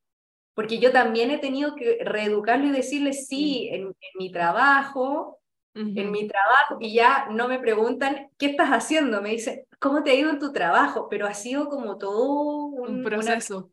[0.53, 5.38] Porque yo también he tenido que reeducarlo y decirle, sí, en, mi trabajo,
[5.73, 9.21] en mi trabajo, y ya no me preguntan, ¿qué estás haciendo?
[9.21, 11.07] Me dicen, ¿cómo te ha ido en tu trabajo?
[11.09, 13.71] Pero ha sido como todo un, proceso.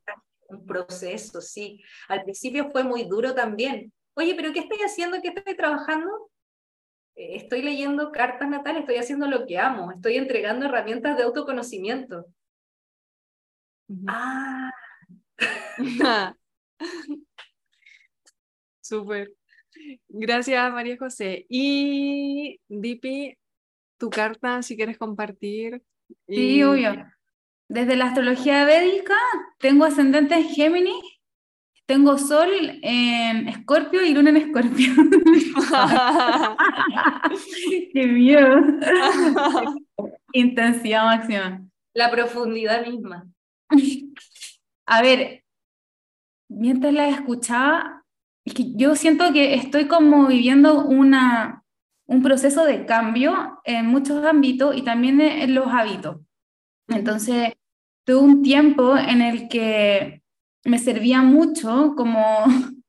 [0.49, 1.83] un proceso, sí.
[2.09, 5.21] Al principio fue muy duro también, oye, pero ¿qué estoy haciendo?
[5.21, 6.31] ¿Qué estoy trabajando?
[7.17, 12.27] Eh, estoy leyendo cartas natales, estoy haciendo lo que amo, estoy entregando herramientas de autoconocimiento.
[14.07, 14.71] Ah.
[18.81, 19.33] Súper.
[20.09, 21.47] Gracias, María José.
[21.49, 23.37] Y Dipi,
[23.99, 25.83] tu carta, si quieres compartir.
[26.29, 27.07] Sí, obvio.
[27.69, 29.17] Desde la astrología védica,
[29.59, 31.17] tengo ascendente en Géminis
[31.87, 32.51] tengo sol
[32.83, 34.93] en Escorpio y luna en Escorpio.
[37.93, 38.57] ¡Qué miedo!
[40.33, 41.63] Intensidad máxima.
[41.95, 43.29] La profundidad misma.
[44.85, 45.45] A ver,
[46.49, 47.96] mientras la escuchaba,
[48.55, 51.65] yo siento que estoy como viviendo una,
[52.07, 56.19] un proceso de cambio en muchos ámbitos y también en los hábitos.
[56.89, 57.53] Entonces,
[58.05, 60.23] tuve un tiempo en el que
[60.65, 62.45] me servía mucho como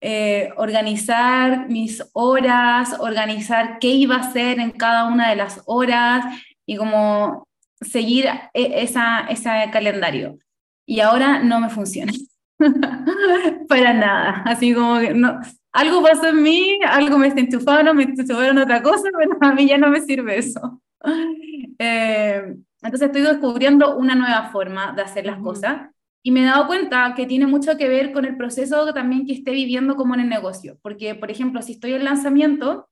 [0.00, 6.24] eh, organizar mis horas, organizar qué iba a hacer en cada una de las horas
[6.66, 7.46] y como
[7.80, 10.38] seguir e, esa, ese calendario.
[10.86, 12.12] Y ahora no me funciona.
[13.68, 14.42] Para nada.
[14.44, 15.38] Así como que no,
[15.72, 19.78] algo pasó en mí, algo me enchufaron, me enchufaron otra cosa, pero a mí ya
[19.78, 20.82] no me sirve eso.
[21.80, 25.90] Eh, entonces estoy descubriendo una nueva forma de hacer las cosas
[26.24, 29.32] y me he dado cuenta que tiene mucho que ver con el proceso también que
[29.32, 30.76] esté viviendo como en el negocio.
[30.82, 32.88] Porque, por ejemplo, si estoy en lanzamiento,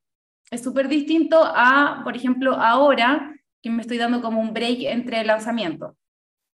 [0.50, 5.20] es súper distinto a, por ejemplo, ahora que me estoy dando como un break entre
[5.20, 5.96] el lanzamiento.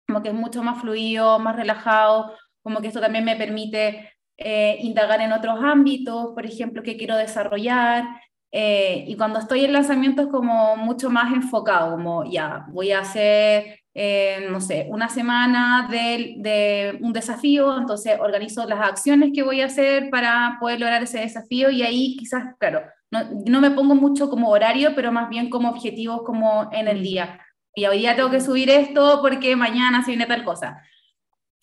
[0.06, 2.32] Como que es mucho más fluido, más relajado,
[2.62, 7.16] como que esto también me permite eh, indagar en otros ámbitos, por ejemplo, que quiero
[7.16, 8.04] desarrollar.
[8.50, 13.00] Eh, y cuando estoy en lanzamiento es como mucho más enfocado, como ya, voy a
[13.00, 19.42] hacer eh, no sé, una semana de, de, un desafío, entonces organizo las acciones que
[19.42, 23.70] voy a hacer para poder lograr ese desafío y ahí quizás, claro, no, no me
[23.70, 27.38] pongo mucho como horario, pero más bien como objetivos como en el día.
[27.74, 30.82] Y hoy día tengo que subir esto porque mañana se viene tal cosa.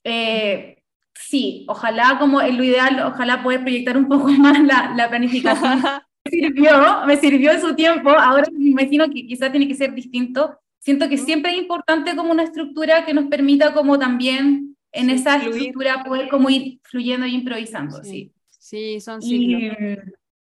[0.03, 0.78] Eh,
[1.27, 5.81] sí, ojalá como en lo ideal, ojalá poder proyectar un poco más la, la planificación.
[6.25, 9.93] me sirvió, me sirvió en su tiempo, ahora me imagino que quizás tiene que ser
[9.93, 15.09] distinto Siento que siempre es importante como una estructura que nos permita como también en
[15.09, 18.01] esa estructura poder como ir fluyendo e improvisando.
[18.03, 19.75] Sí, sí, son ciclos.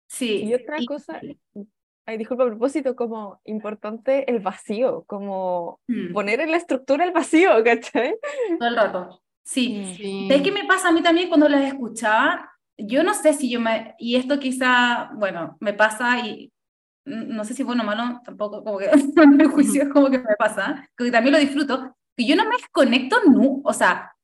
[0.06, 0.44] sí.
[0.44, 1.20] Y otra cosa,
[2.06, 6.12] ay, disculpa a propósito, como importante el vacío, como mm.
[6.12, 8.16] poner en la estructura el vacío, ¿cachai?
[8.58, 9.22] Todo el rato.
[9.44, 9.94] Sí.
[9.96, 10.28] sí.
[10.28, 12.50] ¿Sabes qué me pasa a mí también cuando las escuchaba?
[12.78, 16.52] Yo no sé si yo me, y esto quizá, bueno, me pasa y
[17.04, 18.86] no sé si bueno o malo, tampoco, como que
[19.40, 22.56] el juicio es como que me pasa, que también lo disfruto, que yo no me
[22.56, 24.14] desconecto, no, o sea,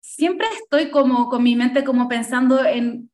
[0.00, 3.10] siempre estoy como con mi mente como pensando en,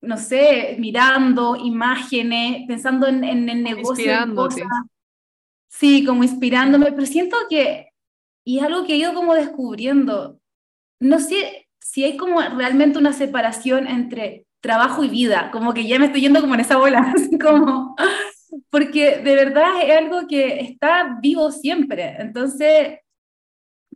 [0.00, 4.12] no sé, mirando imágenes, pensando en, en el negocio.
[5.68, 7.89] Sí, como inspirándome, pero siento que,
[8.44, 10.40] y es algo que he ido como descubriendo,
[11.00, 15.98] no sé si hay como realmente una separación entre trabajo y vida, como que ya
[15.98, 17.96] me estoy yendo como en esa bola, así como,
[18.70, 22.16] porque de verdad es algo que está vivo siempre.
[22.18, 22.98] Entonces,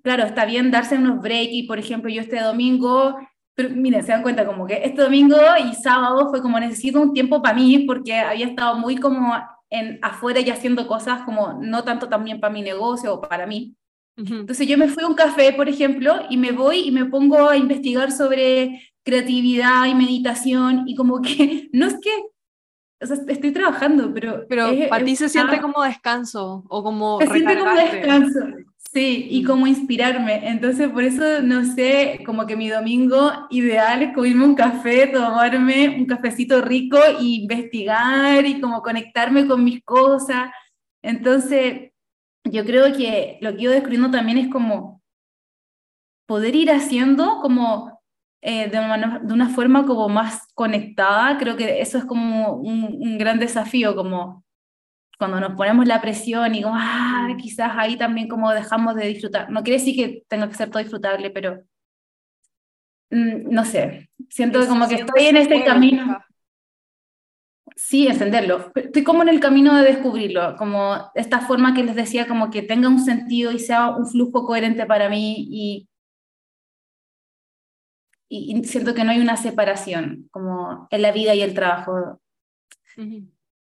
[0.03, 3.17] claro, está bien darse unos breaks y, por ejemplo, yo este domingo,
[3.55, 7.13] pero miren, se dan cuenta como que este domingo y sábado fue como necesito un
[7.13, 9.35] tiempo para mí porque había estado muy como
[9.71, 13.77] en afuera y haciendo cosas como no tanto también para mi negocio o para mí.
[14.17, 17.49] Entonces yo me fui a un café, por ejemplo, y me voy y me pongo
[17.49, 22.11] a investigar sobre creatividad y meditación y como que no es que,
[23.01, 24.47] o sea, estoy trabajando, pero...
[24.49, 27.21] Pero para ti se siente como descanso o como...
[27.21, 28.41] Se siente como descanso,
[28.93, 29.47] sí, y mm.
[29.47, 30.49] como inspirarme.
[30.49, 35.97] Entonces por eso, no sé, como que mi domingo ideal es comerme un café, tomarme
[35.99, 40.51] un cafecito rico e investigar y como conectarme con mis cosas.
[41.03, 41.91] Entonces,
[42.45, 45.03] yo creo que lo que yo descubriendo también es como
[46.27, 48.01] poder ir haciendo como
[48.43, 51.39] eh, de, una, de, una, forma como más conectada.
[51.39, 54.45] Creo que eso es como un, gran desafío, como
[55.19, 57.37] cuando nos ponemos la presión y como, ah, mm.
[57.39, 59.51] quizás ahí también como dejamos de disfrutar.
[59.51, 61.63] No quiere decir que tenga que ser todo disfrutable, pero
[63.11, 66.23] mm, no sé, siento como que estoy en este camino.
[67.77, 68.73] Sí, entenderlo.
[68.75, 72.63] Estoy como en el camino de descubrirlo, como esta forma que les decía, como que
[72.63, 75.89] tenga un sentido y sea un flujo coherente para mí y
[78.29, 82.21] y, siento que no hay una separación como en la vida y el trabajo.
[82.97, 83.29] y,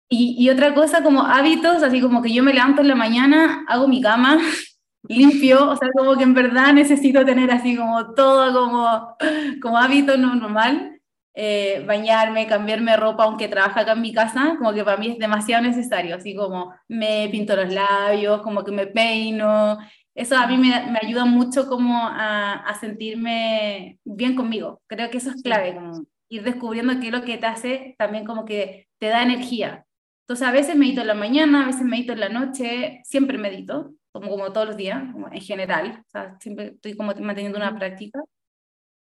[0.09, 3.87] y, otra cosa como hábitos, así como que yo me levanto en la mañana, hago
[3.87, 4.37] mi cama,
[5.03, 9.17] limpio, o sea, como que en verdad necesito tener así como todo como,
[9.61, 10.90] como hábito normal.
[11.33, 15.17] Eh, bañarme, cambiarme ropa, aunque trabaja acá en mi casa, como que para mí es
[15.17, 19.77] demasiado necesario, así como me pinto los labios, como que me peino,
[20.13, 24.81] eso a mí me, me ayuda mucho como a, a, sentirme bien conmigo.
[24.87, 28.25] Creo que eso es clave, como ir descubriendo qué es lo que te hace también
[28.25, 29.85] como que te da energía.
[30.23, 33.93] Entonces a veces medito en la mañana, a veces medito en la noche, siempre medito,
[34.11, 37.77] como, como todos los días, como en general, o sea, siempre estoy como manteniendo una
[37.77, 38.21] práctica,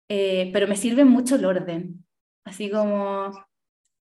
[0.09, 2.05] eh, pero me sirve mucho el orden,
[2.45, 3.33] así como,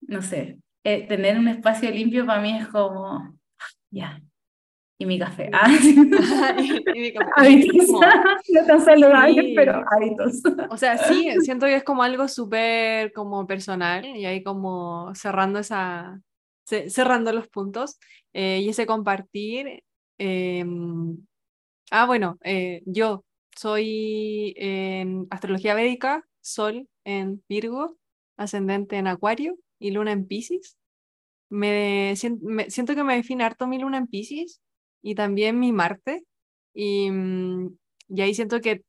[0.02, 3.38] no sé, eh, tener un espacio limpio para mí es como,
[3.90, 4.20] ya,
[5.00, 5.48] y mi café.
[5.54, 5.66] Ah.
[6.94, 7.30] y, mi café.
[7.36, 7.88] Hábitos.
[8.50, 10.42] no tan saludables, pero hábitos.
[10.68, 15.58] O sea, sí, siento que es como algo súper como personal y ahí como cerrando
[15.58, 16.20] esa,
[16.88, 17.98] cerrando los puntos
[18.34, 19.82] eh, y ese compartir.
[20.18, 21.16] Em,
[21.90, 23.24] ah, bueno, eh, yo
[23.60, 27.98] soy en astrología védica, sol en Virgo,
[28.38, 30.78] ascendente en Acuario y luna en Pisces.
[31.50, 34.62] Me, siento que me define harto mi luna en Pisces
[35.02, 36.24] y también mi Marte.
[36.72, 37.76] Y, mm,
[38.08, 38.82] y ahí siento que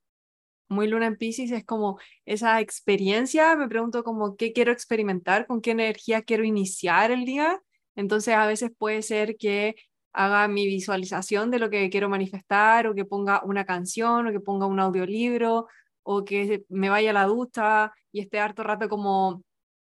[0.69, 5.59] muy luna en Pisces es como esa experiencia, me pregunto como qué quiero experimentar, con
[5.59, 7.61] qué energía quiero iniciar el día.
[7.95, 9.75] Entonces a veces puede ser que
[10.13, 14.39] haga mi visualización de lo que quiero manifestar o que ponga una canción o que
[14.39, 15.67] ponga un audiolibro
[16.03, 19.43] o que me vaya a la ducha y esté harto rato como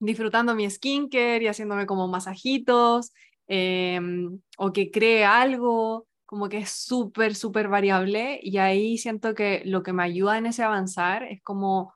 [0.01, 3.13] disfrutando mi skincare y haciéndome como masajitos
[3.47, 9.63] Em, o que cree algo, como que es súper, súper variable y ahí siento que
[9.67, 11.95] lo que me ayuda en ese avanzar es como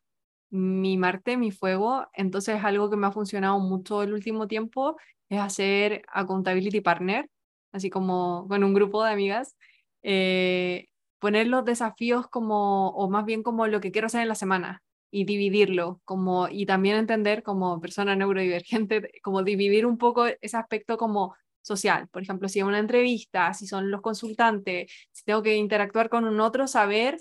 [0.51, 4.97] mi Marte, mi fuego, entonces algo que me ha funcionado mucho el último tiempo
[5.29, 7.31] es hacer accountability partner,
[7.73, 9.57] así como con un grupo de amigas,
[10.03, 10.89] eh,
[11.19, 14.83] poner los desafíos como, o más bien como lo que quiero hacer en la semana
[15.11, 20.97] y dividirlo, como, y también entender como persona neurodivergente, como dividir un poco ese aspecto
[20.99, 22.09] como social.
[22.09, 26.25] Por ejemplo, si es una entrevista, si son los consultantes, si tengo que interactuar con
[26.25, 27.19] un otro, saber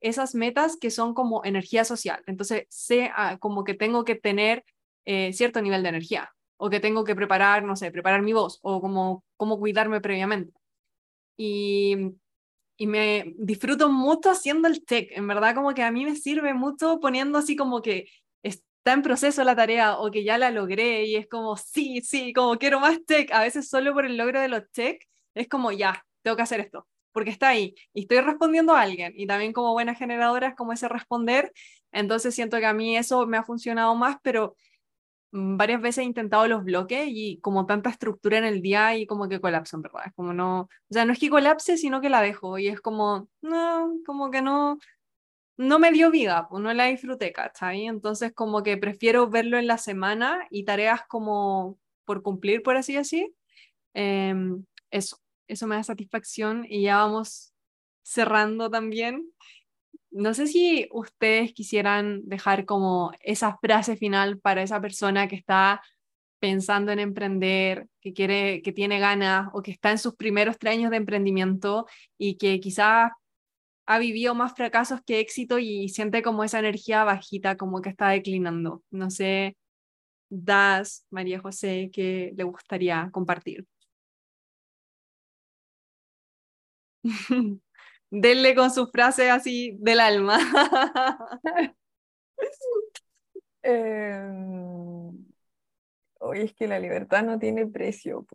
[0.00, 2.22] esas metas que son como energía social.
[2.26, 4.64] Entonces, sé ah, como que tengo que tener
[5.04, 8.58] eh, cierto nivel de energía o que tengo que preparar, no sé, preparar mi voz
[8.62, 10.52] o como, como cuidarme previamente.
[11.36, 11.96] Y
[12.80, 15.10] y me disfruto mucho haciendo el tech.
[15.12, 18.08] En verdad, como que a mí me sirve mucho poniendo así como que
[18.42, 22.32] está en proceso la tarea o que ya la logré y es como, sí, sí,
[22.32, 23.30] como quiero más tech.
[23.32, 26.60] A veces solo por el logro de los tech es como, ya, tengo que hacer
[26.60, 29.12] esto, porque está ahí y estoy respondiendo a alguien.
[29.14, 31.52] Y también como buena generadora es como ese responder.
[31.92, 34.56] Entonces siento que a mí eso me ha funcionado más, pero
[35.32, 39.28] varias veces he intentado los bloques y como tanta estructura en el día y como
[39.28, 40.02] que colapso, en verdad.
[40.06, 42.80] Es como no, o sea, no es que colapse, sino que la dejo y es
[42.80, 44.78] como, no, como que no,
[45.56, 47.86] no me dio vida, pues no la disfruté, ¿cachai?
[47.86, 52.94] Entonces como que prefiero verlo en la semana y tareas como por cumplir, por así
[52.94, 53.32] decir.
[53.94, 57.52] Em, eso, eso me da satisfacción y ya vamos
[58.02, 59.30] cerrando también.
[60.10, 65.82] No sé si ustedes quisieran dejar como esa frase final para esa persona que está
[66.40, 70.74] pensando en emprender, que quiere, que tiene ganas o que está en sus primeros tres
[70.74, 71.86] años de emprendimiento
[72.18, 73.12] y que quizás
[73.86, 78.10] ha vivido más fracasos que éxito y siente como esa energía bajita, como que está
[78.10, 78.82] declinando.
[78.90, 79.56] No sé,
[80.30, 83.66] Das, María José, que le gustaría compartir.
[88.10, 90.38] Denle con su frase así del alma.
[96.18, 98.26] Hoy es que la libertad no tiene precio.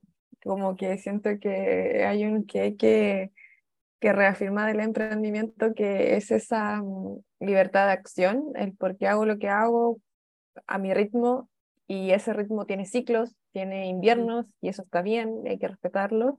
[0.44, 3.32] Como que siento que hay un que que,
[4.00, 9.26] que reafirmar del emprendimiento que es esa mm, libertad de acción, el por qué hago
[9.26, 10.00] lo que hago
[10.68, 11.50] a mi ritmo
[11.88, 16.38] y ese ritmo tiene ciclos, tiene inviernos y eso está bien, hay que respetarlo.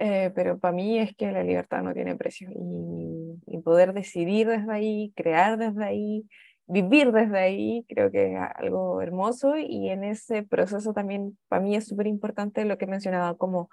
[0.00, 4.46] Eh, pero para mí es que la libertad no tiene precio y, y, poder decidir
[4.46, 6.24] desde ahí, crear desde ahí,
[6.66, 11.74] vivir desde ahí creo que es algo hermoso y en ese proceso también para mí
[11.74, 13.70] es súper importante lo que mencionaba como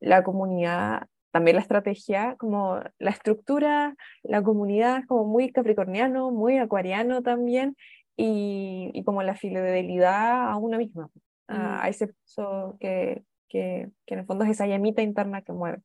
[0.00, 7.22] la comunidad, también la estrategia, como la estructura, la comunidad como muy capricorniano, muy acuariano
[7.22, 7.76] también
[8.16, 11.10] y, y como la fidelidad a una misma,
[11.46, 11.88] a, mm.
[11.88, 15.82] ese proceso que, que, que, en el fondo es esa llamita interna que mueve.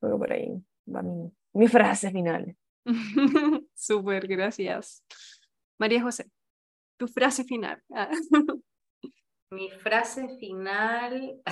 [0.00, 2.56] Luego por ahí va mi, mi frase final.
[3.74, 5.04] Súper, gracias.
[5.78, 6.30] María José,
[6.96, 7.82] tu frase final.
[9.50, 11.42] Mi frase final,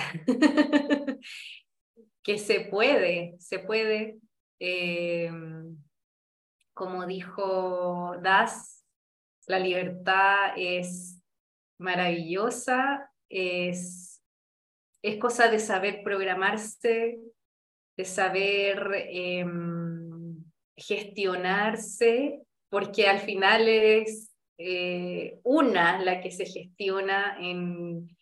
[2.23, 4.17] que se puede, se puede,
[4.57, 5.77] em,
[6.73, 8.83] como dijo Das,
[9.45, 11.21] la libertad es
[11.77, 14.10] maravillosa, es,
[15.01, 17.19] es cosa de saber programarse,
[17.97, 20.43] de saber em,
[20.75, 28.15] gestionarse porque al final es eh, una la que se gestiona en,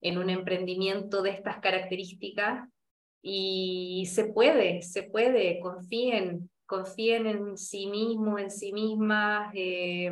[0.00, 2.68] en un emprendimiento de estas características
[3.22, 10.10] y se puede, se puede, confíen, confíen en sí mismo, en sí mismas, eh,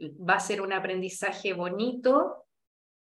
[0.00, 2.46] va a ser un aprendizaje bonito,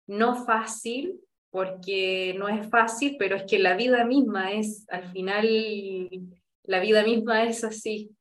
[0.07, 1.21] no fácil,
[1.51, 6.09] porque no es fácil, pero es que la vida misma es, al final,
[6.63, 8.15] la vida misma es así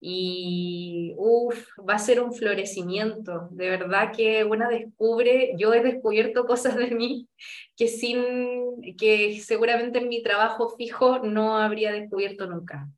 [0.00, 3.48] y uff, va a ser un florecimiento.
[3.50, 7.28] De verdad que una descubre, yo he descubierto cosas de mí
[7.76, 12.88] que sin que seguramente en mi trabajo fijo no habría descubierto nunca.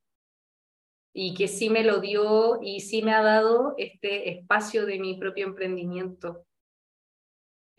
[1.12, 5.19] Y que sí me lo dio y sí me ha dado este espacio de mi
[5.19, 6.44] propio emprendimiento.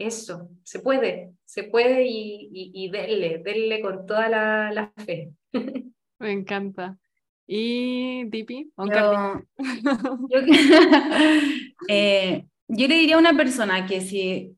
[0.08, 5.32] Eso, se puede, se puede y, y, denle, denle con toda la, la fe.
[6.20, 6.98] Me encanta.
[7.46, 8.72] ¿Y Dipi?
[8.78, 9.42] Yo,
[11.88, 14.58] eh, yo, le diría a una persona que si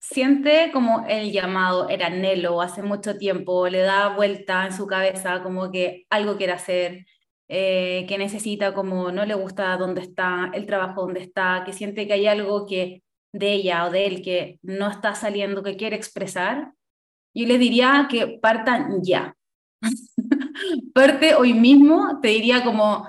[0.00, 5.42] siente como el llamado, el anhelo, hace mucho tiempo, le da vuelta en su cabeza
[5.42, 7.06] como que algo quiere hacer,
[7.48, 12.06] eh, que necesita como no le gusta dónde está, el trabajo donde está, que siente
[12.06, 13.03] que hay algo que
[13.34, 16.72] de ella o de él que no está saliendo, que quiere expresar,
[17.34, 19.36] yo le diría que partan ya.
[20.94, 23.08] parte hoy mismo, te diría como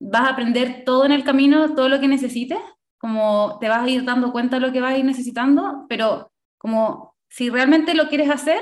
[0.00, 2.58] vas a aprender todo en el camino, todo lo que necesites,
[2.98, 6.30] como te vas a ir dando cuenta de lo que vas a ir necesitando, pero
[6.56, 8.60] como si realmente lo quieres hacer,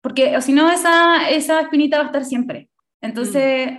[0.00, 2.70] porque o si no, esa, esa espinita va a estar siempre.
[3.00, 3.78] Entonces, mm.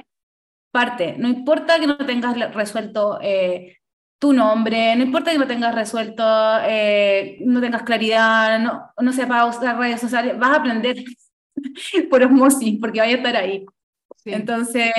[0.71, 3.77] parte, no importa que no tengas resuelto eh,
[4.19, 6.23] tu nombre, no importa que no tengas resuelto,
[6.63, 11.03] eh, no tengas claridad, no, no sepas usar redes sociales, vas a aprender
[12.09, 13.65] por osmosis, porque vaya a estar ahí.
[14.25, 14.91] Entonces,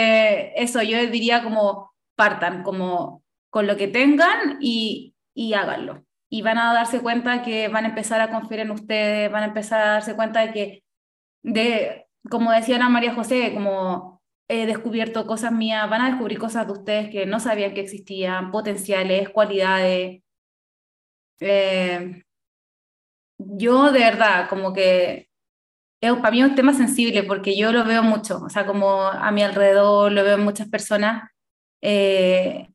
[0.57, 6.05] eso yo diría como partan, como con lo que tengan y, y háganlo.
[6.31, 9.47] Y van a darse cuenta que van a empezar a confiar en ustedes, van a
[9.47, 10.85] empezar a darse cuenta de que,
[11.43, 14.18] de, como decía Ana María José, como
[14.49, 18.51] he descubierto cosas mías, van a descubrir cosas de ustedes que no sabían que existían,
[18.51, 20.23] potenciales, cualidades.
[21.41, 22.23] Eh,
[23.39, 25.29] yo de verdad, como que
[26.01, 29.03] es, para mí es un tema sensible porque yo lo veo mucho, o sea, como
[29.03, 31.31] a mi alrededor lo veo en muchas personas,
[31.83, 32.69] eh,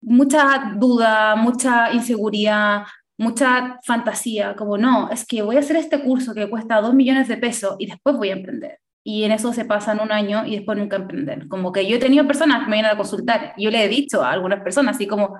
[0.00, 2.84] mucha duda, mucha inseguridad,
[3.18, 7.28] mucha fantasía, como no, es que voy a hacer este curso que cuesta dos millones
[7.28, 8.78] de pesos y después voy a emprender.
[9.06, 11.46] Y en eso se pasan un año y después nunca emprender.
[11.48, 14.22] Como que yo he tenido personas que me vienen a consultar, yo le he dicho
[14.22, 15.36] a algunas personas, así como,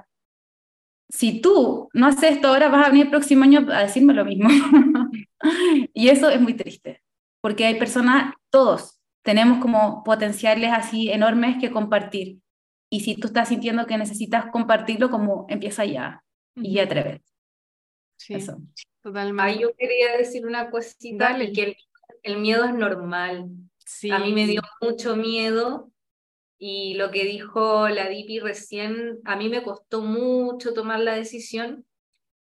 [1.08, 4.24] si tú no haces esto ahora, vas a venir el próximo año a decirme lo
[4.24, 4.48] mismo.
[5.94, 7.02] y eso es muy triste,
[7.40, 12.40] porque hay personas, todos tenemos como potenciales así enormes que compartir.
[12.90, 16.22] Y si tú estás sintiendo que necesitas compartirlo, como empieza ya
[16.54, 17.24] y atrévete.
[18.16, 18.58] Sí, Eso.
[19.02, 19.60] totalmente.
[19.60, 21.52] Yo quería decir una cosita, Dale.
[21.52, 21.76] que el,
[22.24, 23.48] el miedo es normal.
[23.78, 24.10] Sí.
[24.10, 25.92] A mí me dio mucho miedo
[26.58, 31.86] y lo que dijo la Dipi recién, a mí me costó mucho tomar la decisión.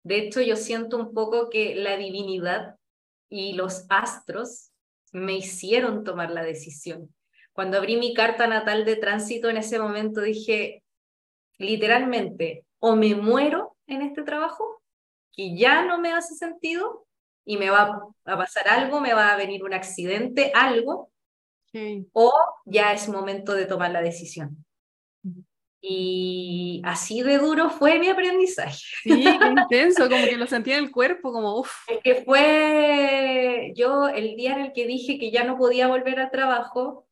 [0.04, 2.78] De hecho, yo siento un poco que la divinidad
[3.30, 4.72] y los astros
[5.12, 7.14] me hicieron tomar la decisión.
[7.52, 10.84] Cuando abrí mi carta natal de tránsito en ese momento dije,
[11.58, 14.82] literalmente, o me muero en este trabajo,
[15.34, 17.05] que ya no me hace sentido
[17.46, 21.12] y me va a pasar algo, me va a venir un accidente, algo,
[21.72, 22.08] Sí.
[22.14, 22.32] o
[22.66, 24.66] ya es momento de tomar la decisión.
[25.82, 28.80] Y así de duro fue mi aprendizaje.
[29.04, 31.72] Sí, qué intenso, como que lo sentía en el cuerpo, como uff.
[31.90, 36.20] Es que fue yo el día en el que dije que ya no podía volver
[36.20, 37.08] al trabajo,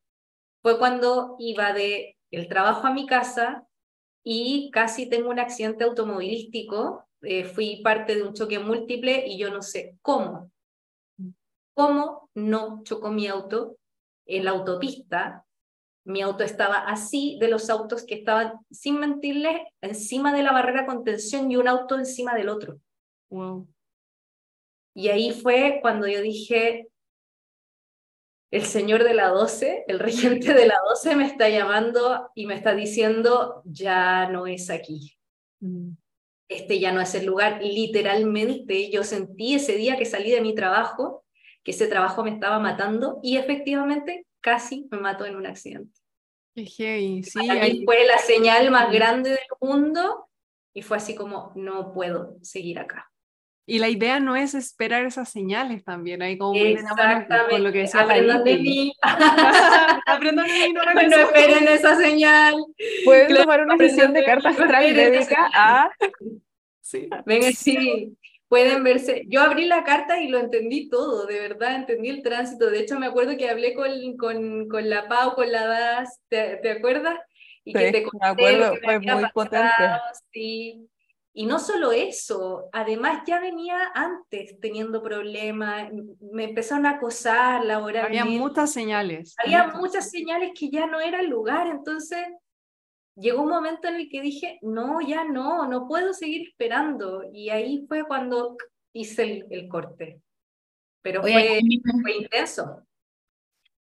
[0.62, 3.68] fue cuando iba de el trabajo a mi casa
[4.24, 7.06] y casi tengo un accidente automovilístico.
[7.24, 10.52] Eh, fui parte de un choque múltiple y yo no sé cómo.
[11.74, 13.78] ¿Cómo no chocó mi auto
[14.26, 15.46] en la autopista?
[16.06, 20.86] Mi auto estaba así de los autos que estaban, sin mentirles, encima de la barrera
[20.86, 22.80] contención y un auto encima del otro.
[23.30, 23.68] Wow.
[24.94, 26.90] Y ahí fue cuando yo dije,
[28.52, 32.54] el señor de la 12, el regente de la 12 me está llamando y me
[32.54, 35.18] está diciendo, ya no es aquí,
[35.64, 35.96] Mm.
[36.56, 37.60] Este ya no es el lugar.
[37.62, 41.24] Literalmente yo sentí ese día que salí de mi trabajo,
[41.64, 45.98] que ese trabajo me estaba matando y efectivamente casi me mató en un accidente.
[46.56, 47.24] Heavy.
[47.24, 50.28] Sí, Para mí fue la señal más grande del mundo
[50.74, 53.10] y fue así como, no puedo seguir acá.
[53.66, 56.76] Y la idea no es esperar esas señales también, ahí como muy
[57.50, 58.94] con lo que decía Aprendan de mí.
[60.06, 61.20] Aprendan de mí, no No eso.
[61.22, 62.56] esperen esa señal.
[63.06, 65.92] Pueden Claro, tomar una sesión de de carta mí, astral aprender de médica esa- a
[66.84, 67.10] Sí.
[67.26, 69.24] Venga, sí, pueden verse.
[69.30, 72.70] Yo abrí la carta y lo entendí todo, de verdad, entendí el tránsito.
[72.70, 76.58] De hecho, me acuerdo que hablé con, con, con la Pau, con la DAS, ¿te,
[76.58, 77.18] te acuerdas?
[77.66, 79.68] Y que Sí, te me conté acuerdo, lo que me fue había muy potente.
[79.70, 80.02] pasado,
[80.32, 80.90] sí.
[81.36, 85.90] Y no solo eso, además ya venía antes teniendo problemas,
[86.32, 88.20] me empezaron a acosar laboralmente.
[88.20, 89.34] Había muchas señales.
[89.44, 92.20] Había muchas señales que ya no era el lugar, entonces
[93.16, 97.24] llegó un momento en el que dije, no, ya no, no puedo seguir esperando.
[97.34, 98.58] Y ahí fue cuando
[98.94, 100.22] hice el, el corte.
[101.02, 102.84] Pero Oye, fue, me- fue intenso.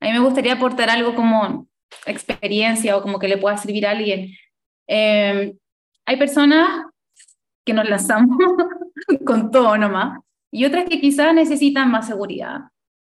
[0.00, 1.68] A mí me gustaría aportar algo como
[2.06, 4.28] experiencia o como que le pueda servir a alguien.
[4.88, 5.54] Eh,
[6.06, 6.86] hay personas
[7.64, 8.36] que nos lanzamos
[9.26, 10.18] con todo nomás
[10.50, 12.60] y otras que quizás necesitan más seguridad.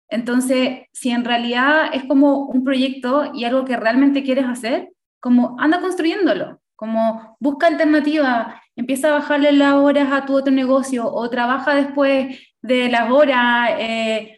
[0.10, 4.90] Entonces, si en realidad es como un proyecto y algo que realmente quieres hacer,
[5.24, 11.08] como anda construyéndolo, como busca alternativas, empieza a bajarle las horas a tu otro negocio
[11.10, 14.36] o trabaja después de las horas, eh,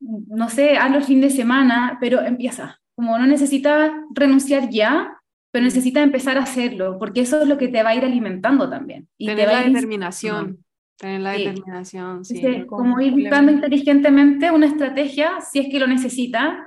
[0.00, 2.78] no sé, hazlo el fin de semana, pero empieza.
[2.94, 5.16] Como no necesitas renunciar ya,
[5.50, 8.68] pero necesitas empezar a hacerlo, porque eso es lo que te va a ir alimentando
[8.68, 9.08] también.
[9.16, 10.58] Y te Tener va la a ir determinación.
[10.98, 11.44] Tener la Sí.
[11.44, 12.36] determinación, sí.
[12.38, 16.65] entonces, como ir buscando inteligentemente una estrategia si es que lo necesita.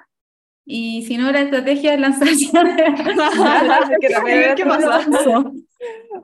[0.72, 2.46] Y si no, la estrategia es lanzarse.
[4.00, 5.02] que también ¿Qué pasa?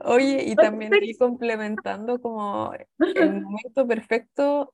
[0.04, 2.72] Oye, y también ir complementando como
[3.16, 4.72] el momento perfecto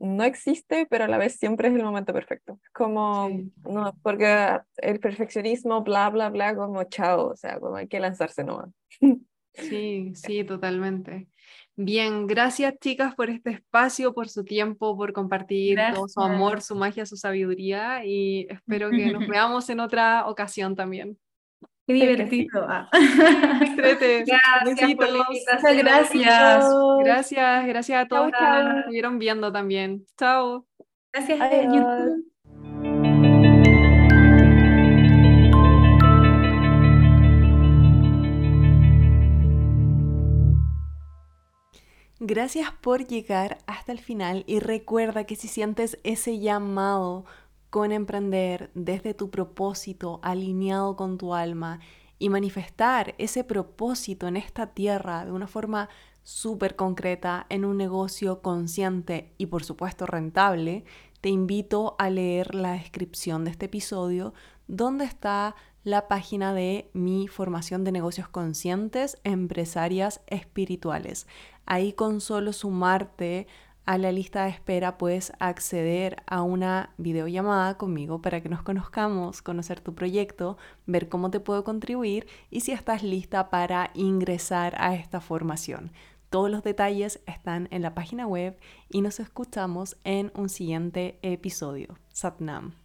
[0.00, 2.58] no existe, pero a la vez siempre es el momento perfecto.
[2.72, 3.52] Como, Sí.
[3.62, 8.42] no, porque el perfeccionismo, bla, bla, bla, como chao, o sea, como hay que lanzarse
[8.42, 8.70] nomás.
[9.52, 11.28] Sí, sí, totalmente.
[11.76, 16.76] Bien, gracias chicas por este espacio, por su tiempo, por compartir todo su amor, su
[16.76, 21.18] magia, su sabiduría y espero que nos veamos en otra ocasión también.
[21.86, 22.64] Qué divertido.
[22.68, 22.88] Ah.
[23.76, 25.28] Gracias por la Besitos.
[25.28, 25.28] invitación.
[25.30, 26.64] Muchas gracias.
[27.04, 30.06] Gracias, gracias a todos Chau, que nos estuvieron viendo también.
[30.16, 30.66] Chao.
[31.12, 31.74] Gracias, Adiós.
[31.74, 32.33] YouTube.
[42.26, 47.26] Gracias por llegar hasta el final y recuerda que si sientes ese llamado
[47.68, 51.80] con emprender desde tu propósito alineado con tu alma
[52.18, 55.90] y manifestar ese propósito en esta tierra de una forma
[56.22, 60.86] súper concreta en un negocio consciente y por supuesto rentable,
[61.20, 64.32] te invito a leer la descripción de este episodio
[64.66, 71.26] donde está la página de mi formación de negocios conscientes, empresarias espirituales.
[71.66, 73.46] Ahí con solo sumarte
[73.86, 79.42] a la lista de espera puedes acceder a una videollamada conmigo para que nos conozcamos,
[79.42, 84.94] conocer tu proyecto, ver cómo te puedo contribuir y si estás lista para ingresar a
[84.94, 85.92] esta formación.
[86.30, 88.58] Todos los detalles están en la página web
[88.88, 91.98] y nos escuchamos en un siguiente episodio.
[92.08, 92.83] Satnam.